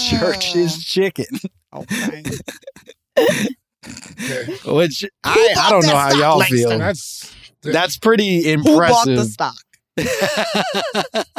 Church's 0.52 0.84
Chicken. 0.84 1.26
Okay. 1.72 2.22
Which 4.66 5.04
I, 5.22 5.54
I 5.58 5.70
don't 5.70 5.86
know 5.86 5.96
how 5.96 6.12
y'all 6.14 6.40
feel. 6.42 6.78
That's 6.78 7.34
That's 7.62 7.98
pretty 7.98 8.50
impressive. 8.50 8.72
Who 8.72 8.88
bought 8.88 9.06
the 9.06 9.24
stock? 9.24 9.56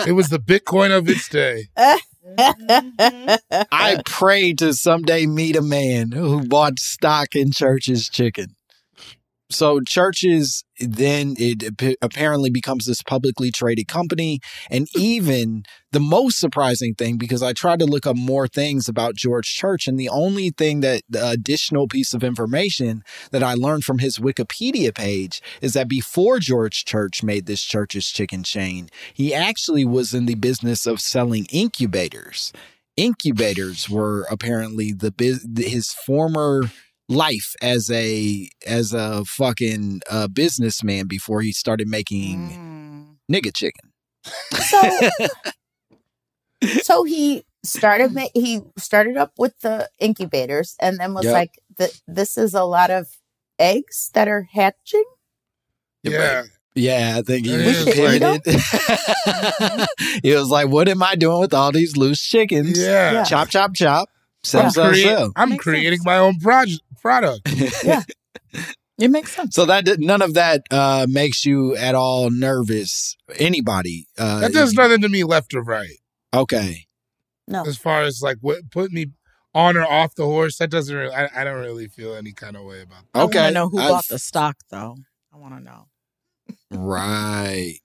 it 0.08 0.14
was 0.14 0.30
the 0.30 0.39
Bitcoin 0.39 0.95
of 0.95 1.10
its 1.10 1.28
day. 1.30 1.66
Mm-hmm. 2.26 3.62
I 3.72 4.01
pray 4.03 4.53
to 4.53 4.74
someday 4.74 5.28
meet 5.28 5.56
a 5.56 5.62
man 5.62 6.12
who 6.12 6.45
bought 6.47 6.80
stock 6.80 7.36
in 7.36 7.51
Church's 7.51 8.10
Chicken. 8.10 8.56
So 9.50 9.80
Church's 9.82 10.64
then 10.80 11.36
it 11.38 11.64
apparently 12.02 12.50
becomes 12.50 12.86
this 12.86 13.02
publicly 13.04 13.52
traded 13.52 13.88
company, 13.88 14.39
and 14.70 14.88
hmm. 14.93 15.02
even 15.02 15.64
the 15.91 16.00
most 16.00 16.39
surprising 16.39 16.96
thing 16.96 17.18
because 17.18 17.41
I 17.43 17.54
tried 17.54 17.80
to 17.80 17.86
look 17.86 18.06
up 18.06 18.18
more 18.18 18.48
things 18.48 18.89
about 18.89 19.16
George 19.16 19.48
Church, 19.54 19.88
and 19.88 20.00
the 20.00 20.10
only 20.10 20.50
thing 20.50 20.82
that 20.82 21.04
the 21.08 21.30
additional 21.30 21.88
piece 21.88 22.14
of 22.14 22.24
information 22.24 23.04
that 23.32 23.43
I 23.43 23.54
learned 23.54 23.86
from 23.86 24.00
his 24.00 24.18
Wikipedia 24.18 24.93
page 24.93 25.41
is 25.62 25.74
that 25.74 25.88
before 25.88 26.39
George 26.39 26.84
Church 26.84 27.24
made 27.24 27.46
this 27.46 27.62
Church's 27.62 28.08
Chicken 28.08 28.43
chain, 28.43 28.89
he 29.14 29.34
actually 29.34 29.86
was 29.86 30.14
in 30.14 30.26
the 30.26 30.36
business 30.36 30.86
of 30.86 31.00
selling 31.00 31.46
incubators. 31.52 32.52
Incubators 32.98 33.89
were 33.89 34.26
apparently 34.32 34.91
the 34.91 35.14
his 35.58 35.91
former 35.91 36.72
life 37.08 37.53
as 37.62 37.89
a 37.91 38.49
as 38.66 38.93
a 38.93 39.24
fucking 39.26 40.01
uh, 40.10 40.28
businessman 40.28 41.08
before 41.08 41.41
he 41.41 41.51
started 41.51 41.88
making 41.88 43.18
nigga 43.32 43.56
chicken. 43.56 43.91
So, 44.53 44.91
so 46.82 47.03
he 47.03 47.45
started 47.64 48.12
ma- 48.14 48.28
he 48.34 48.62
started 48.78 49.18
up 49.18 49.34
with 49.38 49.60
the 49.62 49.89
incubators 49.99 50.76
and 50.80 50.97
then 50.99 51.14
was 51.14 51.26
Yep. 51.26 51.34
like, 51.34 51.60
"Th- 51.78 52.01
"This 52.08 52.38
is 52.38 52.53
a 52.53 52.64
lot 52.64 52.89
of 52.91 53.08
eggs 53.60 54.10
that 54.14 54.28
are 54.28 54.47
hatching." 54.51 55.03
Yeah. 56.03 56.43
Yeah, 56.78 57.16
I 57.18 57.22
think 57.22 57.45
he 57.45 57.51
Yeah, 57.53 57.68
was 57.68 57.88
it's 57.88 57.97
like- 58.22 58.43
pivoted. 58.43 59.88
he 60.24 60.34
was 60.36 60.49
like, 60.49 60.68
"What 60.68 60.89
am 60.89 61.01
I 61.03 61.16
doing 61.16 61.39
with 61.39 61.53
all 61.53 61.72
these 61.72 61.95
loose 61.95 62.22
chickens? 62.22 62.78
Yeah. 62.78 63.12
Yeah. 63.14 63.24
chop, 63.24 63.47
chop, 63.49 63.74
chop. 63.74 64.10
Sell, 64.43 64.64
I'm, 64.66 64.70
sell, 64.72 64.89
create- 64.89 65.03
sell." 65.06 65.32
I'm 65.38 65.58
creating 65.58 65.99
my 66.03 66.18
own 66.18 66.38
project 66.39 66.82
product. 67.06 67.47
yeah. 67.84 68.01
It 68.97 69.12
makes 69.12 69.36
sense. 69.36 69.53
So 69.53 69.66
that 69.66 69.86
did- 69.86 69.99
none 69.99 70.24
of 70.24 70.34
that 70.34 70.64
uh, 70.72 71.06
makes 71.08 71.45
you 71.45 71.76
at 71.76 71.93
all 71.93 72.32
nervous. 72.32 73.16
Anybody? 73.38 74.08
Uh, 74.18 74.39
that 74.39 74.53
does 74.53 74.74
nothing 74.74 75.01
to 75.01 75.10
me 75.10 75.24
left 75.24 75.53
or 75.53 75.62
right. 75.62 75.99
Okay. 76.34 76.88
No. 77.47 77.64
As 77.64 77.78
far 77.78 78.01
as 78.01 78.22
like 78.24 78.38
what 78.41 78.72
put 78.72 78.91
me 78.91 79.08
on 79.53 79.78
or 79.78 79.84
off 79.86 80.16
the 80.16 80.26
horse, 80.26 80.58
that 80.58 80.72
doesn't 80.72 80.95
really 80.95 81.14
I, 81.14 81.30
I 81.41 81.43
don't 81.43 81.62
really 81.62 81.88
feel 81.88 82.16
any 82.16 82.32
kind 82.32 82.58
of 82.58 82.64
way 82.64 82.82
about 82.82 83.03
that. 83.14 83.20
Okay. 83.20 83.20
I 83.20 83.20
want 83.20 83.36
Okay. 83.36 83.47
to 83.47 83.53
know 83.53 83.70
who 83.70 83.78
I've- 83.80 83.89
bought 83.89 84.08
the 84.08 84.20
stock, 84.20 84.56
though. 84.72 84.95
I 85.32 85.38
want 85.38 85.53
to 85.58 85.60
know. 85.64 85.88
Right. 86.72 87.76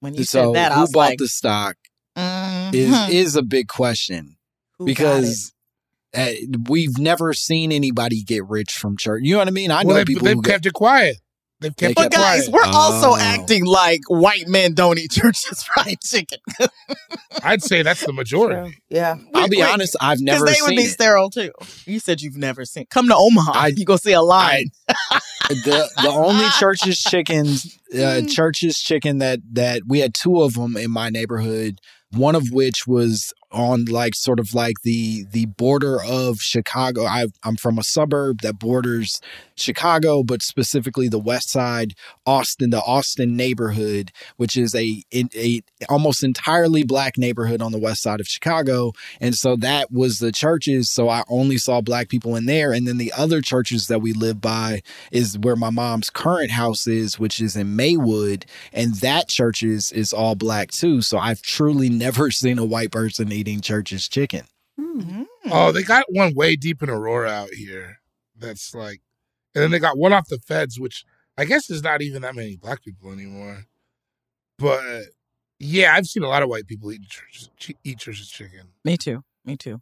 When 0.00 0.14
you 0.14 0.24
so 0.24 0.54
said 0.54 0.56
that, 0.56 0.72
I 0.72 0.76
who 0.76 0.80
was 0.82 0.92
bought 0.92 1.00
like, 1.10 1.18
the 1.18 1.28
stock 1.28 1.76
mhm. 2.16 2.72
is 2.74 3.08
is 3.10 3.36
a 3.36 3.42
big 3.42 3.66
question 3.68 4.36
Who 4.78 4.86
got 4.86 4.86
because 4.86 5.52
uh, 6.18 6.30
we've 6.68 6.98
never 6.98 7.32
seen 7.32 7.70
anybody 7.72 8.22
get 8.22 8.44
rich 8.48 8.72
from 8.72 8.96
church. 8.96 9.20
You 9.24 9.32
know 9.34 9.38
what 9.38 9.48
I 9.48 9.52
mean? 9.52 9.70
I 9.70 9.76
well, 9.76 9.88
know 9.88 9.94
they've, 9.94 10.06
people 10.06 10.24
they've 10.24 10.34
who 10.36 10.42
get 10.42 10.50
kept 10.52 10.66
it 10.66 10.72
quiet. 10.72 11.16
They've 11.60 11.74
kept 11.74 11.96
They 11.96 12.02
it 12.02 12.10
But 12.10 12.12
guys, 12.12 12.48
quiet. 12.48 12.66
we're 12.66 12.72
also 12.72 13.10
Oh. 13.12 13.16
acting 13.18 13.64
like 13.64 14.00
white 14.08 14.46
men 14.46 14.74
don't 14.74 14.96
eat 14.98 15.10
church's 15.12 15.62
fried 15.64 16.00
chicken. 16.02 16.38
I'd 17.42 17.62
say 17.62 17.82
that's 17.82 18.04
the 18.06 18.12
majority. 18.12 18.76
Yeah. 18.88 19.16
I'll 19.34 19.48
be 19.48 19.56
Wait, 19.58 19.66
honest, 19.72 19.96
I've 20.00 20.18
Because 20.18 20.22
never 20.22 20.46
they 20.46 20.52
seen 20.54 20.64
would 20.66 20.76
be 20.76 20.82
it. 20.82 20.90
sterile 20.90 21.30
too. 21.30 21.50
You 21.84 21.98
said 22.00 22.20
you've 22.20 22.36
never 22.36 22.64
seen. 22.64 22.86
Come 22.90 23.08
to 23.08 23.16
Omaha. 23.16 23.52
I- 23.54 23.72
you 23.76 23.84
go 23.84 23.96
see 23.96 24.12
a 24.12 24.22
line. 24.22 24.70
the 25.48 25.88
the 26.02 26.08
only 26.10 26.46
church's 26.58 26.98
chickens 27.00 27.78
uh, 27.98 28.20
church's 28.28 28.78
chicken 28.78 29.18
that 29.18 29.40
that 29.52 29.82
we 29.88 30.00
had 30.00 30.12
two 30.14 30.42
of 30.42 30.54
them 30.54 30.76
in 30.76 30.90
my 30.90 31.08
neighborhood 31.08 31.78
one 32.12 32.34
of 32.34 32.50
which 32.52 32.86
was 32.86 33.32
on 33.50 33.86
like 33.86 34.14
sort 34.14 34.38
of 34.38 34.54
like 34.54 34.76
the 34.82 35.24
the 35.30 35.46
border 35.46 36.02
of 36.02 36.38
Chicago. 36.38 37.04
I, 37.04 37.26
I'm 37.42 37.56
from 37.56 37.78
a 37.78 37.84
suburb 37.84 38.42
that 38.42 38.58
borders 38.58 39.20
Chicago, 39.56 40.22
but 40.22 40.42
specifically 40.42 41.08
the 41.08 41.18
west 41.18 41.50
side, 41.50 41.94
Austin, 42.26 42.70
the 42.70 42.80
Austin 42.80 43.36
neighborhood, 43.36 44.12
which 44.36 44.56
is 44.56 44.74
a 44.74 45.02
in- 45.10 45.30
a 45.34 45.62
almost 45.88 46.22
entirely 46.22 46.82
black 46.82 47.16
neighborhood 47.16 47.62
on 47.62 47.72
the 47.72 47.78
west 47.78 48.02
side 48.02 48.20
of 48.20 48.26
Chicago. 48.26 48.92
And 49.20 49.34
so 49.34 49.56
that 49.56 49.90
was 49.90 50.18
the 50.18 50.32
churches. 50.32 50.90
So 50.90 51.08
I 51.08 51.22
only 51.28 51.58
saw 51.58 51.80
black 51.80 52.08
people 52.08 52.36
in 52.36 52.46
there. 52.46 52.72
And 52.72 52.86
then 52.86 52.98
the 52.98 53.12
other 53.16 53.40
churches 53.40 53.86
that 53.86 54.00
we 54.00 54.12
live 54.12 54.40
by 54.40 54.82
is 55.10 55.38
where 55.38 55.56
my 55.56 55.70
mom's 55.70 56.10
current 56.10 56.50
house 56.50 56.86
is, 56.86 57.18
which 57.18 57.40
is 57.40 57.56
in 57.56 57.76
Maywood, 57.76 58.46
and 58.72 58.94
that 58.96 59.28
church 59.28 59.62
is 59.62 59.90
is 59.92 60.12
all 60.12 60.34
black 60.34 60.70
too. 60.70 61.00
So 61.02 61.18
I've 61.18 61.42
truly 61.42 61.88
never 61.98 62.30
seen 62.30 62.58
a 62.58 62.64
white 62.64 62.92
person 62.92 63.32
eating 63.38 63.60
church's 63.60 64.08
chicken. 64.08 64.44
Hmm. 64.78 65.00
Mm. 65.00 65.26
Oh, 65.50 65.72
they 65.72 65.82
got 65.82 66.04
one 66.08 66.34
way 66.34 66.56
deep 66.56 66.82
in 66.82 66.90
Aurora 66.90 67.30
out 67.30 67.50
here. 67.50 68.00
That's 68.36 68.74
like, 68.74 69.00
and 69.54 69.62
then 69.62 69.70
they 69.70 69.78
got 69.78 69.96
one 69.96 70.12
off 70.12 70.28
the 70.28 70.38
feds, 70.38 70.78
which 70.78 71.04
I 71.36 71.44
guess 71.44 71.66
there's 71.66 71.82
not 71.82 72.02
even 72.02 72.22
that 72.22 72.34
many 72.34 72.56
black 72.56 72.82
people 72.82 73.12
anymore. 73.12 73.64
But 74.58 74.82
yeah, 75.58 75.94
I've 75.94 76.06
seen 76.06 76.22
a 76.22 76.28
lot 76.28 76.42
of 76.42 76.48
white 76.48 76.66
people 76.66 76.92
eat 76.92 77.02
church's 77.08 77.50
eat 77.84 77.98
church's 77.98 78.28
chicken. 78.28 78.68
Me 78.84 78.96
too. 78.96 79.24
Me 79.44 79.56
too. 79.56 79.80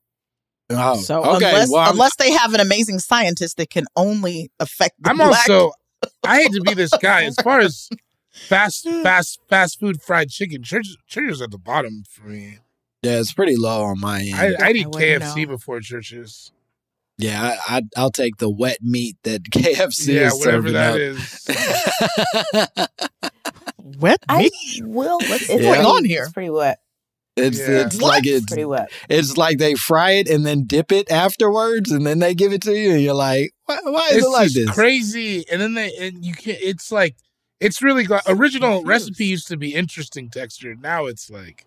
Oh, 0.71 0.97
So 0.97 1.23
okay. 1.37 1.49
unless 1.49 1.71
well, 1.71 1.91
unless 1.91 2.17
they 2.17 2.33
have 2.33 2.53
an 2.55 2.61
amazing 2.61 2.99
scientist 2.99 3.57
that 3.57 3.71
can 3.71 3.85
only 3.95 4.51
affect 4.59 5.03
the 5.03 5.11
I'm 5.11 5.17
black 5.17 5.49
also 5.49 5.73
I 6.25 6.43
hate 6.43 6.53
to 6.53 6.61
be 6.61 6.75
this 6.75 6.93
guy 7.01 7.25
as 7.25 7.37
far 7.37 7.61
as 7.61 7.89
fast 8.33 8.85
fast 9.03 9.41
fast 9.49 9.79
food 9.81 10.03
fried 10.03 10.31
chicken. 10.31 10.63
Church 10.63 10.89
churches 11.07 11.41
at 11.41 11.51
the 11.51 11.59
bottom 11.59 12.03
for 12.09 12.27
me. 12.27 12.59
Yeah, 13.03 13.19
it's 13.21 13.33
pretty 13.33 13.57
low 13.57 13.85
on 13.85 14.01
my 14.01 14.21
end. 14.21 14.35
I, 14.61 14.67
I'd 14.67 14.77
eat 14.77 14.87
I 14.87 14.91
KFC 14.91 15.43
know. 15.43 15.47
before 15.57 15.81
churches. 15.81 16.53
yeah, 17.19 17.59
I, 17.69 17.77
I, 17.79 17.83
I'll 17.97 18.11
take 18.11 18.37
the 18.39 18.51
wet 18.51 18.79
meat 18.83 19.17
that 19.25 19.43
KFC 19.51 20.15
yeah, 20.15 20.27
is 20.29 20.35
whatever 20.39 20.69
serving 20.69 20.73
that 20.75 20.95
up. 20.95 20.99
is. 20.99 21.47
wet 24.01 24.21
I 24.29 24.43
meat. 24.43 24.53
will. 24.85 25.19
It's 25.23 25.49
Yeah. 25.49 25.59
going 25.59 25.87
on 25.87 26.05
here? 26.05 26.25
It's 26.25 26.33
pretty 26.33 26.51
wet. 26.51 26.79
It's 27.37 27.59
Yeah. 27.59 27.83
it's 27.85 27.97
What? 28.01 28.09
like 28.09 28.27
it's 28.27 28.47
Pretty 28.47 28.65
wet. 28.65 28.91
it's 29.11 29.37
like 29.37 29.59
they 29.59 29.75
fry 29.75 30.13
it 30.13 30.29
and 30.29 30.47
then 30.47 30.65
dip 30.65 30.91
it 30.91 31.11
afterwards, 31.11 31.91
and 31.93 32.07
then 32.07 32.19
they 32.19 32.35
give 32.35 32.53
it 32.53 32.63
to 32.63 32.73
you, 32.75 32.93
and 32.93 33.03
you're 33.03 33.13
like, 33.15 33.53
why, 33.67 33.79
why 33.85 34.09
is 34.11 34.17
it's 34.19 34.27
it 34.27 34.31
like 34.31 34.53
this? 34.53 34.71
crazy. 34.71 35.45
And 35.51 35.61
then 35.61 35.75
they 35.75 35.95
and 35.97 36.25
you 36.25 36.33
can't. 36.35 36.59
It's 36.63 36.91
like 36.91 37.15
it's 37.61 37.83
really 37.83 38.05
got 38.05 38.23
original 38.27 38.83
recipe 38.85 39.27
used 39.27 39.49
to 39.49 39.57
be 39.59 39.75
interesting 39.75 40.31
texture. 40.31 40.75
Now 40.75 41.05
it's 41.07 41.29
like 41.29 41.66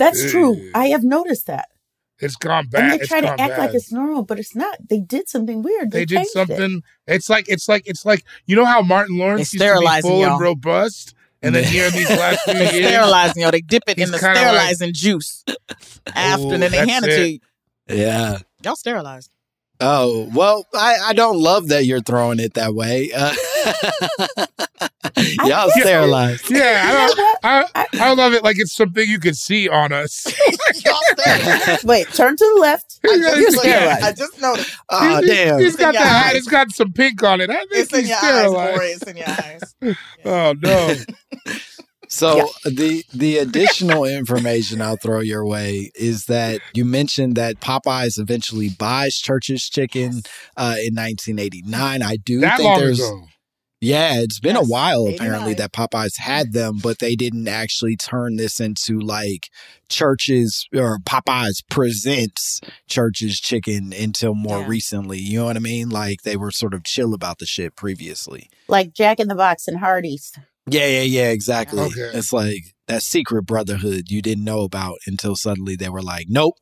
That's 0.00 0.30
true. 0.32 0.70
I 0.74 0.88
have 0.88 1.04
noticed 1.04 1.46
that. 1.46 1.68
it's 2.18 2.36
gone 2.36 2.66
bad. 2.68 2.82
and 2.82 2.92
they 2.92 2.96
It's 2.96 3.08
try 3.08 3.20
to 3.20 3.26
gone 3.28 3.40
act 3.40 3.58
like 3.58 3.74
it's 3.74 3.92
normal, 3.92 4.24
but 4.24 4.38
it's 4.38 4.54
not. 4.56 4.76
They 4.88 4.98
did 5.00 5.28
something 5.28 5.62
weird. 5.62 5.90
They 5.92 6.04
did 6.04 6.16
changed 6.16 6.30
it. 6.30 6.32
something. 6.32 6.82
It's 7.06 7.30
like 7.30 7.48
it's 7.48 7.68
like 7.68 7.84
it's 7.86 8.04
like 8.04 8.24
you 8.46 8.56
know 8.56 8.64
how 8.64 8.82
Martin 8.82 9.16
Lawrence 9.18 9.52
used 9.54 9.62
to 9.64 9.80
be 9.80 10.00
full 10.02 10.20
y'all. 10.20 10.32
and 10.32 10.40
robust, 10.40 11.14
and 11.42 11.54
then 11.54 11.64
here 11.64 11.86
in 11.86 11.92
these 11.92 12.10
last 12.10 12.40
few 12.44 12.54
They 12.54 12.72
years, 12.80 12.88
sterilizing, 12.88 13.42
yo. 13.42 13.50
They 13.50 13.60
dip 13.62 13.84
it 13.88 13.98
in 13.98 14.10
the 14.10 14.18
kinda 14.18 14.34
like- 14.34 14.46
sterilizing 14.48 14.92
juice 14.92 15.44
after, 16.14 16.42
and 16.54 16.62
then 16.62 16.70
they 16.72 16.78
that's 16.78 16.90
hand 16.90 17.04
it, 17.06 17.12
it. 17.12 17.16
to 17.16 17.28
you. 17.30 17.38
Yeah. 18.02 18.38
Y'all 18.64 18.76
sterilized. 18.76 19.30
Oh 19.82 20.28
well, 20.34 20.66
I, 20.74 20.96
I 21.06 21.12
don't 21.14 21.38
love 21.38 21.68
that 21.68 21.86
you're 21.86 22.00
throwing 22.00 22.38
it 22.38 22.54
that 22.54 22.74
way. 22.74 23.10
Uh, 23.16 23.34
y'all 25.44 25.68
guess- 25.74 25.80
sterilized. 25.82 26.50
yeah, 26.50 26.82
I 26.86 26.92
don't, 27.06 27.18
what? 27.18 27.38
I, 27.74 27.86
I 27.94 28.14
love 28.14 28.32
it 28.34 28.42
like 28.44 28.58
it's 28.58 28.74
something 28.74 29.08
you 29.08 29.18
can 29.18 29.34
see 29.34 29.68
on 29.68 29.92
us. 29.92 30.26
Y'all 30.84 30.98
sterilized. 31.16 31.84
Wait, 31.84 32.08
turn 32.12 32.36
to 32.36 32.52
the 32.54 32.60
left. 32.60 33.00
I 33.04 33.14
You're 33.14 33.34
just- 33.36 33.58
sterilized. 33.58 34.02
I 34.04 34.12
just 34.12 34.40
noticed. 34.40 34.76
Oh 34.90 35.08
He's- 35.22 35.26
damn! 35.26 35.58
He's 35.60 35.76
got 35.76 35.92
the 35.94 35.98
your 36.00 36.08
eyes. 36.08 36.34
It's 36.36 36.48
got 36.48 36.70
some 36.72 36.92
pink 36.92 37.22
on 37.22 37.40
it. 37.40 37.50
I 37.50 37.54
think 37.56 37.68
It's 37.72 37.92
in 37.92 38.00
he's 38.00 38.08
your 38.10 38.18
eyes, 38.18 38.22
sterilized. 38.24 38.74
Corey. 38.74 38.88
It's 38.90 39.02
in 39.04 39.16
your 39.16 39.28
eyes. 39.28 39.74
Oh 40.24 40.54
no! 40.60 40.94
So 42.12 42.36
Yeah. 42.64 42.70
the 42.72 43.04
the 43.14 43.38
additional 43.38 44.04
information 44.04 44.82
I'll 44.82 44.96
throw 44.96 45.20
your 45.20 45.46
way 45.46 45.92
is 45.94 46.24
that 46.26 46.60
you 46.74 46.84
mentioned 46.84 47.36
that 47.36 47.60
Popeyes 47.60 48.18
eventually 48.18 48.68
buys 48.68 49.14
Church's 49.16 49.68
Chicken 49.70 50.22
uh, 50.56 50.74
in 50.84 50.94
1989. 50.96 52.02
I 52.02 52.16
do 52.16 52.40
that 52.40 52.56
think 52.56 52.66
long 52.68 52.78
there's 52.80 52.98
ago. 52.98 53.26
yeah, 53.80 54.14
it's 54.20 54.40
been 54.40 54.56
a 54.56 54.60
Yes, 54.60 54.68
while 54.68 55.06
89. 55.06 55.14
apparently 55.14 55.54
that 55.54 55.72
Popeyes 55.72 56.18
had 56.18 56.52
them, 56.52 56.80
but 56.82 56.98
they 56.98 57.14
didn't 57.14 57.46
actually 57.46 57.94
turn 57.96 58.36
this 58.36 58.58
into 58.58 58.98
like 58.98 59.48
Church's 59.88 60.66
or 60.74 60.98
Popeyes 60.98 61.62
presents 61.70 62.60
Church's 62.88 63.38
Chicken 63.38 63.92
until 63.92 64.34
more 64.34 64.58
Yeah. 64.62 64.66
recently. 64.68 65.18
You 65.20 65.38
know 65.38 65.44
what 65.46 65.56
I 65.56 65.60
mean? 65.60 65.88
Like 65.90 66.22
they 66.22 66.36
were 66.36 66.50
sort 66.50 66.74
of 66.74 66.82
chill 66.82 67.14
about 67.14 67.38
the 67.38 67.46
shit 67.46 67.76
previously. 67.76 68.50
Like 68.66 68.92
Jack 68.94 69.20
in 69.20 69.28
the 69.28 69.34
Box 69.36 69.68
and 69.68 69.78
Hardee's. 69.78 70.32
Yeah, 70.68 70.86
yeah, 70.86 71.02
yeah, 71.02 71.28
exactly. 71.30 71.86
Okay. 71.86 72.10
It's 72.14 72.32
like 72.32 72.74
that 72.86 73.02
secret 73.02 73.44
brotherhood 73.44 74.04
you 74.10 74.22
didn't 74.22 74.44
know 74.44 74.60
about 74.62 74.98
until 75.06 75.36
suddenly 75.36 75.76
they 75.76 75.88
were 75.88 76.02
like, 76.02 76.26
nope, 76.28 76.54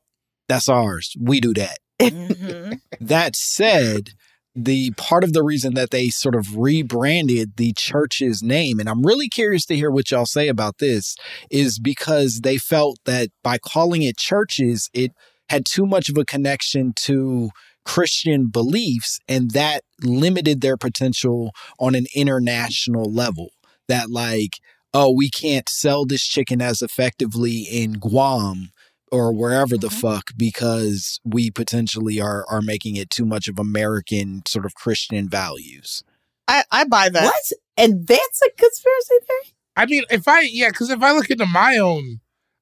that's 0.47 0.69
ours. 0.69 1.13
We 1.19 1.39
do 1.39 1.53
that. 1.53 1.77
hmm 2.01 2.73
That 3.01 3.35
said, 3.35 4.11
the 4.55 4.91
part 4.97 5.23
of 5.23 5.33
the 5.33 5.43
reason 5.43 5.73
that 5.75 5.91
they 5.91 6.09
sort 6.09 6.35
of 6.35 6.57
rebranded 6.57 7.55
the 7.57 7.73
church's 7.77 8.41
name, 8.43 8.79
and 8.79 8.89
I'm 8.89 9.03
really 9.05 9.29
curious 9.29 9.65
to 9.67 9.75
hear 9.75 9.89
what 9.91 10.11
y'all 10.11 10.25
say 10.25 10.47
about 10.47 10.79
this, 10.79 11.15
is 11.49 11.79
because 11.79 12.41
they 12.41 12.57
felt 12.57 12.97
that 13.05 13.29
by 13.43 13.57
calling 13.57 14.01
it 14.03 14.17
churches, 14.17 14.89
it 14.93 15.11
had 15.49 15.63
too 15.65 15.85
much 15.85 16.09
of 16.09 16.17
a 16.17 16.25
connection 16.25 16.93
to 17.03 17.49
Christian 17.85 18.49
beliefs, 18.49 19.19
and 19.27 19.51
that 19.51 19.83
limited 20.01 20.61
their 20.61 20.77
potential 20.77 21.51
on 21.79 21.95
an 21.95 22.05
international 22.15 23.11
level. 23.11 23.49
That, 23.89 24.09
like, 24.09 24.59
oh, 24.93 25.11
we 25.11 25.29
can't 25.29 25.67
sell 25.67 26.05
this 26.05 26.23
chicken 26.25 26.61
as 26.61 26.81
effectively 26.81 27.59
in 27.69 27.93
Guam 27.99 28.71
or 29.11 29.33
wherever 29.33 29.77
the 29.77 29.89
Mhm. 29.89 29.99
fuck 30.01 30.31
because 30.37 31.19
we 31.25 31.51
potentially 31.51 32.21
are 32.21 32.45
are 32.49 32.61
making 32.61 32.95
it 32.95 33.09
too 33.09 33.25
much 33.25 33.47
of 33.49 33.59
American 33.59 34.43
sort 34.47 34.65
of 34.65 34.73
Christian 34.75 35.27
values. 35.27 36.03
I, 36.47 36.63
I 36.71 36.83
buy 36.85 37.09
that. 37.09 37.23
What? 37.25 37.51
And 37.77 38.07
that's 38.07 38.41
a 38.41 38.49
conspiracy 38.57 39.15
theory? 39.27 39.55
I 39.75 39.85
mean, 39.85 40.03
if 40.09 40.27
I 40.27 40.41
yeah, 40.41 40.69
because 40.69 40.89
if 40.89 41.01
I 41.01 41.11
look 41.11 41.29
into 41.29 41.45
my 41.45 41.77
own, 41.77 42.21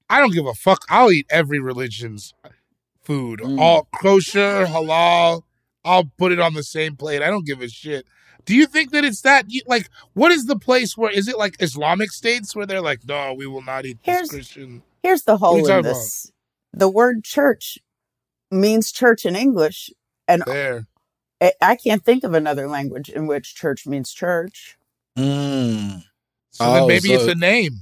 I 0.10 0.20
don't 0.20 0.34
give 0.34 0.46
a 0.46 0.54
fuck. 0.54 0.86
I'll 0.90 1.12
eat 1.12 1.26
every 1.30 1.60
religion's 1.60 2.34
food, 3.04 3.40
Mm. 3.40 3.60
all 3.60 3.88
kosher, 3.96 4.66
halal. 4.66 5.44
I'll 5.86 6.12
put 6.18 6.32
it 6.34 6.40
on 6.40 6.54
the 6.54 6.64
same 6.64 6.96
plate. 6.98 7.22
I 7.22 7.30
don't 7.30 7.46
give 7.46 7.62
a 7.62 7.70
shit. 7.70 8.06
Do 8.48 8.56
you 8.56 8.66
think 8.66 8.92
that 8.92 9.06
it's 9.06 9.22
that 9.22 9.46
you- 9.50 9.62
like? 9.68 9.90
What 10.14 10.32
is 10.32 10.46
the 10.46 10.58
place 10.58 10.98
where 10.98 11.12
is 11.12 11.28
it 11.28 11.38
like 11.38 11.58
Islamic 11.60 12.12
states 12.12 12.56
where 12.56 12.66
they're 12.66 12.82
like, 12.82 13.02
no, 13.06 13.34
we 13.34 13.46
will 13.46 13.62
not 13.62 13.86
eat 13.86 14.00
this 14.04 14.16
Here's- 14.16 14.30
Christian. 14.30 14.82
Here's 15.04 15.24
the 15.24 15.38
whole 15.38 15.58
you 15.58 15.64
in 15.64 15.68
talking 15.70 15.84
this. 15.84 16.32
The 16.74 16.90
word 16.90 17.24
church 17.24 17.78
means 18.50 18.92
church 18.92 19.26
in 19.26 19.36
English, 19.36 19.90
and 20.28 20.44
There, 20.48 20.88
I- 21.42 21.54
I 21.62 21.76
can't 21.76 22.04
think 22.04 22.24
of 22.24 22.34
another 22.34 22.68
language 22.68 23.10
in 23.10 23.28
which 23.28 23.54
church 23.56 23.86
means 23.86 24.12
church. 24.14 24.78
Mm. 25.18 26.04
So 26.52 26.64
then 26.74 26.84
Oh, 26.84 26.88
maybe 26.88 27.12
it's 27.14 27.26
a 27.26 27.36
name. 27.36 27.82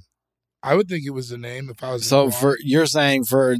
I 0.63 0.73
would 0.75 0.89
think 0.89 1.05
it 1.05 1.11
was 1.11 1.31
a 1.31 1.37
name 1.37 1.69
if 1.69 1.83
I 1.83 1.93
was. 1.93 2.07
So 2.07 2.31
for 2.31 2.57
you're 2.63 2.87
saying 2.87 3.25
for 3.25 3.57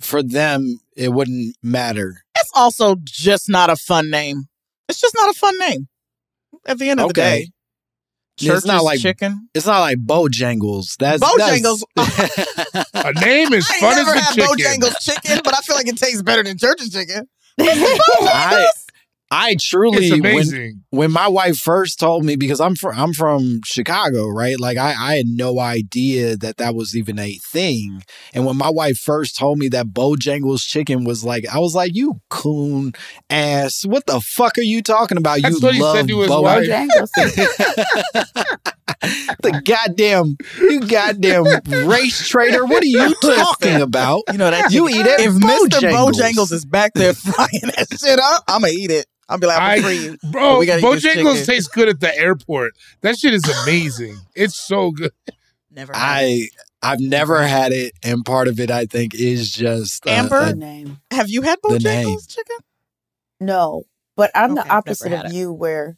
for 0.00 0.22
them 0.22 0.80
it 0.96 1.12
wouldn't 1.12 1.56
matter. 1.62 2.24
It's 2.36 2.50
also 2.54 2.96
just 3.04 3.48
not 3.48 3.70
a 3.70 3.76
fun 3.76 4.10
name. 4.10 4.48
It's 4.88 5.00
just 5.00 5.14
not 5.14 5.30
a 5.30 5.38
fun 5.38 5.56
name. 5.60 5.88
At 6.66 6.78
the 6.78 6.90
end 6.90 7.00
of 7.00 7.12
the 7.14 7.20
Okay. 7.20 7.44
day, 8.40 8.50
it's 8.54 8.64
not 8.66 8.84
like 8.84 9.00
chicken. 9.00 9.48
It's 9.54 9.66
not 9.66 9.80
like 9.80 9.98
Bojangles. 9.98 10.96
That's 10.98 11.22
Bojangles. 11.22 11.82
that's- 11.96 12.86
a 12.94 13.12
name 13.24 13.52
is 13.52 13.68
I 13.68 13.74
ain't 13.74 13.80
fun 13.80 13.96
never 13.96 14.10
as 14.10 14.14
the 14.14 14.20
had 14.20 14.34
chicken. 14.34 14.80
Bojangles 14.82 15.00
chicken, 15.00 15.40
but 15.44 15.54
I 15.56 15.60
feel 15.62 15.76
like 15.76 15.88
it 15.88 15.96
tastes 15.96 16.22
better 16.22 16.42
than 16.42 16.56
Church's 16.58 16.90
chicken. 16.90 17.28
I 17.60 18.68
I 19.30 19.56
truly 19.60 19.98
It's 20.06 20.10
when 20.12 20.20
amazing. 20.20 20.84
when 20.90 21.10
my 21.12 21.28
wife 21.28 21.58
first 21.58 22.00
told 22.00 22.24
me 22.24 22.36
because 22.36 22.60
I'm 22.60 22.74
from 22.74 22.98
I'm 22.98 23.12
from 23.12 23.60
Chicago, 23.64 24.26
right? 24.28 24.58
Like 24.58 24.78
I 24.78 24.94
I 24.98 25.16
had 25.16 25.26
no 25.26 25.60
idea 25.60 26.36
that 26.38 26.56
that 26.56 26.74
was 26.74 26.96
even 26.96 27.18
a 27.18 27.34
thing. 27.52 28.02
And 28.32 28.46
when 28.46 28.56
my 28.56 28.70
wife 28.70 28.96
first 28.98 29.36
told 29.36 29.58
me 29.58 29.68
that 29.68 29.88
Bojangles 29.88 30.62
chicken 30.62 31.04
was 31.04 31.24
like, 31.24 31.44
I 31.52 31.58
was 31.58 31.74
like, 31.74 31.94
"You 31.94 32.20
coon 32.30 32.92
ass! 33.28 33.82
What 33.84 34.06
the 34.06 34.20
fuck 34.20 34.56
are 34.56 34.62
you 34.62 34.80
talking 34.82 35.18
about? 35.18 35.42
That's 35.42 35.60
you 35.60 35.66
what 35.66 35.74
he 35.74 35.82
love 35.82 35.96
said 35.96 36.08
to 36.08 36.20
his 36.20 36.28
Bo- 36.28 36.40
wife. 36.42 36.64
the 39.42 39.62
goddamn 39.64 40.36
you 40.58 40.80
goddamn 40.80 41.44
race 41.88 42.26
trader. 42.28 42.64
What 42.64 42.82
are 42.82 42.86
you 42.86 43.14
talking 43.22 43.80
about? 43.82 44.22
You 44.32 44.38
know 44.38 44.50
that 44.50 44.72
You 44.72 44.88
eat 44.88 45.06
it. 45.06 45.20
If 45.20 45.34
Mr. 45.34 45.68
Bojangles. 45.68 46.12
Bojangles 46.14 46.52
is 46.52 46.64
back 46.64 46.94
there 46.94 47.12
frying 47.14 47.60
that 47.76 47.86
shit 48.00 48.18
up, 48.18 48.44
I'm 48.48 48.62
gonna 48.62 48.72
eat 48.72 48.90
it. 48.90 49.06
I'll 49.28 49.38
be 49.38 49.46
like, 49.46 49.60
I'm 49.60 49.78
I, 49.78 49.82
free 49.82 49.98
you. 50.04 50.18
bro, 50.30 50.58
we 50.58 50.66
gotta 50.66 50.80
eat 50.86 50.90
this 50.90 51.04
Bojangles 51.04 51.46
tastes 51.46 51.68
good 51.68 51.88
at 51.88 52.00
the 52.00 52.16
airport. 52.16 52.72
That 53.02 53.16
shit 53.18 53.34
is 53.34 53.44
amazing. 53.62 54.16
it's 54.34 54.58
so 54.58 54.90
good. 54.90 55.12
Never. 55.70 55.92
had 55.92 56.22
it. 56.24 56.50
I 56.82 56.92
I've 56.92 57.00
never 57.00 57.42
had 57.42 57.72
it, 57.72 57.92
and 58.02 58.24
part 58.24 58.46
of 58.48 58.58
it 58.60 58.70
I 58.70 58.86
think 58.86 59.14
is 59.14 59.50
just 59.52 60.06
uh, 60.06 60.10
Amber? 60.10 60.36
uh, 60.36 60.52
name. 60.52 60.98
Have 61.10 61.28
you 61.28 61.42
had 61.42 61.58
The 61.62 61.78
name. 61.78 62.06
Bojangles 62.08 62.28
chicken? 62.28 62.56
No, 63.40 63.84
but 64.16 64.30
I'm 64.34 64.52
Okay, 64.56 64.62
the 64.66 64.74
opposite 64.74 65.04
never 65.10 65.16
had 65.16 65.26
of 65.26 65.32
it. 65.32 65.34
you, 65.36 65.52
where 65.52 65.96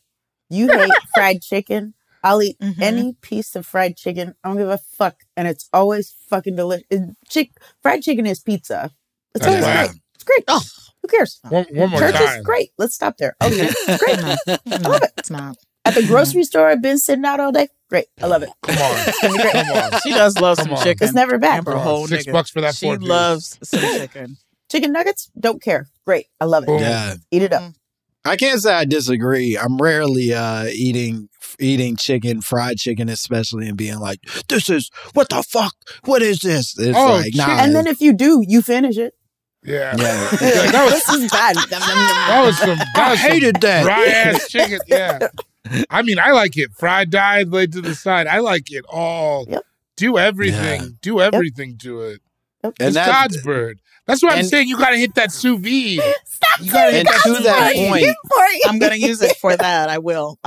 you 0.48 0.68
hate 0.70 0.90
fried 1.14 1.42
chicken. 1.42 1.94
I'll 2.22 2.42
eat 2.42 2.58
Mhm. 2.60 2.80
any 2.82 3.12
piece 3.22 3.54
of 3.56 3.64
fried 3.64 3.96
chicken. 3.96 4.34
I 4.44 4.48
don't 4.48 4.58
give 4.58 4.68
a 4.68 4.76
fuck, 4.78 5.16
and 5.36 5.46
it's 5.48 5.68
always 5.72 6.14
fucking 6.28 6.56
delicious. 6.56 6.86
Chick, 7.28 7.52
fried 7.82 8.02
chicken 8.02 8.26
is 8.26 8.40
pizza. 8.40 8.90
It's 9.34 9.44
That's 9.46 9.46
always 9.46 9.64
wow. 9.64 9.86
great. 9.86 10.00
It's 10.14 10.24
great. 10.24 10.44
Oh. 10.48 10.60
Who 11.02 11.08
cares? 11.08 11.40
One, 11.48 11.66
one 11.72 11.90
more 11.90 11.98
Church 12.00 12.14
time. 12.14 12.38
is 12.40 12.44
great. 12.44 12.70
Let's 12.78 12.94
stop 12.94 13.16
there. 13.18 13.34
Okay, 13.42 13.68
great. 13.98 14.18
I 14.18 14.76
love 14.88 15.02
it. 15.02 15.12
It's 15.18 15.30
not. 15.30 15.56
At 15.84 15.94
the 15.94 16.06
grocery 16.06 16.44
store, 16.44 16.68
I've 16.68 16.82
been 16.82 16.98
sitting 16.98 17.24
out 17.24 17.40
all 17.40 17.52
day. 17.52 17.68
Great. 17.88 18.06
I 18.22 18.26
love 18.26 18.42
it. 18.42 18.50
Come 18.62 18.76
on. 18.76 19.08
It's 19.08 19.20
gonna 19.22 19.32
be 19.34 19.40
great. 19.42 19.52
Come 19.52 19.92
on. 19.94 20.00
She 20.02 20.10
does 20.10 20.38
love 20.38 20.58
Come 20.58 20.66
some 20.66 20.74
on. 20.76 20.84
chicken. 20.84 21.04
It's 21.06 21.14
never 21.14 21.38
bad. 21.38 21.58
Amber 21.58 21.72
Come 21.72 21.80
on. 21.80 21.86
whole 21.86 22.06
Six 22.06 22.26
nigga. 22.26 22.32
bucks 22.32 22.50
for 22.50 22.60
that 22.60 22.74
She 22.74 22.86
four 22.86 22.98
juice. 22.98 23.08
loves 23.08 23.58
some 23.62 23.80
chicken. 23.80 24.36
Chicken 24.70 24.92
nuggets, 24.92 25.28
don't 25.40 25.60
care. 25.60 25.88
Great. 26.06 26.26
I 26.40 26.44
love 26.44 26.62
it. 26.62 26.66
Boom. 26.66 26.78
yeah. 26.78 27.14
Eat 27.32 27.42
it 27.42 27.52
up. 27.52 27.72
I 28.24 28.36
can't 28.36 28.60
say 28.60 28.72
I 28.72 28.84
disagree. 28.84 29.58
I'm 29.58 29.78
rarely 29.78 30.32
uh, 30.32 30.66
eating 30.66 31.28
eating 31.58 31.96
chicken, 31.96 32.40
fried 32.40 32.76
chicken, 32.78 33.08
especially, 33.08 33.66
and 33.66 33.76
being 33.76 33.98
like, 33.98 34.20
"This 34.48 34.68
is 34.70 34.88
what 35.14 35.28
the 35.30 35.42
fuck? 35.42 35.74
What 36.04 36.22
is 36.22 36.38
this?" 36.40 36.78
It's 36.78 36.96
Oh, 36.96 37.06
like, 37.14 37.34
nah. 37.34 37.58
And 37.58 37.74
then 37.74 37.88
if 37.88 38.00
you 38.00 38.12
do, 38.12 38.44
you 38.46 38.62
finish 38.62 38.96
it. 38.96 39.14
Yeah. 39.62 39.94
yeah. 39.98 40.28
Like, 40.30 40.72
that 40.72 40.84
was 40.84 40.92
this 41.04 41.08
is 41.24 41.30
bad. 41.30 41.56
that 41.70 42.42
was 42.44 42.58
some. 42.58 42.78
That 42.78 42.88
I 42.96 43.10
was 43.10 43.20
some 43.20 43.30
hated 43.30 43.56
that. 43.60 43.82
dry 43.84 44.06
ass 44.06 44.48
chicken. 44.50 44.80
Yeah. 44.86 45.28
I 45.90 46.02
mean, 46.02 46.18
I 46.18 46.30
like 46.32 46.56
it 46.56 46.70
fried, 46.72 47.10
dyed, 47.10 47.48
laid 47.48 47.72
to 47.72 47.80
the 47.80 47.94
side. 47.94 48.26
I 48.26 48.38
like 48.38 48.72
it 48.72 48.84
all. 48.88 49.44
Yep. 49.48 49.62
Do 49.96 50.16
everything. 50.18 50.80
Yeah. 50.82 50.88
Do 51.02 51.20
everything 51.20 51.76
to 51.82 52.00
it. 52.02 52.20
Yep. 52.64 52.74
And 52.80 52.86
it's 52.88 52.94
that- 52.94 53.06
God's 53.06 53.42
bird. 53.42 53.80
That's 54.06 54.22
what 54.24 54.32
I'm 54.32 54.42
saying. 54.44 54.66
You 54.66 54.76
got 54.76 54.90
to 54.90 54.96
hit 54.96 55.14
that 55.14 55.30
sous 55.30 55.60
vide. 55.60 56.00
Stop 56.24 56.60
You 56.60 56.72
gotta 56.72 56.90
saying 56.90 57.06
And 57.06 57.08
hit 57.08 57.36
to 57.36 57.42
that 57.44 57.74
point- 57.76 58.16
I'm 58.66 58.78
gonna 58.80 58.96
use 58.96 59.22
it 59.22 59.36
for 59.36 59.56
that. 59.56 59.88
I 59.88 59.98
will. 59.98 60.38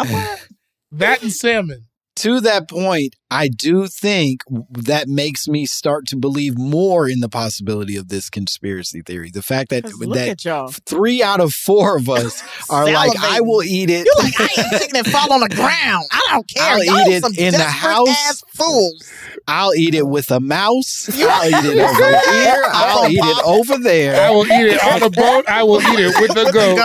That 0.92 1.22
and 1.24 1.32
salmon. 1.32 1.86
To 2.18 2.40
that 2.42 2.70
point, 2.70 3.16
I 3.32 3.48
do 3.48 3.88
think 3.88 4.42
that 4.70 5.08
makes 5.08 5.48
me 5.48 5.66
start 5.66 6.06
to 6.08 6.16
believe 6.16 6.58
more 6.58 7.10
in 7.10 7.20
the 7.22 7.30
possibility 7.30 7.96
of 7.98 8.10
this 8.10 8.30
conspiracy 8.30 9.02
theory. 9.02 9.32
The 9.34 9.42
fact 9.42 9.70
that 9.72 9.84
'cause 9.84 9.94
look 9.98 10.16
that 10.18 10.38
three 10.86 11.24
out 11.24 11.40
of 11.40 11.52
four 11.54 11.98
of 11.98 12.10
us 12.10 12.44
are 12.70 12.86
like, 12.92 13.12
I 13.20 13.42
will 13.42 13.64
eat 13.64 13.90
it. 13.90 14.06
You're 14.06 14.24
like 14.24 14.40
I 14.40 14.44
eat 14.76 14.80
chicken 14.80 14.94
that 15.04 15.08
fall 15.08 15.34
on 15.34 15.40
the 15.42 15.50
ground. 15.50 16.06
I 16.12 16.22
don't 16.32 16.48
care. 16.56 16.64
I'll 16.64 16.84
Y'all 16.84 16.98
eat 17.10 17.14
it 17.16 17.22
some 17.24 17.34
in 17.36 17.54
the 17.54 17.64
house. 17.64 18.08
Ass 18.10 18.44
fools. 18.54 19.12
I'll 19.48 19.74
eat 19.74 19.96
it 19.96 20.08
with 20.08 20.30
a 20.32 20.40
mouse. 20.40 21.10
You- 21.18 21.28
I'll 21.28 21.48
eat 21.48 21.66
it 21.66 21.80
over 21.80 22.32
here. 22.32 22.64
I'll 22.68 23.10
eat 23.10 23.20
it 23.22 23.44
over 23.46 23.78
there. 23.80 24.22
I 24.22 24.30
will 24.30 24.46
eat 24.46 24.74
it 24.74 24.84
on 24.84 25.02
a 25.04 25.10
boat. 25.10 25.46
I 25.50 25.64
will 25.64 25.82
eat 25.82 26.00
it 26.00 26.22
with 26.22 26.34
the 26.34 26.52
goat. 26.54 26.78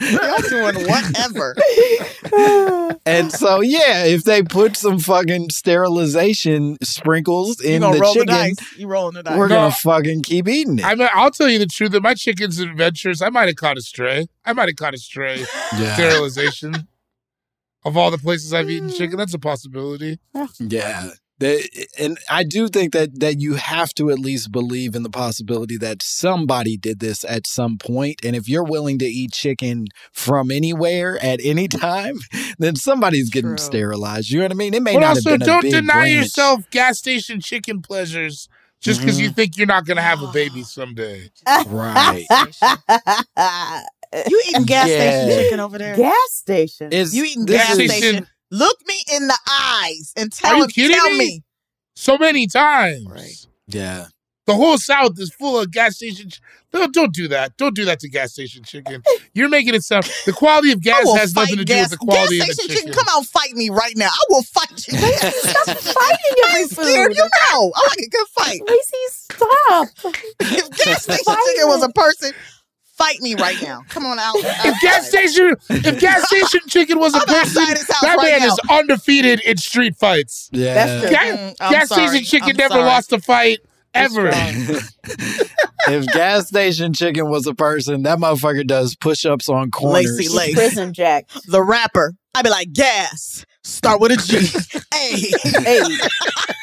Y'all 0.00 0.42
doing 0.48 0.88
whatever. 0.88 1.56
And 3.06 3.32
so, 3.42 3.60
yeah, 3.60 4.04
if 4.04 4.24
they 4.24 4.42
put 4.42 4.76
some 4.76 4.98
fucking 4.98 5.50
sterilization 5.50 6.76
sprinkles 6.82 7.60
in 7.60 7.80
gonna 7.82 7.96
the 7.96 8.00
roll 8.00 8.14
chicken, 8.14 8.26
the 8.28 8.32
dice. 8.32 8.78
You 8.78 8.86
rolling 8.86 9.14
the 9.14 9.22
dice. 9.22 9.36
we're 9.36 9.48
No. 9.48 9.56
gonna 9.56 9.72
fucking 9.72 10.22
keep 10.22 10.48
eating 10.48 10.78
it. 10.78 10.84
I 10.84 10.94
mean, 10.94 11.08
I'll 11.12 11.30
tell 11.30 11.48
you 11.48 11.58
the 11.58 11.66
truth. 11.66 11.94
In 11.94 12.02
my 12.02 12.14
chicken's 12.14 12.58
adventures, 12.58 13.20
I 13.20 13.30
might 13.30 13.48
have 13.48 13.56
caught 13.56 13.76
a 13.76 13.82
stray. 13.82 14.26
I 14.44 14.52
might 14.52 14.68
have 14.68 14.76
caught 14.76 14.94
a 14.94 14.98
stray. 14.98 15.40
yeah. 15.78 15.94
Sterilization. 15.94 16.88
Of 17.84 17.96
all 17.96 18.12
the 18.12 18.18
places 18.18 18.54
I've 18.54 18.70
eaten 18.70 18.90
mm. 18.90 18.96
chicken, 18.96 19.18
that's 19.18 19.34
a 19.34 19.40
possibility. 19.40 20.20
Yeah. 20.60 21.10
They- 21.42 21.68
and 21.98 22.18
I 22.30 22.44
do 22.44 22.68
think 22.68 22.92
that 22.92 23.20
that 23.20 23.40
you 23.40 23.54
have 23.54 23.92
to 23.94 24.10
at 24.10 24.18
least 24.18 24.50
believe 24.52 24.94
in 24.94 25.02
the 25.02 25.10
possibility 25.10 25.76
that 25.78 26.02
somebody 26.02 26.76
did 26.76 27.00
this 27.00 27.24
at 27.24 27.46
some 27.46 27.78
point. 27.78 28.20
And 28.24 28.34
if 28.36 28.48
you're 28.48 28.64
willing 28.64 28.98
to 29.00 29.06
eat 29.06 29.32
chicken 29.32 29.86
from 30.12 30.50
anywhere 30.50 31.18
at 31.22 31.40
any 31.42 31.68
time, 31.88 32.16
then 32.58 32.76
somebody's 32.76 33.30
getting 33.30 33.50
True. 33.56 33.58
sterilized. 33.58 34.30
You 34.30 34.38
know 34.38 34.44
what 34.46 34.52
I 34.52 34.54
mean? 34.54 34.74
It 34.74 34.82
may 34.82 34.94
But 34.94 35.00
not 35.00 35.08
also, 35.16 35.30
have 35.30 35.38
been 35.40 35.42
a 35.48 35.52
don't 35.52 35.62
big 35.62 35.72
deny 35.72 35.92
branch. 35.92 36.14
yourself 36.14 36.70
gas 36.70 36.98
station 36.98 37.40
chicken 37.40 37.82
pleasures 37.82 38.48
just 38.80 39.00
because 39.00 39.20
you 39.20 39.26
mm-hmm. 39.28 39.34
think 39.34 39.56
you're 39.56 39.66
not 39.66 39.84
going 39.86 39.96
to 39.96 40.02
have 40.02 40.22
a 40.22 40.28
baby 40.32 40.62
someday. 40.64 41.30
Right. 41.66 42.26
You 44.28 44.42
eating 44.50 44.64
gas 44.64 44.88
Yeah. 44.88 45.22
station 45.22 45.42
chicken 45.44 45.60
over 45.60 45.78
there? 45.78 45.96
Gas 45.96 46.14
station. 46.32 46.88
It's, 46.92 47.14
you 47.14 47.24
eating 47.24 47.46
this 47.46 47.56
gas 47.66 47.78
is- 47.78 47.90
station? 47.90 48.26
Look 48.52 48.86
me 48.86 49.02
in 49.14 49.28
the 49.28 49.38
eyes 49.50 50.12
and 50.14 50.30
tell, 50.30 50.50
Are 50.50 50.54
tell 50.54 50.66
you 50.66 50.68
kidding 50.68 50.94
tell 50.96 51.10
me? 51.10 51.18
me. 51.18 51.42
So 51.96 52.18
many 52.18 52.46
times. 52.46 53.06
Right. 53.08 53.46
Yeah. 53.66 54.06
The 54.44 54.54
whole 54.54 54.76
South 54.76 55.18
is 55.18 55.32
full 55.32 55.58
of 55.58 55.70
gas 55.70 55.96
station. 55.96 56.28
Ch- 56.28 56.42
no, 56.74 56.86
don't 56.88 57.14
do 57.14 57.28
that. 57.28 57.56
Don't 57.56 57.74
do 57.74 57.86
that 57.86 58.00
to 58.00 58.10
gas 58.10 58.32
station 58.32 58.62
chicken. 58.62 59.02
You're 59.34 59.48
making 59.48 59.74
it 59.74 59.84
sound. 59.84 60.04
The 60.26 60.34
quality 60.34 60.70
of 60.72 60.82
gas 60.82 61.04
will 61.04 61.16
has 61.16 61.32
fight 61.32 61.44
nothing 61.44 61.58
to 61.58 61.64
do 61.64 61.78
with 61.78 61.90
the 61.90 61.96
quality 61.96 62.40
of 62.40 62.48
the 62.48 62.52
station 62.54 62.74
chicken. 62.74 62.92
chicken. 62.92 63.04
Come 63.06 63.06
out, 63.16 63.24
fight 63.24 63.52
me 63.52 63.70
right 63.70 63.94
now. 63.96 64.08
I 64.08 64.24
will 64.28 64.42
fight 64.42 64.86
you. 64.86 64.98
Stop 65.16 65.78
fighting 65.78 65.94
I 65.96 66.48
every 66.48 66.60
ain't 66.60 66.70
scared. 66.70 67.14
You 67.14 67.22
know, 67.22 67.72
I 67.74 67.88
like 67.88 68.06
a 68.06 68.10
good 68.10 68.28
fight. 68.28 68.60
Lacey, 68.68 68.96
stop. 69.08 69.88
If 70.40 70.70
gas 70.76 71.02
station 71.04 71.36
chicken 71.46 71.68
was 71.68 71.84
a 71.84 71.88
person, 71.90 72.32
fight 73.02 73.20
me 73.20 73.34
right 73.34 73.60
now. 73.62 73.82
Come 73.88 74.06
on 74.06 74.18
out. 74.18 74.34
If 74.36 74.80
gas 74.80 75.08
station, 75.08 75.56
if 75.70 76.00
gas 76.00 76.26
station 76.28 76.60
chicken 76.68 76.98
was 76.98 77.14
a 77.14 77.18
I'm 77.18 77.26
person, 77.26 77.62
outside 77.62 77.76
his 77.78 77.90
house 77.90 78.00
that 78.02 78.16
right 78.18 78.30
man 78.38 78.40
now. 78.40 78.54
is 78.54 78.60
undefeated 78.70 79.40
in 79.40 79.56
street 79.56 79.96
fights. 79.96 80.48
Yeah. 80.52 80.74
That's 80.74 81.00
true. 81.02 81.10
Ga- 81.10 81.22
Mm, 81.32 81.56
gas 81.70 81.88
sorry. 81.88 82.08
station 82.08 82.24
chicken 82.24 82.50
I'm 82.50 82.56
never 82.56 82.74
sorry. 82.74 82.84
lost 82.84 83.12
a 83.12 83.20
fight 83.20 83.58
ever. 83.94 84.28
if 85.88 86.06
gas 86.12 86.48
station 86.48 86.92
chicken 86.92 87.28
was 87.28 87.46
a 87.46 87.54
person, 87.54 88.02
that 88.04 88.18
motherfucker 88.18 88.66
does 88.66 88.94
push 88.96 89.24
ups 89.24 89.48
on 89.48 89.70
corners. 89.70 90.04
Lacey 90.16 90.28
Lace. 90.36 90.54
Prison 90.54 90.92
Jack. 90.92 91.26
The 91.48 91.62
rapper. 91.62 92.14
I'd 92.34 92.44
be 92.44 92.50
like, 92.50 92.72
gas. 92.72 93.44
Start 93.64 94.00
with 94.00 94.12
a 94.12 94.16
G. 94.16 94.38
hey. 94.94 95.16
Hey. 95.62 95.82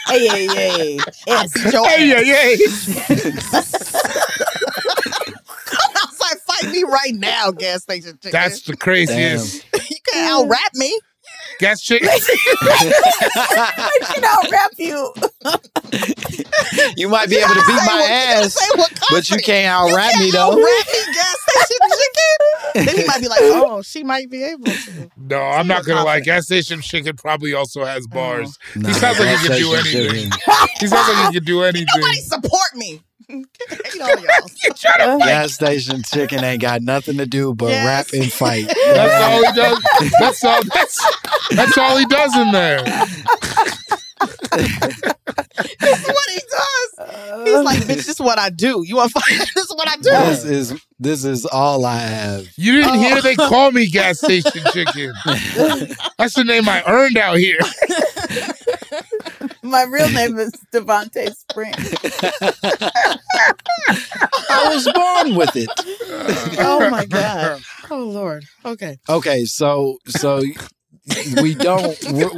hey, 0.08 0.28
hey, 0.28 0.48
hey. 0.48 0.98
I 1.00 1.12
Yes. 1.28 1.54
beat 1.54 1.74
your 1.74 1.88
Hey, 1.88 2.14
ass. 2.14 2.88
yeah, 2.90 3.06
yeah. 3.10 3.62
Come 5.66 5.92
outside, 5.98 6.38
fight 6.62 6.72
me 6.72 6.84
right 6.84 7.14
now, 7.14 7.52
gas 7.52 7.84
station 7.84 8.14
chicken. 8.14 8.32
That's 8.32 8.62
the 8.62 8.76
craziest. 8.76 9.66
you 9.74 9.98
can't 10.08 10.32
out 10.32 10.48
rap 10.50 10.72
me. 10.76 11.00
Gas 11.60 11.82
chicken. 11.82 12.08
I 12.10 14.00
can 14.14 14.24
out 14.24 14.50
rap 14.52 14.72
you. 14.78 15.14
you 16.96 17.10
might 17.10 17.30
be 17.30 17.38
able 17.38 17.54
to 17.54 17.64
beat 17.68 17.82
my 17.86 18.08
ass, 18.10 18.58
but 19.12 19.30
you 19.30 19.38
can't 19.38 19.68
out 19.68 19.94
rap 19.94 20.18
me 20.20 20.32
though. 20.32 20.50
Rap 20.52 20.58
me, 20.58 21.14
gas 21.14 21.38
station 21.50 21.78
chicken. 21.92 22.86
then 22.86 22.98
he 22.98 23.06
might 23.06 23.22
be 23.22 23.28
like, 23.28 23.40
oh, 23.42 23.82
she 23.82 24.04
might 24.04 24.30
be 24.30 24.44
able 24.44 24.66
to. 24.66 25.10
No, 25.18 25.40
I'm 25.40 25.68
not 25.68 25.86
gonna 25.86 26.04
lie. 26.04 26.20
confident. 26.20 26.26
Gas 26.26 26.46
station 26.46 26.82
chicken 26.82 27.16
probably 27.18 27.54
also 27.54 27.84
has 27.84 28.08
bars. 28.08 28.58
Oh. 28.76 28.80
Nah, 28.80 28.88
he 28.88 28.94
sounds 28.94 29.20
like 29.20 29.28
gas 29.28 29.42
he 29.42 29.48
can 29.50 29.58
do 29.60 29.74
anything. 29.74 30.32
He 30.80 30.88
sounds 30.88 31.10
like 31.10 31.28
he 31.28 31.40
can 31.40 31.46
do 31.46 31.64
anything. 31.64 31.88
Nobody 31.96 32.22
support 32.22 32.76
me. 32.76 33.02
Hate 33.30 34.02
all 34.02 34.18
y'all. 34.20 34.50
You 34.64 35.20
Gas 35.20 35.54
station 35.54 36.02
chicken 36.04 36.44
ain't 36.44 36.62
got 36.62 36.82
nothing 36.82 37.18
to 37.18 37.26
do 37.26 37.54
but 37.54 37.70
Yes. 37.70 37.86
rap 37.86 38.08
and 38.14 38.32
fight. 38.34 38.66
That's 38.90 39.22
all 39.22 39.44
he 39.44 39.52
does. 39.52 40.12
That's 40.20 40.44
all. 40.44 40.62
That's 40.74 41.06
That's 41.52 41.78
all 41.78 41.98
he 41.98 42.06
does 42.06 42.36
in 42.38 42.52
there. 42.52 42.84
This 45.82 45.98
is 45.98 46.08
what 46.08 46.30
he 46.30 46.42
does. 46.52 47.46
He's 47.46 47.64
like, 47.64 47.80
bitch, 47.80 47.88
this 47.88 48.08
is 48.10 48.20
what 48.20 48.40
I 48.40 48.50
do. 48.50 48.84
You 48.86 48.96
want 48.98 49.12
to 49.14 49.20
fight? 49.20 49.48
This 49.56 49.66
is 49.66 49.76
what 49.76 49.88
I 49.88 49.96
do. 49.98 50.10
This 50.10 50.44
is 50.46 50.82
this 51.00 51.24
is 51.24 51.46
all 51.46 51.86
I 51.86 51.98
have. 51.98 52.48
You 52.58 52.74
didn't 52.78 52.96
Oh. 52.96 53.00
hear 53.00 53.22
they 53.22 53.36
call 53.36 53.72
me 53.72 53.88
gas 53.88 54.20
station 54.20 54.64
chicken. 54.72 55.14
That's 56.18 56.34
the 56.34 56.44
name 56.44 56.68
I 56.68 56.84
earned 56.88 57.18
out 57.18 57.38
here. 57.38 57.60
My 59.70 59.84
real 59.84 60.10
name 60.10 60.40
is 60.40 60.52
Devonte 60.74 61.32
Spring. 61.36 61.74
I 64.50 64.68
was 64.74 64.92
born 64.92 65.36
with 65.36 65.56
it. 65.56 65.70
Oh 66.62 66.90
my 66.90 67.06
god. 67.06 67.62
Oh 67.90 68.00
lord. 68.00 68.44
Okay. 68.66 68.98
Okay, 69.08 69.46
so 69.46 69.98
so 70.08 70.42
we 71.42 71.56
don't 71.56 71.98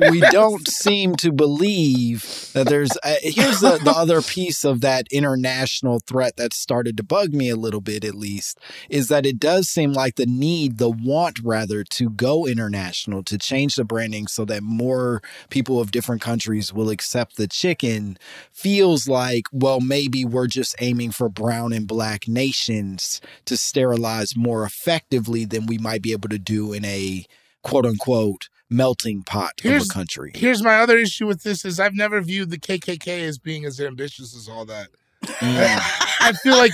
we 0.09 0.19
don't 0.31 0.67
seem 0.67 1.15
to 1.15 1.31
believe 1.31 2.49
that 2.53 2.67
there's 2.67 2.91
uh, 3.03 3.15
here's 3.21 3.59
the, 3.59 3.79
the 3.83 3.91
other 3.91 4.21
piece 4.21 4.63
of 4.63 4.81
that 4.81 5.07
international 5.11 5.99
threat 5.99 6.37
that 6.37 6.53
started 6.53 6.97
to 6.97 7.03
bug 7.03 7.33
me 7.33 7.49
a 7.49 7.55
little 7.55 7.81
bit 7.81 8.03
at 8.03 8.15
least 8.15 8.59
is 8.89 9.07
that 9.07 9.25
it 9.25 9.39
does 9.39 9.67
seem 9.67 9.93
like 9.93 10.15
the 10.15 10.25
need 10.25 10.77
the 10.77 10.89
want 10.89 11.39
rather 11.43 11.83
to 11.83 12.09
go 12.09 12.45
international 12.45 13.23
to 13.23 13.37
change 13.37 13.75
the 13.75 13.83
branding 13.83 14.27
so 14.27 14.45
that 14.45 14.63
more 14.63 15.21
people 15.49 15.79
of 15.79 15.91
different 15.91 16.21
countries 16.21 16.73
will 16.73 16.89
accept 16.89 17.37
the 17.37 17.47
chicken 17.47 18.17
feels 18.51 19.07
like 19.07 19.45
well 19.51 19.79
maybe 19.79 20.23
we're 20.23 20.47
just 20.47 20.75
aiming 20.79 21.11
for 21.11 21.29
brown 21.29 21.73
and 21.73 21.87
black 21.87 22.27
nations 22.27 23.21
to 23.45 23.57
sterilize 23.57 24.35
more 24.35 24.63
effectively 24.63 25.45
than 25.45 25.65
we 25.65 25.77
might 25.77 26.01
be 26.01 26.11
able 26.11 26.29
to 26.29 26.39
do 26.39 26.73
in 26.73 26.85
a 26.85 27.25
quote 27.63 27.85
unquote 27.85 28.49
melting 28.71 29.21
pot 29.21 29.51
Here's- 29.61 29.83
of 29.83 29.89
a 29.91 29.93
country. 29.93 30.31
Here's 30.33 30.63
my 30.63 30.75
other 30.77 30.97
issue 30.97 31.27
with 31.27 31.43
this 31.43 31.63
is 31.65 31.79
I've 31.79 31.93
never 31.93 32.21
viewed 32.21 32.49
the 32.49 32.57
KKK 32.57 33.23
as 33.27 33.37
being 33.37 33.65
as 33.65 33.79
ambitious 33.79 34.35
as 34.35 34.47
all 34.49 34.65
that. 34.65 34.87
Mm. 35.23 35.37
I 36.21 36.33
feel 36.41 36.57
like 36.57 36.71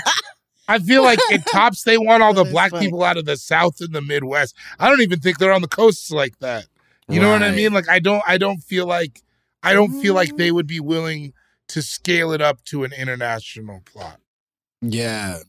I 0.69 0.79
feel 0.79 1.01
like 1.03 1.19
it 1.31 1.41
tops 1.51 1.83
they 1.83 1.97
want 1.97 2.23
all 2.23 2.33
the 2.33 2.43
That's 2.43 2.53
black 2.53 2.71
funny. 2.71 2.85
people 2.85 3.03
out 3.03 3.17
of 3.17 3.25
the 3.25 3.35
South 3.35 3.81
and 3.81 3.93
the 3.93 4.01
Midwest. 4.01 4.55
I 4.79 4.87
don't 4.89 5.01
even 5.01 5.19
think 5.19 5.39
they're 5.39 5.51
on 5.53 5.61
the 5.61 5.67
coasts 5.67 6.11
like 6.11 6.37
that. 6.39 6.67
You 7.09 7.19
know 7.21 7.31
what 7.31 7.41
I 7.43 7.51
mean? 7.51 7.73
Like 7.73 7.89
I 7.89 7.99
don't 7.99 8.21
I 8.27 8.37
don't 8.37 8.59
feel 8.59 8.85
like 8.85 9.21
I 9.63 9.73
don't 9.73 9.99
feel 10.01 10.13
like 10.13 10.35
they 10.37 10.51
would 10.51 10.67
be 10.67 10.79
willing 10.79 11.33
to 11.69 11.81
scale 11.81 12.31
it 12.31 12.41
up 12.41 12.63
to 12.65 12.83
an 12.83 12.93
international 12.93 13.81
plot. 13.91 14.19
Yeah. 14.81 15.39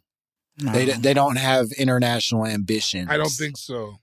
They 0.57 0.87
they 0.87 1.15
don't 1.15 1.37
have 1.37 1.71
international 1.73 2.47
ambitions. 2.47 3.09
I 3.11 3.17
don't 3.17 3.29
think 3.31 3.57
so. 3.57 3.97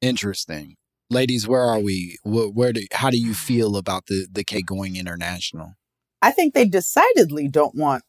Interesting. 0.00 0.76
Ladies, 1.12 1.46
where 1.46 1.60
are 1.60 1.78
we? 1.78 2.16
Where, 2.22 2.48
where 2.48 2.72
do 2.72 2.86
how 2.92 3.10
do 3.10 3.18
you 3.18 3.34
feel 3.34 3.76
about 3.76 4.06
the 4.06 4.26
the 4.32 4.44
K 4.44 4.62
going 4.62 4.96
international? 4.96 5.74
I 6.22 6.30
think 6.30 6.54
they 6.54 6.66
decidedly 6.66 7.48
don't 7.48 7.74
want 7.74 8.02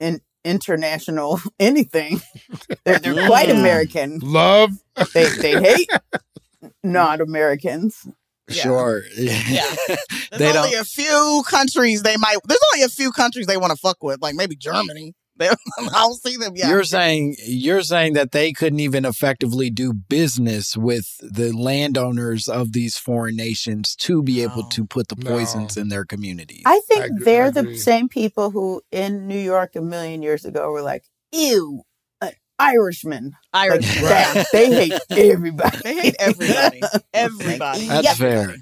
an 0.00 0.20
international 0.44 1.40
anything. 1.60 2.20
They're, 2.84 2.98
they're 2.98 3.26
quite 3.26 3.48
Mm. 3.48 3.60
American. 3.60 4.18
Love 4.22 4.70
They 5.12 5.28
they 5.28 5.60
hate 5.60 5.90
not 6.82 7.20
Americans. 7.20 8.06
Yeah. 8.48 8.62
Sure. 8.62 9.02
Yeah. 9.16 9.74
they 9.88 9.96
There's 10.38 10.52
don't 10.54 10.64
only 10.66 10.76
a 10.76 10.84
few 10.84 11.42
countries 11.48 12.02
they 12.02 12.16
might. 12.18 12.36
There's 12.46 12.60
only 12.74 12.84
a 12.84 12.90
few 12.90 13.10
countries 13.12 13.46
they 13.46 13.56
want 13.56 13.70
to 13.70 13.76
fuck 13.76 14.02
with, 14.02 14.20
like 14.20 14.34
maybe 14.34 14.54
Germany. 14.56 15.14
They, 15.38 15.48
I 15.48 15.54
don't 15.92 16.14
see 16.14 16.36
them 16.36 16.54
yet. 16.54 16.68
You're 16.68 16.84
saying 16.84 17.36
you're 17.44 17.82
saying 17.82 18.12
that 18.12 18.30
they 18.30 18.52
couldn't 18.52 18.78
even 18.80 19.04
effectively 19.04 19.68
do 19.68 19.92
business 19.92 20.76
with 20.76 21.06
the 21.20 21.50
landowners 21.52 22.46
of 22.46 22.72
these 22.72 22.96
foreign 22.96 23.34
nations 23.34 23.96
to 23.96 24.22
be 24.22 24.42
able 24.42 24.62
to 24.70 24.84
put 24.86 25.08
the 25.08 25.16
No. 25.18 25.32
poisons 25.32 25.76
in 25.76 25.88
their 25.88 26.04
communities. 26.04 26.62
I 26.66 26.80
think 26.86 27.02
I 27.02 27.06
agree- 27.06 27.24
they're 27.24 27.50
the 27.50 27.76
same 27.76 28.08
people 28.08 28.50
who 28.52 28.80
in 28.92 29.26
New 29.26 29.38
York 29.40 29.74
a 29.74 29.80
million 29.80 30.22
years 30.22 30.44
ago 30.44 30.70
were 30.70 30.82
like, 30.82 31.02
ew, 31.32 31.82
an 32.20 32.32
Irishman. 32.60 33.32
Like 33.52 33.72
Irish. 33.72 34.00
that. 34.02 34.46
They 34.52 34.70
hate 34.72 35.00
everybody. 35.10 35.78
They 35.82 35.94
hate 36.00 36.16
everybody. 36.20 36.80
Everybody. 37.12 37.86
That's 37.88 38.04
Yep. 38.06 38.16
fair. 38.16 38.54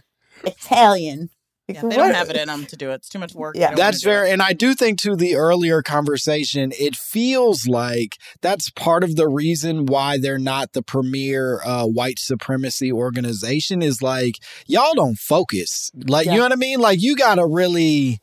Italian. 0.45 1.29
Yeah, 1.69 1.83
they 1.83 1.97
don't 1.97 2.15
have 2.15 2.29
it 2.29 2.37
in 2.37 2.49
them 2.49 2.67
to 2.67 2.77
do 2.77 2.91
it. 2.91 2.95
It's 2.95 3.09
too 3.09 3.19
much 3.19 3.35
work. 3.35 3.55
Yeah. 3.55 3.61
They 3.61 3.67
don't 3.67 3.79
wanna 3.79 3.93
That's 3.93 4.03
fair. 4.03 4.27
And 4.27 4.43
I 4.43 4.53
do 4.53 4.75
think 4.75 4.99
to 5.01 5.15
the 5.15 5.37
earlier 5.37 5.81
conversation, 5.81 6.73
it 6.79 6.97
feels 6.97 7.67
like 7.67 8.17
that's 8.41 8.69
part 8.71 9.05
of 9.05 9.17
the 9.17 9.29
reason 9.29 9.87
why 9.87 10.19
they're 10.19 10.39
not 10.39 10.73
the 10.73 10.83
premier 10.83 11.61
uh, 11.65 11.87
white 11.87 12.19
supremacy 12.19 12.91
organization 12.91 13.81
is 13.81 14.03
like, 14.03 14.35
y'all 14.67 14.95
don't 14.95 15.19
focus. 15.19 15.91
Like, 15.95 16.27
you 16.27 16.33
know 16.33 16.43
what 16.43 16.53
I 16.53 16.57
mean? 16.57 16.81
Like, 16.81 17.01
you 17.01 17.15
got 17.17 17.37
to 17.37 17.47
really, 17.47 18.19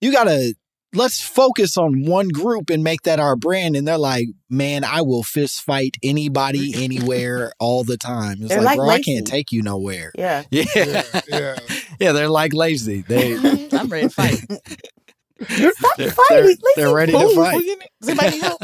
you 0.00 0.12
got 0.12 0.24
to, 0.24 0.54
let's 0.94 1.20
focus 1.20 1.76
on 1.76 2.04
one 2.04 2.28
group 2.28 2.70
and 2.70 2.82
make 2.84 3.02
that 3.02 3.20
our 3.20 3.36
brand. 3.36 3.76
And 3.76 3.86
they're 3.86 3.98
like, 3.98 4.28
man, 4.48 4.84
I 4.84 5.02
will 5.02 5.22
fist 5.22 5.62
fight 5.62 5.96
anybody, 6.02 6.72
anywhere, 6.84 7.52
all 7.58 7.84
the 7.84 7.96
time. 7.96 8.38
It's 8.40 8.48
They're 8.48 8.58
like, 8.62 8.78
like 8.78 8.86
bro, 8.86 8.90
I 8.90 9.00
can't 9.02 9.26
take 9.26 9.52
you 9.52 9.62
nowhere. 9.62 10.12
Yeah. 10.16 10.44
Yeah. 10.50 10.64
Yeah, 10.74 11.02
yeah. 11.28 11.58
Yeah, 12.00 12.12
they're 12.12 12.28
like 12.28 12.52
lazy. 12.54 13.02
They, 13.02 13.34
I'm 13.72 13.88
ready 13.88 14.08
to 14.08 14.10
fight. 14.10 14.34
Stop 14.38 15.96
they're, 15.96 16.10
fighting. 16.10 16.16
they're, 16.30 16.42
Lazy 16.44 16.58
they're 16.76 16.94
ready 16.94 17.12
to 17.12 17.34
fight. 17.34 17.54
who 17.54 17.76
Does 18.00 18.08
anybody 18.08 18.38
help? 18.38 18.62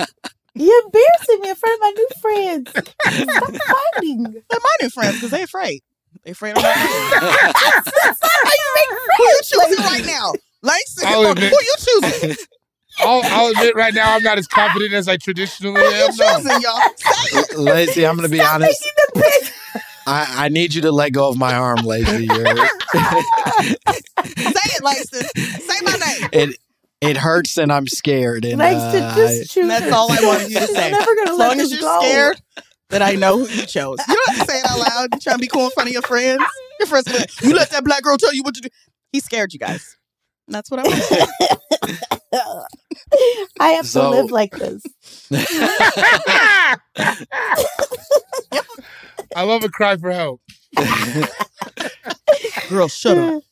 You're 0.55 0.85
embarrassing 0.85 1.41
me 1.41 1.51
in 1.51 1.55
front 1.57 1.75
of 1.75 1.81
my 1.81 1.91
new 1.97 2.09
friends. 2.21 2.71
Stop 2.71 3.53
fighting. 3.55 4.23
They're 4.25 4.61
my 4.63 4.77
new 4.81 4.91
friends 4.91 5.15
because 5.17 5.31
they're 5.31 5.45
afraid. 5.45 5.83
They're 6.25 6.33
afraid 6.33 6.51
of 6.57 6.57
my 6.57 6.63
That's 6.63 8.21
not 8.21 8.31
how 8.43 8.51
you 8.51 8.75
make 8.77 8.89
Who 9.17 9.23
you 9.25 9.41
friends. 9.43 9.49
choosing 9.49 9.85
right 9.85 10.07
now? 10.07 10.33
Langston, 10.63 11.05
I'll 11.09 11.25
who 11.25 11.31
admit- 11.33 11.53
you 11.53 11.75
choosing? 11.79 12.37
I'll, 12.99 13.23
I'll 13.25 13.51
admit 13.53 13.75
right 13.77 13.95
now 13.95 14.15
I'm 14.15 14.23
not 14.23 14.37
as 14.37 14.47
confident 14.47 14.93
as 14.93 15.09
I 15.09 15.17
traditionally 15.17 15.81
Who 15.81 15.87
you 15.87 15.95
am. 15.95 16.17
No. 16.17 16.37
choosing, 16.37 16.61
y'all? 16.61 16.81
Say 16.97 17.39
it. 17.39 17.59
Lacey, 17.59 18.07
I'm 18.07 18.17
going 18.17 18.29
to 18.29 18.33
be 18.33 18.39
Stop 18.39 18.57
honest. 18.57 18.85
making 18.85 18.93
the 19.15 19.41
pic. 19.41 19.83
I, 20.07 20.45
I 20.47 20.49
need 20.49 20.75
you 20.75 20.83
to 20.83 20.93
let 20.93 21.11
go 21.13 21.29
of 21.29 21.39
my 21.39 21.55
arm, 21.55 21.79
Lacey. 21.85 22.27
You're- 22.27 22.45
Say 22.95 23.75
it, 24.77 24.83
Langston. 24.83 25.23
Say 25.37 25.81
my 25.83 25.93
name. 25.93 26.29
it 26.33 26.57
it 27.01 27.17
hurts 27.17 27.57
and 27.57 27.73
I'm 27.73 27.87
scared. 27.87 28.45
And 28.45 28.59
Likes 28.59 28.77
uh, 28.77 29.15
just 29.17 29.51
choose. 29.53 29.69
That's 29.69 29.87
her. 29.87 29.95
all 29.95 30.13
I 30.13 30.19
wanted 30.23 30.51
you 30.51 30.59
to 30.61 30.67
She's 30.67 30.77
say. 30.77 30.91
never 30.91 31.15
gonna 31.15 31.31
As 31.33 31.39
let 31.39 31.49
long 31.49 31.61
as 31.61 31.71
you're 31.73 31.81
go. 31.81 32.01
scared, 32.03 32.43
that 32.91 33.01
I 33.03 33.13
know 33.13 33.39
who 33.39 33.49
you 33.49 33.65
chose. 33.67 33.99
You 34.07 34.15
don't 34.15 34.37
have 34.37 34.47
to 34.47 34.53
say 34.53 34.59
it 34.59 34.67
out 34.71 34.79
loud. 34.79 35.09
You're 35.13 35.21
trying 35.21 35.37
to 35.37 35.41
be 35.41 35.47
cool 35.47 35.65
in 35.67 35.71
front 35.71 35.89
of 35.89 35.93
your 35.95 36.03
friends. 36.03 36.43
Your 36.79 36.87
friends 36.89 37.07
be 37.07 37.13
like, 37.19 37.43
you 37.43 37.55
let 37.55 37.71
that 37.71 37.85
black 37.85 38.03
girl 38.03 38.19
tell 38.19 38.35
you 38.35 38.43
what 38.43 38.55
to 38.57 38.61
do. 38.61 38.69
He 39.13 39.21
scared 39.21 39.53
you 39.55 39.59
guys. 39.59 39.97
That's 40.51 40.71
what 40.71 40.81
I 40.81 40.83
want 40.83 40.95
to 40.97 41.03
say. 41.03 41.27
I 43.61 43.69
have 43.71 43.87
So- 43.87 44.03
to 44.03 44.09
live 44.11 44.31
like 44.31 44.51
this. 44.53 44.83
I 49.37 49.45
love 49.45 49.63
a 49.65 49.69
cry 49.69 49.97
for 49.97 50.11
help. 50.11 50.41
Girl, 52.69 52.89
shut 52.89 53.17
up. 53.19 53.43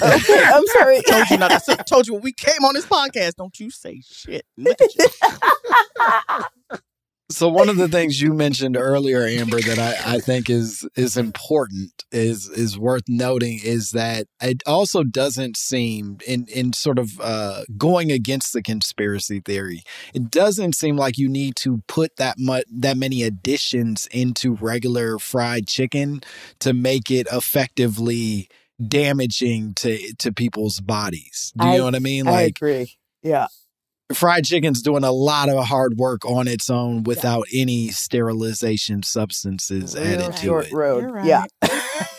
Okay, 0.00 0.42
I'm 0.54 0.66
sorry. 0.78 1.02
told 1.08 1.28
you 1.30 1.36
not 1.38 1.50
to 1.50 1.60
say. 1.60 1.76
Told 1.88 2.06
you 2.06 2.14
when 2.14 2.22
we 2.22 2.32
came 2.32 2.64
on 2.64 2.74
this 2.74 2.86
podcast, 2.86 3.34
don't 3.36 3.58
you 3.60 3.70
say 3.70 4.00
shit. 4.06 4.46
Look 4.56 4.80
at 4.80 4.90
you. 4.96 6.78
So 7.34 7.48
one 7.48 7.68
of 7.68 7.76
the 7.76 7.88
things 7.88 8.20
you 8.22 8.32
mentioned 8.32 8.76
earlier, 8.76 9.24
Amber, 9.26 9.60
that 9.60 9.78
I, 9.78 10.14
I 10.16 10.20
think 10.20 10.48
is 10.48 10.86
is 10.96 11.16
important 11.16 12.04
is 12.12 12.48
is 12.48 12.78
worth 12.78 13.02
noting 13.08 13.60
is 13.62 13.90
that 13.90 14.26
it 14.40 14.62
also 14.66 15.02
doesn't 15.02 15.56
seem 15.56 16.18
in 16.26 16.46
in 16.48 16.72
sort 16.72 16.98
of 16.98 17.20
uh, 17.20 17.64
going 17.76 18.12
against 18.12 18.52
the 18.52 18.62
conspiracy 18.62 19.40
theory. 19.40 19.82
It 20.14 20.30
doesn't 20.30 20.74
seem 20.74 20.96
like 20.96 21.18
you 21.18 21.28
need 21.28 21.56
to 21.56 21.82
put 21.88 22.16
that 22.16 22.36
much 22.38 22.64
that 22.70 22.96
many 22.96 23.22
additions 23.22 24.06
into 24.12 24.54
regular 24.54 25.18
fried 25.18 25.66
chicken 25.66 26.22
to 26.60 26.72
make 26.72 27.10
it 27.10 27.26
effectively 27.32 28.48
damaging 28.86 29.74
to 29.74 30.14
to 30.18 30.32
people's 30.32 30.80
bodies. 30.80 31.52
Do 31.56 31.66
you 31.66 31.72
I- 31.72 31.76
know 31.78 31.84
what 31.84 31.94
I 31.94 32.00
mean? 32.00 32.26
I 32.28 32.30
Like 32.30 32.56
agree. 32.56 32.92
Yeah. 33.22 33.46
Fried 34.12 34.44
chicken's 34.44 34.82
doing 34.82 35.02
a 35.04 35.12
lot 35.12 35.48
of 35.48 35.64
hard 35.66 35.96
work 35.96 36.24
on 36.26 36.46
its 36.46 36.68
own 36.68 37.02
without 37.04 37.46
any 37.52 37.88
sterilization 37.88 39.02
substances 39.02 39.94
Real 39.96 40.04
added 40.04 40.36
to 40.36 40.42
short 40.44 40.66
it. 40.66 40.72
road. 40.72 41.04
Right. 41.04 41.24
Yeah. 41.24 41.44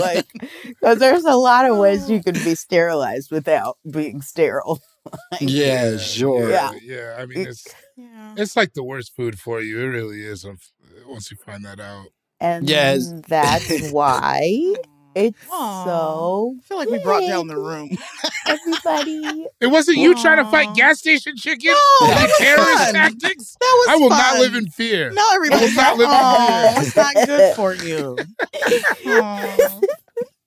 like, 0.00 0.26
because 0.64 0.98
there's 0.98 1.24
a 1.24 1.34
lot 1.36 1.64
of 1.68 1.76
ways 1.78 2.10
you 2.10 2.22
can 2.22 2.34
be 2.34 2.54
sterilized 2.54 3.30
without 3.30 3.78
being 3.90 4.20
sterile. 4.22 4.80
Like, 5.32 5.40
Yeah, 5.40 5.96
sure. 5.96 6.50
Yeah. 6.50 6.72
yeah. 6.82 7.16
I 7.18 7.24
mean, 7.24 7.46
it's 7.48 7.66
Yeah. 7.96 8.34
it's 8.36 8.54
like 8.54 8.74
the 8.74 8.84
worst 8.84 9.16
food 9.16 9.38
for 9.38 9.62
you. 9.62 9.80
It 9.80 9.86
really 9.86 10.22
is. 10.22 10.44
Once 11.08 11.30
you 11.30 11.38
find 11.38 11.64
that 11.64 11.80
out. 11.80 12.08
And 12.38 12.68
Yes. 12.68 13.10
that's 13.26 13.90
why 13.92 14.74
It's 15.14 15.36
Aw. 15.50 15.84
so. 15.84 16.54
I 16.58 16.62
feel 16.62 16.78
like 16.78 16.88
we 16.88 16.98
brought 17.00 17.26
down 17.26 17.48
the 17.48 17.56
room. 17.56 17.90
Everybody. 18.46 19.46
It 19.60 19.66
wasn't 19.66 19.98
you 19.98 20.14
trying 20.20 20.42
to 20.44 20.48
fight 20.50 20.74
gas 20.76 20.98
station 21.00 21.36
chicken? 21.36 21.72
No, 21.72 22.06
that 22.08 22.22
was 22.28 22.38
terrorist 22.38 22.84
fun. 22.84 22.94
tactics? 22.94 23.56
That 23.60 23.76
was 23.80 23.88
I 23.88 23.96
will 23.96 24.10
not 24.10 24.38
live 24.38 24.54
in 24.54 24.66
fear. 24.68 25.10
No, 25.10 25.22
everybody's 25.34 25.74
not 25.74 25.98
not 25.98 25.98
live 25.98 26.08
in 26.08 26.16
Oh, 26.16 26.72
fear. 26.74 26.82
it's 26.86 26.96
not 26.96 27.14
good 27.26 27.56
for 27.56 27.74
you. 27.74 28.16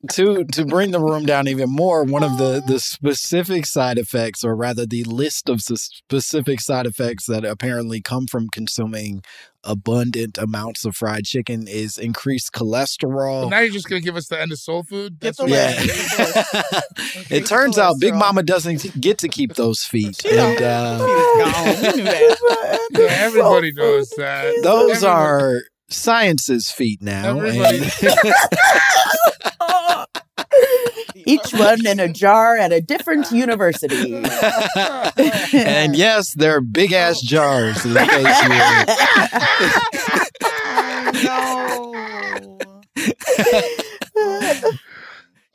Aw. 0.04 0.08
to 0.14 0.44
to 0.46 0.66
bring 0.66 0.92
the 0.92 1.00
room 1.00 1.26
down 1.26 1.48
even 1.48 1.70
more, 1.70 2.04
one 2.04 2.24
of 2.24 2.38
the 2.38 2.62
the 2.66 2.80
specific 2.80 3.66
side 3.66 3.98
effects, 3.98 4.44
or 4.44 4.56
rather 4.56 4.86
the 4.86 5.04
list 5.06 5.50
of 5.50 5.58
s- 5.60 5.90
specific 5.92 6.60
side 6.62 6.86
effects 6.86 7.26
that 7.28 7.46
apparently 7.46 8.02
come 8.02 8.28
from 8.28 8.48
consuming 8.52 9.24
abundant 9.66 10.38
amounts 10.38 10.84
of 10.84 10.94
fried 10.94 11.24
chicken, 11.24 11.70
is 11.70 11.98
increased 11.98 12.52
cholesterol. 12.52 13.50
Now 13.50 13.60
you're 13.60 13.72
just 13.72 13.88
gonna 13.88 14.02
give 14.02 14.18
us 14.18 14.28
the 14.28 14.42
end 14.42 14.52
of 14.52 14.60
soul 14.60 14.84
food? 14.84 15.18
That's 15.22 15.38
the 15.38 15.48
Yeah. 15.48 15.74
it 17.30 17.46
turns 17.46 17.78
out 17.78 17.96
Big. 18.00 18.14
Mama 18.14 18.44
doesn't 18.44 19.00
get 19.00 19.20
to 19.20 19.30
keep 19.30 19.54
those 19.56 19.84
feet, 19.84 20.22
She 20.22 20.38
and 20.38 20.62
uh, 20.62 20.98
Gone. 20.98 21.96
We 21.96 22.02
knew. 22.04 22.36
Yeah, 22.96 23.08
everybody 23.10 23.72
knows 23.72 24.10
that. 24.18 24.54
those 24.64 25.04
Everybody- 25.04 25.06
are 25.08 25.62
science's 25.90 26.70
feet 26.70 27.02
now. 27.02 27.40
Everybody- 31.26 31.28
And 31.28 31.28
Each 31.28 31.54
one 31.60 31.86
in 31.86 32.00
a 32.00 32.08
jar 32.12 32.58
at 32.58 32.72
a 32.72 32.82
different 32.82 33.32
university. 33.32 34.16
and 35.54 35.96
yes, 35.96 36.34
they're 36.34 36.62
big 36.62 36.92
ass 36.94 37.22
jars. 37.22 37.86
In 37.86 37.94
case 37.96 38.44
you 38.44 38.50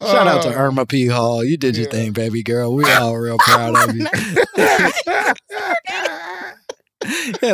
Shout 0.01 0.29
out 0.29 0.43
to 0.43 0.51
Oh. 0.51 0.59
Irma 0.59 0.87
P. 0.87 1.07
Hall. 1.07 1.43
You 1.45 1.57
did 1.57 1.77
your 1.77 1.87
Yeah. 1.87 1.93
thing, 1.93 2.12
baby 2.12 2.43
girl. 2.45 2.73
We 2.75 2.85
all 2.93 3.16
real 3.19 3.37
proud 3.39 3.89
of 3.91 3.97
you. 3.97 4.03
yeah, 4.57 4.93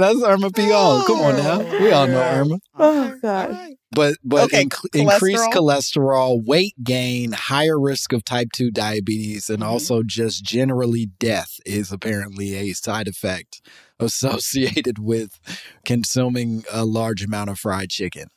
that's 0.01 0.23
Irma 0.23 0.51
P. 0.51 0.69
Hall. 0.71 1.05
Come 1.07 1.21
on 1.21 1.37
now. 1.37 1.59
We 1.81 1.91
all 1.91 2.07
know 2.07 2.21
Irma. 2.21 2.59
Oh 2.79 3.15
God. 3.23 3.57
But 3.95 4.17
but 4.25 4.45
Okay, 4.45 4.65
inc- 4.65 4.87
increased 4.95 5.45
cholesterol? 5.51 5.53
cholesterol, 5.53 6.45
weight 6.47 6.75
gain, 6.83 7.33
higher 7.33 7.79
risk 7.79 8.13
of 8.13 8.25
type 8.25 8.49
2 8.55 8.71
diabetes, 8.71 9.51
and 9.51 9.63
Mhm. 9.63 9.67
also 9.67 10.03
just 10.03 10.43
generally 10.45 11.07
death 11.07 11.59
is 11.67 11.93
apparently 11.93 12.55
a 12.55 12.73
side 12.75 13.09
effect 13.09 13.61
associated 14.01 14.99
with 14.99 15.39
consuming 15.85 16.65
a 16.73 16.85
large 16.85 17.23
amount 17.25 17.51
of 17.51 17.59
fried 17.59 17.91
chicken. 17.91 18.29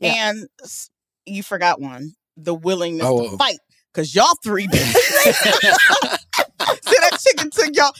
Yeah. 0.00 0.30
And 0.30 0.48
you 1.24 1.42
forgot 1.42 1.80
one 1.80 2.14
the 2.36 2.54
willingness 2.54 3.06
Oh. 3.08 3.30
to 3.30 3.36
fight. 3.38 3.58
Because 3.92 4.14
y'all 4.14 4.34
three 4.44 4.66
been. 4.72 4.78
See, 4.86 6.98
that 7.00 7.18
chicken 7.20 7.50
took 7.50 7.74
y'all, 7.74 7.92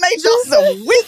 made 0.00 0.24
y'all 0.24 0.44
so 0.46 0.74
weak. 0.86 1.06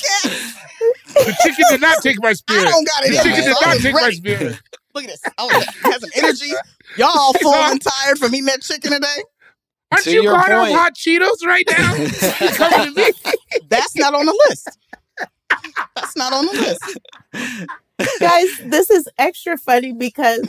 The 1.14 1.36
chicken 1.42 1.64
did 1.70 1.80
not 1.80 2.02
take 2.02 2.22
my 2.22 2.32
spirit. 2.34 2.66
I 2.66 2.70
spirit. 2.70 2.72
don't 2.72 2.86
got 2.86 3.04
it 3.04 3.10
The 3.10 3.16
chicken 3.16 3.44
did 3.44 3.56
not 3.60 3.74
was 3.74 3.82
take 3.82 3.94
my 3.94 4.10
spirit. 4.10 4.60
Look 4.98 5.08
at 5.08 5.20
this. 5.22 5.32
I 5.38 5.44
was, 5.44 5.64
had 5.82 6.00
some 6.00 6.10
energy. 6.16 6.50
Y'all 6.96 7.10
all 7.14 7.32
full 7.40 7.54
and 7.54 7.80
tired 7.80 8.18
from 8.18 8.34
eating 8.34 8.46
that 8.46 8.62
chicken 8.62 8.90
today. 8.90 9.22
Aren't 9.92 10.04
To 10.04 10.12
you 10.12 10.22
your 10.24 10.34
caught 10.34 10.50
up 10.50 10.68
hot 10.70 10.94
Cheetos 10.96 11.46
right 11.46 11.64
now? 11.70 11.94
Coming 12.56 12.94
to 12.94 13.00
me? 13.00 13.12
That's 13.68 13.94
not 13.94 14.14
on 14.14 14.26
the 14.26 14.46
list. 14.48 14.76
That's 15.94 16.16
not 16.16 16.32
on 16.32 16.46
the 16.46 16.52
list. 16.52 16.98
Guys, 18.20 18.48
this 18.64 18.90
is 18.90 19.08
extra 19.18 19.58
funny 19.58 19.92
because 19.92 20.48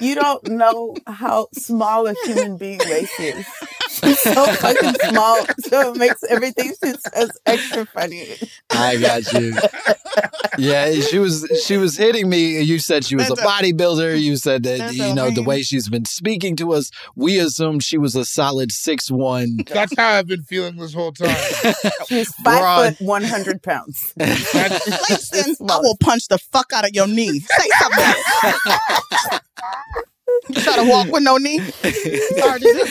you 0.00 0.14
don't 0.14 0.46
know 0.48 0.94
how 1.06 1.48
small 1.52 2.06
a 2.06 2.14
human 2.24 2.56
being 2.56 2.78
race 2.88 3.18
is. 3.18 3.46
She's 3.90 4.20
so 4.20 4.46
fucking 4.46 4.94
small, 5.10 5.44
so 5.60 5.92
it 5.92 5.98
makes 5.98 6.22
everything 6.24 6.72
she 6.82 6.92
says 7.12 7.30
extra 7.46 7.86
funny. 7.86 8.26
I 8.70 8.96
got 8.98 9.32
you. 9.32 9.54
Yeah, 10.58 10.92
she 11.00 11.18
was 11.18 11.46
she 11.66 11.76
was 11.78 11.96
hitting 11.96 12.28
me. 12.28 12.60
You 12.62 12.78
said 12.78 13.04
she 13.04 13.16
was 13.16 13.26
a 13.30 13.34
That's 13.34 13.40
a- 13.40 13.44
bodybuilder. 13.44 14.20
You 14.20 14.36
said 14.36 14.62
that 14.64 14.94
you 14.94 15.04
a 15.06 15.14
know 15.14 15.30
the 15.30 15.42
way 15.42 15.62
she's 15.62 15.88
been 15.88 16.04
speaking 16.04 16.54
to 16.56 16.72
us. 16.74 16.90
We 17.16 17.38
assumed 17.38 17.82
she 17.82 17.98
was 17.98 18.14
a 18.14 18.24
solid 18.24 18.70
six 18.70 19.10
one. 19.10 19.58
That's 19.66 19.96
how 19.96 20.10
I've 20.10 20.28
been 20.28 20.42
feeling 20.42 20.76
this 20.76 20.94
whole 20.94 21.12
time. 21.12 21.36
She's 22.08 22.32
five 22.36 22.60
Broad. 22.60 22.96
foot, 22.98 23.04
100 23.06 23.62
pounds. 23.62 24.12
Langston, 24.16 25.56
I 25.68 25.78
will 25.78 25.96
punch 26.00 26.28
the 26.28 26.38
fuck 26.38 26.72
out 26.72 26.83
of 26.84 26.90
your 26.94 27.06
knee. 27.06 27.40
Say 27.40 27.68
something. 27.80 29.40
you 30.50 30.54
try 30.62 30.76
to 30.76 30.84
walk 30.88 31.08
with 31.08 31.22
no 31.22 31.36
knee? 31.38 31.58
It's 31.82 32.40
hard 32.40 32.60
to 32.62 32.72
do. 32.72 32.86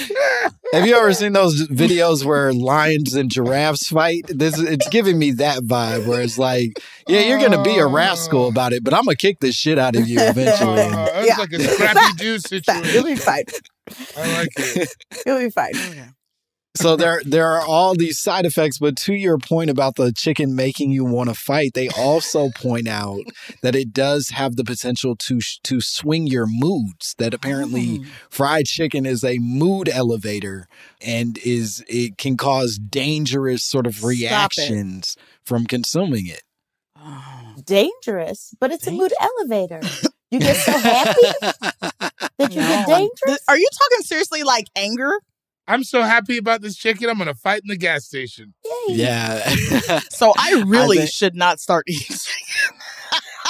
Have 0.73 0.87
you 0.87 0.95
ever 0.95 1.13
seen 1.13 1.33
those 1.33 1.67
videos 1.67 2.25
where 2.25 2.51
lions 2.53 3.13
and 3.13 3.29
giraffes 3.29 3.87
fight? 3.89 4.25
This 4.27 4.57
it's 4.59 4.87
giving 4.89 5.19
me 5.19 5.31
that 5.33 5.59
vibe 5.59 6.07
where 6.07 6.21
it's 6.21 6.37
like, 6.39 6.79
yeah, 7.07 7.21
you're 7.21 7.39
gonna 7.39 7.61
be 7.63 7.77
a 7.77 7.85
rascal 7.85 8.47
about 8.47 8.73
it, 8.73 8.83
but 8.83 8.93
I'm 8.93 9.05
gonna 9.05 9.15
kick 9.15 9.39
the 9.39 9.51
shit 9.51 9.77
out 9.77 9.95
of 9.95 10.07
you 10.07 10.17
eventually. 10.19 10.81
Uh, 10.81 11.05
that's 11.05 11.27
Yeah. 11.27 11.37
like 11.37 11.51
a 11.53 11.59
scrappy 11.59 12.13
do 12.17 12.39
Fine. 12.39 12.85
You'll 12.85 13.03
be 13.03 13.15
fine. 13.15 13.43
I 14.17 14.33
like 14.37 14.49
it. 14.57 14.89
You'll 15.25 15.39
be 15.39 15.49
fine. 15.49 15.73
So 16.75 16.95
there 16.95 17.21
there 17.25 17.47
are 17.47 17.61
all 17.61 17.93
these 17.95 18.19
side 18.19 18.45
effects 18.45 18.79
but 18.79 18.95
to 18.95 19.13
your 19.13 19.37
point 19.37 19.69
about 19.69 19.95
the 19.95 20.11
chicken 20.11 20.55
making 20.55 20.89
you 20.91 21.05
want 21.05 21.29
to 21.29 21.35
fight 21.35 21.71
they 21.73 21.87
also 21.89 22.49
point 22.55 22.87
out 22.87 23.21
that 23.61 23.75
it 23.75 23.93
does 23.93 24.29
have 24.29 24.55
the 24.55 24.63
potential 24.63 25.15
to 25.15 25.39
to 25.63 25.79
swing 25.81 26.25
your 26.27 26.45
moods 26.47 27.13
that 27.19 27.33
apparently 27.33 27.99
Mm. 27.99 28.05
fried 28.29 28.65
chicken 28.65 29.05
is 29.05 29.23
a 29.23 29.37
mood 29.39 29.87
elevator 29.89 30.67
and 31.01 31.37
is 31.45 31.83
it 31.87 32.17
can 32.17 32.37
cause 32.37 32.77
dangerous 32.77 33.63
sort 33.63 33.85
of 33.85 34.03
reactions 34.03 35.15
from 35.45 35.65
consuming 35.65 36.27
it 36.27 36.41
Dangerous, 37.65 38.53
but 38.59 38.71
it's 38.71 38.87
a 38.87 38.91
mood 38.91 39.11
elevator. 39.19 39.81
You 40.31 40.39
get 40.39 40.55
so 40.55 40.71
happy 40.71 41.21
that 42.39 42.49
you 42.49 42.61
get 42.61 42.87
dangerous. 42.87 43.39
Are 43.47 43.57
you 43.57 43.67
talking 43.77 44.03
seriously 44.03 44.43
like 44.43 44.65
anger? 44.75 45.13
I'm 45.67 45.83
so 45.83 46.01
happy 46.01 46.37
about 46.37 46.61
this 46.61 46.75
chicken. 46.75 47.09
I'm 47.09 47.17
gonna 47.17 47.33
fight 47.33 47.61
in 47.63 47.69
the 47.69 47.77
gas 47.77 48.05
station. 48.05 48.53
Yay. 48.65 48.95
yeah 48.95 49.49
So 50.11 50.33
I 50.37 50.63
really 50.65 50.97
think- 50.97 51.09
should 51.11 51.35
not 51.35 51.59
start 51.59 51.85
eating. 51.87 52.17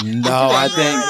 no 0.04 0.50
i 0.52 0.68
think 0.76 1.04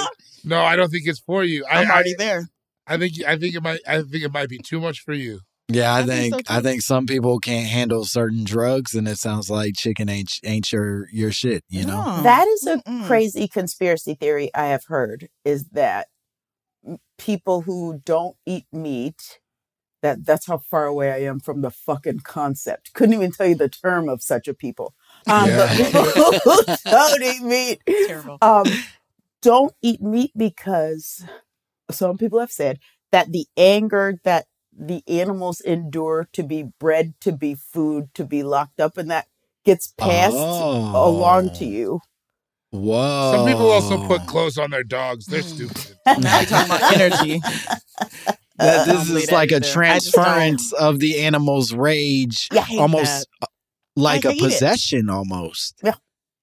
No, 0.45 0.61
I 0.61 0.75
don't 0.75 0.89
think 0.89 1.07
it's 1.07 1.19
for 1.19 1.43
you. 1.43 1.65
I, 1.65 1.81
I'm 1.81 1.87
I, 1.91 1.93
already 1.93 2.15
there. 2.17 2.47
I 2.87 2.97
think 2.97 3.13
I 3.25 3.37
think 3.37 3.55
it 3.55 3.63
might 3.63 3.79
I 3.87 4.01
think 4.01 4.23
it 4.23 4.33
might 4.33 4.49
be 4.49 4.57
too 4.59 4.79
much 4.79 4.99
for 5.01 5.13
you. 5.13 5.39
Yeah, 5.69 5.93
I, 5.93 5.99
I 5.99 6.03
think 6.05 6.35
think 6.35 6.47
so, 6.47 6.53
I 6.55 6.61
think 6.61 6.81
some 6.81 7.05
people 7.05 7.39
can't 7.39 7.67
handle 7.67 8.03
certain 8.03 8.43
drugs, 8.43 8.93
and 8.93 9.07
it 9.07 9.17
sounds 9.17 9.49
like 9.49 9.73
chicken 9.77 10.09
ain't 10.09 10.31
ain't 10.43 10.71
your 10.73 11.07
your 11.13 11.31
shit. 11.31 11.63
You 11.69 11.85
know, 11.85 12.03
No. 12.17 12.23
That 12.23 12.47
is 12.49 12.67
a 12.67 12.77
Mm-mm. 12.77 13.07
crazy 13.07 13.47
conspiracy 13.47 14.15
theory 14.15 14.51
I 14.53 14.65
have 14.67 14.83
heard 14.87 15.29
is 15.45 15.63
that 15.71 16.07
people 17.17 17.61
who 17.61 18.01
don't 18.05 18.35
eat 18.45 18.65
meat 18.73 19.39
that 20.03 20.25
that's 20.25 20.47
how 20.47 20.59
far 20.59 20.87
away 20.87 21.11
I 21.13 21.19
am 21.23 21.41
from 21.41 21.61
the 21.63 21.71
fucking 21.71 22.21
concept. 22.21 22.93
Couldn't 22.93 23.15
even 23.15 23.31
tell 23.31 23.47
you 23.47 23.55
the 23.55 23.69
term 23.69 24.09
of 24.09 24.23
such 24.23 24.47
a 24.49 24.55
people. 24.55 24.95
Um, 25.29 25.55
but 25.55 25.71
Yeah. 25.71 25.77
people 25.77 26.05
don't 26.91 27.23
eat 27.23 27.43
meat 27.43 27.81
Terrible. 28.07 28.39
um, 28.43 28.79
don't 29.43 29.73
eat 29.83 30.01
meat 30.01 30.31
because 30.37 31.25
some 31.91 32.17
people 32.17 32.39
have 32.39 32.51
said 32.51 32.79
that 33.11 33.31
the 33.33 33.47
anger 33.57 34.19
that 34.25 34.47
the 34.77 35.03
animals 35.07 35.61
endure 35.61 36.29
to 36.33 36.43
be 36.43 36.65
bred, 36.79 37.15
to 37.21 37.31
be 37.33 37.55
food, 37.55 38.09
to 38.15 38.25
be 38.25 38.43
locked 38.43 38.79
up, 38.81 38.97
and 38.97 39.11
that 39.11 39.27
gets 39.65 39.93
passed 39.97 40.67
along 40.93 41.51
to 41.51 41.65
Oh. 41.65 41.69
you. 41.69 42.01
Whoa! 42.71 43.31
Some 43.31 43.45
people 43.45 43.69
also 43.71 43.97
put 43.97 44.25
clothes 44.27 44.57
on 44.57 44.71
their 44.71 44.83
dogs. 44.83 45.27
They're 45.27 45.43
stupid. 45.43 45.97
Now 46.17 46.37
you're 46.39 46.47
talking 46.47 46.67
about 46.67 46.83
energy. 46.91 47.41
that 48.63 48.85
Don't 48.87 48.97
this 49.07 49.23
is 49.25 49.31
like 49.31 49.51
a 49.51 49.55
either. 49.55 49.65
I 49.83 49.93
just 49.99 50.13
don't. 50.13 50.23
transference 50.25 50.73
of 50.73 50.99
the 50.99 51.19
animal's 51.21 51.73
rage, 51.73 52.47
Yeah, 52.51 52.65
almost 52.79 53.27
uh, 53.41 53.45
like 53.95 54.25
I 54.25 54.29
a 54.29 54.31
hate 54.33 54.41
it. 54.41 54.45
possession, 54.45 55.09
almost. 55.09 55.75
Yeah. 55.83 55.93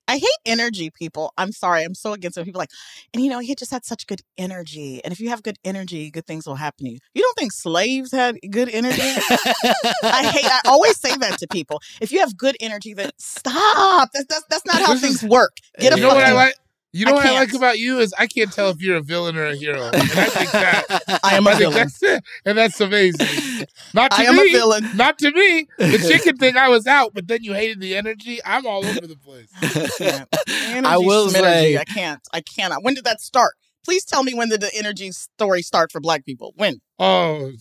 I 0.09 0.19
hate 0.19 0.27
energy 0.45 0.91
people. 0.91 1.33
I'm 1.39 1.53
sorry. 1.53 1.85
I'm 1.85 1.95
so 1.95 2.13
against 2.15 2.37
when 2.37 2.45
people 2.45 2.59
are 2.61 2.63
like, 2.65 2.71
and 3.15 3.23
you 3.23 3.31
know, 3.31 3.39
he 3.39 3.55
just 3.55 3.71
had 3.71 3.85
such 3.85 4.09
good 4.09 4.23
energy. 4.37 5.01
And 5.05 5.13
if 5.13 5.21
you 5.21 5.29
have 5.29 5.41
good 5.45 5.57
energy, 5.65 6.11
good 6.11 6.27
things 6.27 6.49
will 6.49 6.57
happen 6.57 6.87
to 6.87 6.91
you. 6.95 6.99
You 7.15 7.23
don't 7.23 7.39
think 7.39 7.53
slaves 7.53 8.11
had 8.11 8.37
good 8.51 8.69
energy? 8.71 9.01
I 9.03 10.31
hate. 10.35 10.45
I 10.47 10.61
always 10.65 10.99
say 10.99 11.15
that 11.17 11.39
to 11.39 11.47
people. 11.47 11.81
If 12.01 12.11
you 12.11 12.19
have 12.21 12.37
good 12.37 12.57
energy, 12.61 12.93
then 12.93 13.11
stop. 13.19 14.09
That's 14.13 14.27
that's, 14.27 14.45
that's 14.51 14.67
not 14.67 14.77
how 14.83 14.95
This 14.95 15.03
things 15.03 15.23
is- 15.23 15.29
work. 15.31 15.53
Get 15.79 15.93
a 15.93 15.97
You 15.97 16.03
know 16.03 16.09
what 16.15 16.25
I 16.25 16.33
like? 16.33 16.55
You 16.93 17.05
know 17.07 17.13
I 17.13 17.15
what 17.15 17.27
I 17.27 17.39
like 17.39 17.55
about 17.55 17.79
you 17.79 18.01
is 18.01 18.13
I 18.19 18.27
can't 18.27 18.53
tell 18.53 18.71
if 18.71 18.83
you're 18.83 18.97
a 18.97 19.01
villain 19.03 19.37
or 19.37 19.47
a 19.47 19.55
hero. 19.55 19.87
And 19.93 19.95
I 19.95 20.01
think 20.07 20.51
that 20.53 21.21
I 21.23 21.37
am 21.37 21.47
a 21.47 21.51
I 21.51 21.55
think 21.55 21.73
villain. 21.73 21.77
that's 21.77 22.03
it. 22.03 22.25
And 22.45 22.59
that's 22.59 22.81
amazing. 22.81 23.67
Not 23.95 24.11
to 24.11 24.17
I 24.19 24.23
am 24.25 24.35
me. 24.37 24.49
a 24.49 24.53
villain. 24.53 24.97
Not 24.97 25.17
to 25.21 25.31
me. 25.31 25.69
The 25.79 25.99
chicken 26.11 26.37
thing 26.37 26.57
I 26.57 26.69
was 26.69 26.89
out, 26.89 27.13
but 27.15 27.29
then 27.29 27.45
you 27.45 27.53
hated 27.55 27.81
the 27.81 27.97
energy. 27.97 28.41
I'm 28.45 28.67
all 28.67 28.85
over 28.85 29.07
the 29.07 29.17
place. 29.17 29.49
can't. 29.99 30.29
Energy, 30.49 30.87
I 30.87 30.97
will 30.99 31.29
schminergy. 31.29 31.33
say- 31.33 31.79
I 31.79 31.85
can't. 31.85 32.21
I 32.33 32.41
cannot. 32.41 32.83
When 32.83 32.95
did 32.95 33.05
that 33.05 33.21
start? 33.21 33.55
Please 33.85 34.05
tell 34.05 34.25
me 34.25 34.35
when 34.35 34.49
did 34.49 34.61
the 34.61 34.71
energy 34.75 35.13
story 35.13 35.63
start 35.63 35.93
for 35.93 36.01
Black 36.01 36.25
people? 36.25 36.55
When? 36.57 36.81
Oh, 36.99 37.53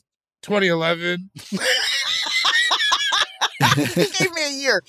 2011. 0.42 1.30
you 1.52 1.60
gave 3.96 4.32
me 4.34 4.48
a 4.48 4.52
year. 4.54 4.82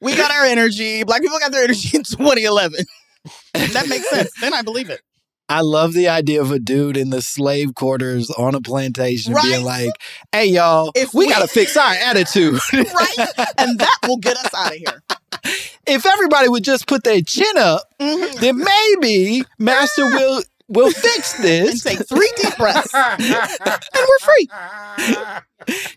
We 0.00 0.14
got 0.16 0.30
our 0.30 0.44
energy. 0.44 1.02
Black 1.04 1.22
people 1.22 1.38
got 1.40 1.50
their 1.52 1.64
energy 1.64 1.90
in 1.96 2.02
2011. 2.04 2.84
that 3.54 3.88
makes 3.88 4.08
sense. 4.10 4.30
Then 4.40 4.54
I 4.54 4.62
believe 4.62 4.90
it. 4.90 5.00
I 5.48 5.62
love 5.62 5.94
the 5.94 6.08
idea 6.08 6.40
of 6.40 6.52
a 6.52 6.60
dude 6.60 6.96
in 6.96 7.10
the 7.10 7.20
slave 7.20 7.74
quarters 7.74 8.30
on 8.30 8.54
a 8.54 8.60
plantation 8.60 9.34
being 9.42 9.64
like, 9.64 9.90
"Hey, 10.30 10.46
y'all, 10.46 10.92
If 10.94 11.12
we, 11.12 11.26
we- 11.26 11.30
gotta 11.32 11.48
fix 11.48 11.76
our 11.76 11.92
attitude. 11.92 12.54
right? 12.72 13.18
And 13.58 13.78
that 13.80 13.96
will 14.06 14.18
get 14.18 14.36
us 14.36 14.54
out 14.54 14.70
of 14.72 14.78
here. 14.78 15.02
if 15.88 16.06
everybody 16.06 16.48
would 16.48 16.62
just 16.62 16.86
put 16.86 17.02
their 17.02 17.20
chin 17.22 17.56
up, 17.58 17.82
Mhm. 18.00 18.38
then 18.40 18.58
maybe 18.58 19.42
Master 19.58 20.06
will 20.06 20.42
will 20.68 20.92
fix 20.92 21.34
And 21.34 21.44
this. 21.44 21.82
take 21.82 22.06
three 22.06 22.32
deep 22.40 22.56
breaths. 22.56 22.94
and 22.94 23.18
we're 23.20 24.18
free. 24.20 24.48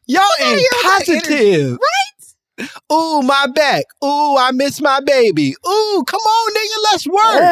Y'all 0.08 0.24
ain't 0.42 0.60
here 0.60 0.70
with 0.72 0.72
that 0.72 1.04
positive, 1.06 1.72
Right? 1.74 2.13
Ooh, 2.92 3.22
my 3.22 3.48
back. 3.54 3.86
Ooh, 4.04 4.38
I 4.38 4.52
miss 4.54 4.82
my 4.82 5.00
baby. 5.02 5.56
Ooh, 5.68 6.04
come 6.06 6.22
on, 6.22 6.54
nigga, 6.54 6.78
let's 6.92 7.08
work. 7.08 7.52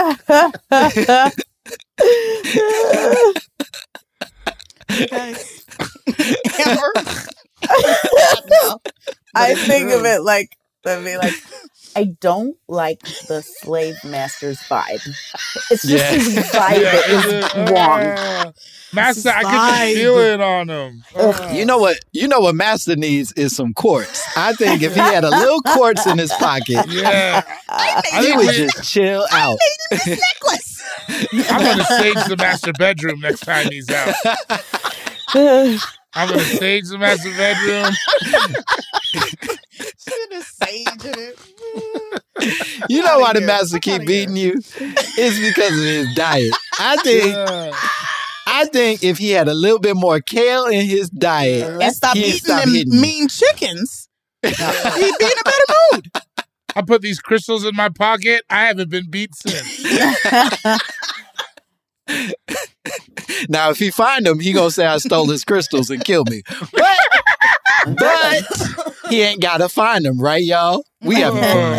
Guys. 5.09 5.65
Amber. 6.59 6.93
I 9.35 9.55
think 9.55 9.91
of 9.91 10.05
it 10.05 10.21
like, 10.21 10.49
let 10.83 11.01
me 11.03 11.17
like, 11.17 11.33
I 11.95 12.05
don't 12.21 12.55
like 12.67 13.01
the 13.27 13.41
slave 13.41 13.95
master's 14.03 14.59
vibe. 14.59 15.05
It's 15.69 15.83
just 15.83 15.87
Yeah. 15.87 16.11
his 16.11 16.27
vibe 16.51 16.81
that 16.83 17.09
is 17.09 17.71
wrong. 17.71 18.53
Master, 18.93 19.29
I 19.29 19.41
can 19.43 19.51
vibe. 19.53 19.85
just 19.87 19.95
feel 19.95 20.17
it 20.19 20.41
on 20.41 20.69
him. 20.69 21.03
Uh, 21.15 21.51
You 21.53 21.63
know 21.65 21.77
what? 21.77 21.99
You 22.11 22.27
know 22.27 22.41
what 22.41 22.55
Master 22.55 22.95
needs 22.97 23.31
is 23.33 23.55
some 23.55 23.73
quartz. 23.73 24.21
I 24.35 24.51
think 24.53 24.81
if 24.81 24.93
he 24.93 24.99
had 24.99 25.23
a 25.23 25.29
little 25.29 25.61
quartz 25.61 26.05
in 26.05 26.17
his 26.17 26.31
pocket, 26.33 26.85
Yeah. 26.89 27.41
I 27.69 28.01
he 28.19 28.21
think 28.25 28.37
would 28.37 28.47
we, 28.47 28.53
just 28.67 28.83
chill 28.91 29.25
out. 29.31 29.57
necklace. 29.91 30.83
I'm 31.49 31.63
going 31.63 31.77
to 31.77 31.83
sage 31.85 32.25
the 32.27 32.35
master 32.37 32.73
bedroom 32.73 33.21
next 33.21 33.41
time 33.41 33.69
he's 33.71 33.89
out. 33.89 34.13
I'm 36.13 36.27
going 36.27 36.39
to 36.39 36.45
sage 36.57 36.89
the 36.89 36.97
master 36.97 37.31
bedroom. 37.37 37.93
Should 40.07 40.33
have 40.33 40.43
sage 40.43 41.05
in 41.05 41.13
it. 41.17 41.39
You 42.89 43.03
know 43.03 43.19
why 43.19 43.33
the 43.33 43.41
master 43.41 43.77
keep 43.77 44.05
beating 44.07 44.35
you? 44.35 44.53
It's 44.57 45.39
because 45.39 45.77
of 45.77 45.83
his 45.85 46.15
diet. 46.15 46.51
I 46.79 46.97
think 46.97 47.35
Yeah. 47.35 47.71
I 48.47 48.65
think 48.65 49.03
if 49.03 49.19
he 49.19 49.29
had 49.29 49.47
a 49.47 49.53
little 49.53 49.77
bit 49.77 49.95
more 49.95 50.19
kale 50.19 50.65
in 50.65 50.85
his 50.87 51.09
diet, 51.09 51.81
And 51.81 51.93
stop 51.93 52.15
he'd 52.17 52.25
eating 52.25 52.39
stop 52.39 52.63
them 52.63 52.99
mean 52.99 53.27
chickens. 53.27 54.09
He'd 54.43 54.55
be 54.57 55.25
in 55.25 55.31
a 55.39 55.43
better 55.43 55.65
mood. 55.93 56.11
I 56.75 56.81
put 56.81 57.01
these 57.03 57.19
crystals 57.19 57.63
in 57.63 57.75
my 57.75 57.89
pocket. 57.89 58.41
I 58.49 58.65
haven't 58.65 58.89
been 58.89 59.09
beat 59.09 59.35
since. 59.35 59.85
Now, 63.49 63.69
if 63.69 63.77
he 63.77 63.89
find 63.91 64.25
them, 64.25 64.39
he 64.39 64.51
gonna 64.53 64.71
say 64.71 64.85
I 64.85 64.97
stole 64.97 65.27
his 65.29 65.43
crystals 65.43 65.89
and 65.89 66.03
kill 66.03 66.23
me. 66.25 66.41
But, 66.59 66.69
but 66.71 67.20
he 69.11 69.21
ain't 69.21 69.41
gotta 69.41 69.69
find 69.69 70.05
them, 70.05 70.19
right, 70.19 70.43
y'all? 70.43 70.83
We 71.01 71.23
Oh, 71.23 71.33
have 71.33 71.35
man. 71.35 71.75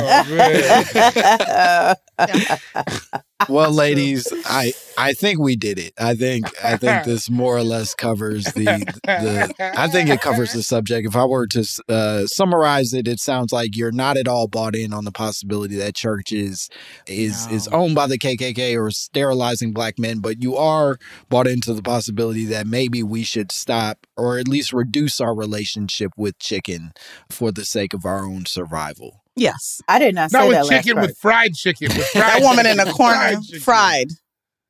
well, 3.53 3.71
ladies. 3.71 4.27
I 4.47 4.73
I 4.97 5.13
think 5.13 5.39
we 5.39 5.57
did 5.57 5.79
it. 5.79 5.93
I 5.99 6.15
think 6.15 6.47
I 6.65 6.77
think 6.77 7.05
this 7.05 7.31
more 7.31 7.57
or 7.57 7.63
less 7.63 7.95
covers 7.95 8.45
the 8.47 8.65
the. 9.05 9.55
I 9.79 9.89
think 9.89 10.09
it 10.09 10.21
covers 10.21 10.53
the 10.53 10.63
subject. 10.63 11.07
If 11.07 11.17
I 11.17 11.25
were 11.25 11.47
to 11.49 11.83
uh, 11.89 12.27
summarize 12.27 12.93
it, 12.93 13.09
it 13.09 13.21
sounds 13.21 13.53
like 13.53 13.77
you're 13.77 13.93
not 13.93 14.17
at 14.17 14.29
all 14.29 14.49
bought 14.49 14.75
in 14.75 14.93
on 14.93 15.05
the 15.05 15.13
possibility 15.13 15.77
that 15.77 15.95
church 15.95 16.33
is 16.33 16.69
is 17.07 17.47
is 17.49 17.69
owned 17.69 17.95
by 17.95 18.07
the 18.07 18.19
KKK 18.19 18.77
or 18.77 18.91
sterilizing 18.91 19.73
black 19.73 19.99
men, 19.99 20.21
but 20.21 20.43
you 20.43 20.57
are 20.57 20.99
bought 21.29 21.47
into 21.47 21.75
the 21.75 21.83
possibility 21.83 22.45
that 22.47 22.67
maybe 22.67 23.03
we 23.03 23.23
should 23.23 23.53
stop 23.53 24.07
or 24.17 24.39
at 24.39 24.49
least 24.49 24.73
reduce 24.73 25.21
our 25.21 25.35
relationship 25.35 26.13
with 26.17 26.39
chicken 26.39 26.93
for 27.31 27.53
the 27.53 27.65
sake 27.65 27.95
of 27.95 28.05
our 28.05 28.25
own 28.25 28.47
survival. 28.47 29.22
Yes. 29.37 29.81
I 29.89 29.99
did 29.99 30.15
not 30.15 30.31
say 30.31 30.39
Not 30.39 30.43
that 30.45 30.49
with 30.49 30.57
last 30.71 30.85
chicken, 30.85 30.95
part. 30.95 31.07
with 31.09 31.19
fried 31.19 31.55
chicken. 31.55 31.89
With 31.89 32.07
fried 32.13 32.43
That 32.43 32.43
woman 32.43 32.67
in 32.67 32.77
the 32.77 32.85
corner, 32.87 33.41
fried 33.61 33.63
fried. 33.63 34.09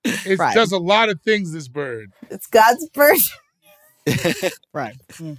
It 0.04 0.36
fried. 0.36 0.54
does 0.54 0.72
a 0.72 0.78
lot 0.78 1.08
of 1.08 1.20
things, 1.22 1.52
this 1.52 1.68
bird. 1.68 2.10
It's 2.30 2.46
God's 2.46 2.88
bird. 2.90 3.18
Right. 4.72 4.96
Mm. 5.12 5.38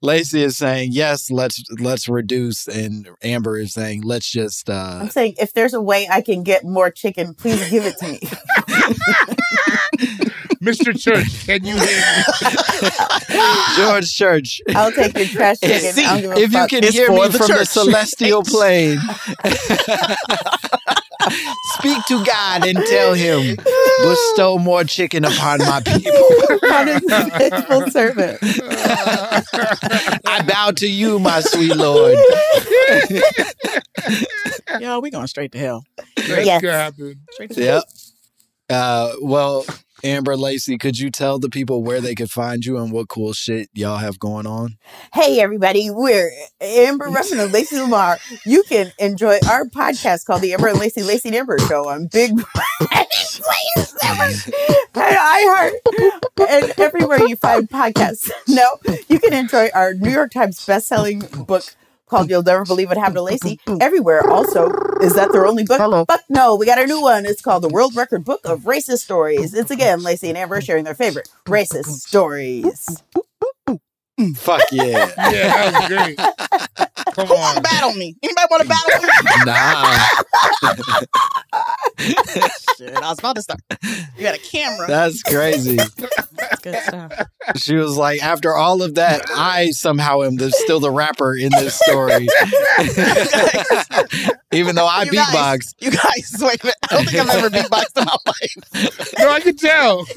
Lacey 0.00 0.42
is 0.42 0.56
saying 0.56 0.90
yes, 0.92 1.30
let's 1.30 1.62
let's 1.80 2.08
reduce, 2.08 2.66
and 2.68 3.08
Amber 3.22 3.58
is 3.58 3.72
saying 3.74 4.02
let's 4.02 4.30
just. 4.30 4.68
uh 4.70 4.98
I'm 5.02 5.10
saying 5.10 5.34
if 5.40 5.52
there's 5.52 5.74
a 5.74 5.80
way 5.80 6.08
I 6.10 6.20
can 6.20 6.42
get 6.42 6.64
more 6.64 6.90
chicken, 6.90 7.34
please 7.34 7.68
give 7.70 7.84
it 7.84 7.96
to 7.98 8.08
me. 8.08 8.20
Mr. 10.62 10.98
Church, 10.98 11.46
can 11.46 11.64
you 11.64 11.76
hear 11.76 11.86
me? 11.86 12.22
George 13.76 14.12
Church. 14.12 14.60
I'll 14.74 14.90
take 14.92 15.16
your 15.16 15.26
trash 15.26 15.60
chicken. 15.60 15.92
See, 15.92 16.04
I 16.04 16.20
don't 16.20 16.34
give 16.34 16.38
a 16.38 16.42
if 16.42 16.52
you 16.52 16.66
can 16.66 16.84
It's 16.84 16.92
hear 16.96 17.10
me 17.12 17.28
the 17.28 17.38
from 17.38 17.46
the 17.46 17.54
church. 17.54 17.68
celestial 17.68 18.42
plane, 18.42 18.98
speak 21.78 22.04
to 22.06 22.24
God 22.24 22.66
and 22.66 22.78
tell 22.88 23.14
him, 23.14 23.56
bestow 24.02 24.58
more 24.58 24.84
chicken 24.84 25.24
upon 25.24 25.58
my 25.60 25.80
people. 25.80 26.12
What 26.60 26.88
is 26.88 27.00
this 27.02 27.28
faithful 27.36 27.90
servant? 27.90 28.38
I 30.26 30.44
bow 30.46 30.70
to 30.72 30.88
you, 30.88 31.18
my 31.18 31.40
sweet 31.40 31.74
Lord. 31.76 32.16
Yo, 34.80 35.00
we 35.00 35.10
going 35.10 35.26
straight 35.26 35.52
to 35.52 35.58
hell. 35.58 35.84
That's 36.16 36.46
Yes. 36.46 36.60
Straight 37.32 37.50
to 37.52 37.62
Yep. 37.62 37.82
Uh, 38.70 39.12
well, 39.22 39.64
Amber 40.04 40.36
Lacey, 40.36 40.78
could 40.78 40.98
you 40.98 41.10
tell 41.10 41.38
the 41.38 41.48
people 41.48 41.82
where 41.82 42.00
they 42.00 42.14
could 42.14 42.30
find 42.30 42.64
you 42.64 42.78
and 42.78 42.92
what 42.92 43.08
cool 43.08 43.32
shit 43.32 43.68
y'all 43.72 43.96
have 43.96 44.18
going 44.18 44.46
on? 44.46 44.76
Hey, 45.12 45.40
everybody, 45.40 45.90
we're 45.90 46.30
Amber 46.60 47.06
Ruffin 47.06 47.40
and 47.40 47.52
Lacey 47.52 47.78
Lamar. 47.80 48.18
You 48.46 48.62
can 48.62 48.92
enjoy 48.98 49.38
our 49.50 49.64
podcast 49.64 50.24
called 50.24 50.42
The 50.42 50.54
Amber 50.54 50.68
and 50.68 50.78
Lacey 50.78 51.02
Lacey 51.02 51.30
and 51.30 51.36
Amber 51.36 51.58
Show 51.58 51.88
on 51.88 52.06
Big 52.12 52.32
Players 52.80 53.40
Network 54.02 54.54
and 54.94 55.16
iHeart 55.16 55.72
and 56.48 56.72
everywhere 56.78 57.20
you 57.26 57.36
find 57.36 57.68
podcasts. 57.68 58.30
No, 58.48 58.78
you 59.08 59.18
can 59.20 59.34
enjoy 59.34 59.68
our 59.74 59.94
New 59.94 60.10
York 60.10 60.32
Times 60.32 60.64
best-selling 60.64 61.20
book 61.46 61.64
called 62.08 62.30
You'll 62.30 62.42
Never 62.42 62.64
Believe 62.64 62.88
What 62.88 62.96
Happened 62.96 63.16
to 63.16 63.22
Lacey 63.22 63.60
everywhere. 63.80 64.28
Also, 64.28 64.70
is 65.00 65.14
that 65.14 65.32
their 65.32 65.46
only 65.46 65.64
book? 65.64 65.78
Fuck 66.08 66.22
no, 66.28 66.56
we 66.56 66.66
got 66.66 66.78
a 66.78 66.86
new 66.86 67.00
one. 67.00 67.26
It's 67.26 67.40
called 67.42 67.62
The 67.62 67.68
World 67.68 67.94
Record 67.96 68.24
Book 68.24 68.40
of 68.44 68.62
Racist 68.62 68.98
Stories. 69.00 69.54
It's 69.54 69.70
again 69.70 70.02
Lacey 70.02 70.28
and 70.28 70.38
Amber 70.38 70.60
sharing 70.60 70.84
their 70.84 70.94
favorite 70.94 71.28
racist 71.46 71.86
stories. 71.86 73.02
Fuck 74.36 74.62
yeah. 74.72 75.12
Yeah, 75.30 75.70
that 75.70 75.72
was 75.72 75.86
great. 75.88 76.16
Come 77.14 77.26
Who 77.28 77.34
want 77.34 77.52
to 77.52 77.58
on. 77.58 77.62
battle 77.62 77.92
me? 77.94 78.16
Anybody 78.22 78.46
want 78.50 78.62
to 78.62 78.68
battle 78.68 79.02
me? 79.02 79.08
Nah, 79.46 80.08
Shit, 82.88 82.96
I 83.02 83.10
was 83.10 83.18
about 83.18 83.36
to 83.36 83.42
start. 83.42 83.60
You 84.16 84.22
got 84.22 84.34
a 84.34 84.38
camera. 84.38 84.86
that's 84.86 85.22
crazy. 85.22 85.76
Good 86.62 86.76
stuff. 86.82 87.12
She 87.56 87.74
was 87.76 87.96
like, 87.96 88.22
after 88.22 88.54
all 88.54 88.82
of 88.82 88.94
that, 88.96 89.22
I 89.30 89.70
somehow 89.70 90.22
am 90.22 90.36
the, 90.36 90.50
still 90.50 90.80
the 90.80 90.90
rapper 90.90 91.34
in 91.36 91.50
this 91.50 91.78
story. 91.78 92.28
Even 94.52 94.74
though 94.74 94.86
I 94.86 95.02
You 95.04 95.12
guys- 95.12 95.34
beatbox. 95.34 95.74
You 95.80 95.90
guys, 95.90 96.34
wait 96.40 96.62
a 96.62 96.66
minute. 96.66 96.76
I 96.90 96.94
don't 96.96 97.08
think 97.08 97.18
I've 97.18 97.36
ever 97.36 97.50
beatboxed 97.50 97.98
in 97.98 98.04
my 98.04 98.16
life. 98.26 98.56
No, 99.18 99.30
I 99.30 99.40
can 99.40 99.56
tell. 99.56 100.04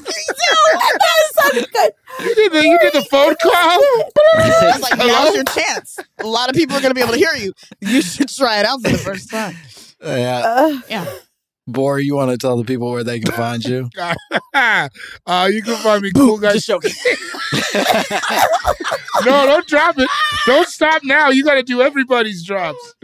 sounded 1.34 1.66
good. 1.72 1.92
You 2.20 2.34
did 2.34 2.52
the, 2.52 2.62
you 2.62 2.78
did 2.78 2.92
the 2.92 3.02
phone 3.10 3.34
call. 3.42 3.52
I 3.52 4.72
was 4.74 4.80
like, 4.82 4.92
Hello? 4.98 5.24
now's 5.24 5.34
your 5.34 5.44
chance. 5.44 5.98
A 6.20 6.26
lot 6.26 6.48
of 6.48 6.54
people 6.54 6.76
are 6.76 6.80
going 6.80 6.90
to 6.90 6.94
be 6.94 7.00
able 7.00 7.12
to 7.14 7.18
hear 7.18 7.34
you. 7.34 7.52
You 7.80 8.00
should 8.02 8.28
try 8.28 8.60
it 8.60 8.66
out 8.66 8.80
for 8.82 8.90
the 8.90 8.98
first 8.98 9.30
time. 9.30 9.56
Yeah. 10.02 10.42
Uh, 10.44 10.80
Yeah. 10.88 11.06
Bor, 11.66 11.98
you 12.00 12.16
want 12.16 12.30
to 12.30 12.38
tell 12.38 12.56
the 12.56 12.64
people 12.64 12.90
where 12.90 13.04
they 13.04 13.20
can 13.20 13.32
find 13.32 13.64
you? 13.64 13.88
uh, 14.54 14.88
you 15.50 15.62
can 15.62 15.76
find 15.76 16.02
me 16.02 16.10
cool 16.12 16.38
guys. 16.38 16.66
Just 16.66 16.66
joking. 16.66 16.92
No, 19.24 19.46
don't 19.46 19.66
drop 19.68 19.96
it. 19.98 20.08
Don't 20.46 20.66
stop 20.66 21.02
now. 21.04 21.28
You 21.28 21.44
got 21.44 21.54
to 21.54 21.62
do 21.62 21.80
everybody's 21.80 22.44
drops. 22.44 22.94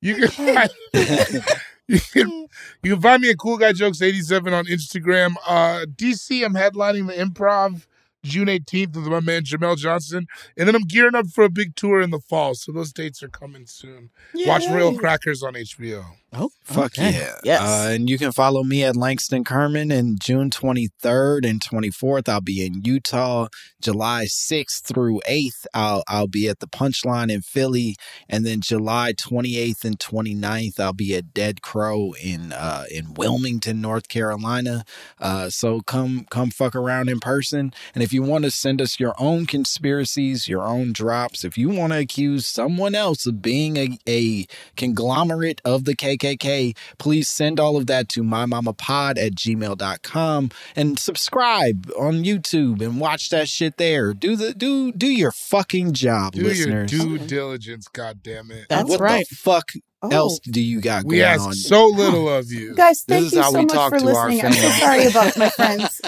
You 0.00 0.14
can 0.14 0.28
find, 0.28 0.70
you 1.86 2.00
can 2.00 2.46
you 2.82 2.94
can 2.94 3.00
find 3.02 3.20
me 3.20 3.30
at 3.30 3.38
Cool 3.38 3.58
Guy 3.58 3.72
Jokes 3.72 4.00
eighty 4.00 4.22
seven 4.22 4.54
on 4.54 4.64
Instagram. 4.66 5.34
Uh, 5.46 5.84
DC, 5.94 6.42
I'm 6.44 6.54
headlining 6.54 7.08
the 7.08 7.12
Improv 7.12 7.86
June 8.22 8.48
18th 8.48 8.96
with 8.96 9.06
my 9.06 9.20
man 9.20 9.42
Jamel 9.42 9.76
Johnson. 9.76 10.26
And 10.56 10.68
then 10.68 10.74
I'm 10.74 10.82
gearing 10.82 11.14
up 11.14 11.26
for 11.28 11.44
a 11.44 11.50
big 11.50 11.74
tour 11.74 12.00
in 12.00 12.10
the 12.10 12.20
fall. 12.20 12.54
So 12.54 12.72
those 12.72 12.92
dates 12.92 13.22
are 13.22 13.28
coming 13.28 13.66
soon. 13.66 14.10
Watch 14.46 14.66
Real 14.68 14.96
Crackers 14.96 15.42
on 15.42 15.54
HBO. 15.54 16.04
Oh, 16.32 16.50
Fuck 16.62 16.96
yeah. 17.42 17.58
Uh, 17.62 17.88
and 17.90 18.08
you 18.08 18.16
can 18.16 18.30
follow 18.30 18.62
me 18.62 18.84
at 18.84 18.96
Langston 18.96 19.42
Kerman. 19.42 19.90
And 19.90 20.20
June 20.20 20.48
23rd 20.50 21.48
and 21.48 21.60
24th, 21.60 22.28
I'll 22.28 22.40
be 22.40 22.64
in 22.64 22.82
Utah. 22.84 23.48
July 23.80 24.26
6th 24.26 24.82
through 24.84 25.20
8th, 25.28 25.66
I'll, 25.72 26.04
I'll 26.06 26.28
be 26.28 26.48
at 26.48 26.60
the 26.60 26.66
Punchline 26.66 27.32
in 27.32 27.40
Philly. 27.40 27.96
And 28.28 28.46
then 28.46 28.60
July 28.60 29.12
28th 29.12 29.84
and 29.84 29.98
29th, 29.98 30.78
I'll 30.78 30.92
be 30.92 31.16
at 31.16 31.34
Dead 31.34 31.62
Crow 31.62 32.12
in 32.22 32.52
uh, 32.52 32.84
in 32.90 33.14
Wilmington, 33.14 33.80
North 33.80 34.08
Carolina. 34.08 34.84
Uh, 35.18 35.48
so 35.48 35.80
come 35.80 36.26
come 36.30 36.50
fuck 36.50 36.76
around 36.76 37.08
in 37.08 37.20
person. 37.20 37.72
And 37.94 38.04
if 38.04 38.12
you 38.12 38.22
want 38.22 38.44
to 38.44 38.50
send 38.50 38.80
us 38.80 39.00
your 39.00 39.14
own 39.18 39.46
conspiracies, 39.46 40.48
your 40.48 40.62
own 40.62 40.92
drops, 40.92 41.44
if 41.44 41.56
you 41.56 41.70
want 41.70 41.92
to 41.92 41.98
accuse 41.98 42.46
someone 42.46 42.94
else 42.94 43.26
of 43.26 43.42
being 43.42 43.76
a, 43.76 43.98
a 44.06 44.46
conglomerate 44.76 45.60
of 45.64 45.84
the 45.84 45.96
KKK, 46.20 46.76
please 46.98 47.28
send 47.28 47.58
all 47.58 47.76
of 47.76 47.86
that 47.86 48.08
to 48.10 48.22
mymommapod 48.22 49.18
at 49.18 49.32
gmail.com 49.34 50.50
and 50.76 50.98
subscribe 50.98 51.90
on 51.98 52.22
YouTube 52.24 52.80
and 52.82 53.00
watch 53.00 53.30
that 53.30 53.48
shit 53.48 53.76
there. 53.76 54.12
Do 54.14 54.36
the 54.36 54.52
do 54.54 54.92
do 54.92 55.06
your 55.08 55.32
fucking 55.32 55.92
job, 55.94 56.32
Do 56.34 56.42
listeners. 56.42 56.92
your 56.92 57.18
due 57.18 57.18
diligence, 57.26 57.88
God 57.88 58.22
damn 58.22 58.50
it. 58.50 58.66
That's 58.68 58.88
what 58.88 59.00
right. 59.00 59.26
the 59.28 59.36
fuck 59.36 59.70
Oh. 60.02 60.08
else 60.08 60.38
do 60.38 60.62
you 60.62 60.80
got 60.80 61.02
going 61.02 61.04
on? 61.04 61.08
We 61.08 61.16
going 61.18 61.30
ask 61.30 61.46
on? 61.48 61.52
so 61.52 61.86
little 61.88 62.26
of 62.30 62.50
you. 62.50 62.74
Guys, 62.74 63.04
This 63.06 63.16
thank 63.18 63.26
is 63.26 63.32
you 63.34 63.42
how 63.42 63.50
so 63.50 63.58
we 63.58 63.64
much 63.66 63.74
talk 63.74 63.90
for 63.90 64.00
listening. 64.00 64.42
I'm 64.46 64.52
so 64.54 64.68
sorry 64.70 65.04
about 65.04 65.36
my 65.36 65.48
friends. 65.56 66.00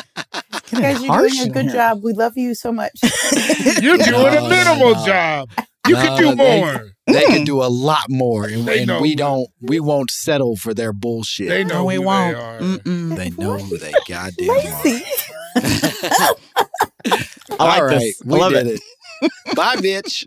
you 0.73 0.81
Guys, 0.81 1.03
you're 1.05 1.19
doing 1.29 1.41
a 1.43 1.53
good 1.53 1.65
here. 1.67 1.73
job. 1.75 2.03
We 2.03 2.15
love 2.15 2.33
you 2.39 2.55
so 2.55 2.73
much. 2.73 2.93
You're 3.83 3.99
No, 3.99 4.05
doing 4.07 4.35
a 4.35 4.49
minimal 4.49 4.95
no. 4.95 5.05
job. 5.07 5.51
You 5.89 5.95
No, 5.95 6.01
can 6.03 6.17
do 6.19 6.35
they- 6.37 6.61
more. 6.61 6.89
They 7.09 7.25
can 7.27 7.39
hmm. 7.39 7.45
do 7.45 7.61
a 7.63 7.67
lot 7.67 8.05
more, 8.09 8.45
and, 8.47 8.69
and 8.69 9.03
we 9.03 9.11
who- 9.11 9.17
don't. 9.17 9.49
We 9.61 9.81
won't 9.81 10.11
settle 10.13 10.55
for 10.57 10.73
their 10.73 10.93
bullshit. 10.93 11.49
They 11.49 11.65
know 11.65 11.79
No, 11.79 11.85
we 11.87 11.97
who 11.97 12.03
won't. 12.03 12.37
they 12.37 12.43
are. 12.43 12.59
Mm-mm. 12.61 13.17
They 13.17 13.31
know 13.31 13.59
who 13.59 13.77
they 13.77 13.93
goddamn 14.09 14.51
are. 14.51 14.57
Lazy. 14.85 15.05
I 15.57 16.35
like 17.09 17.29
All 17.59 17.85
right, 17.87 17.99
this. 17.99 18.23
I 18.23 18.29
we 18.33 18.39
love 18.41 18.53
did 18.53 18.67
it. 18.69 18.81
it. 19.23 19.57
Bye, 19.57 19.77
bitch. 19.77 20.27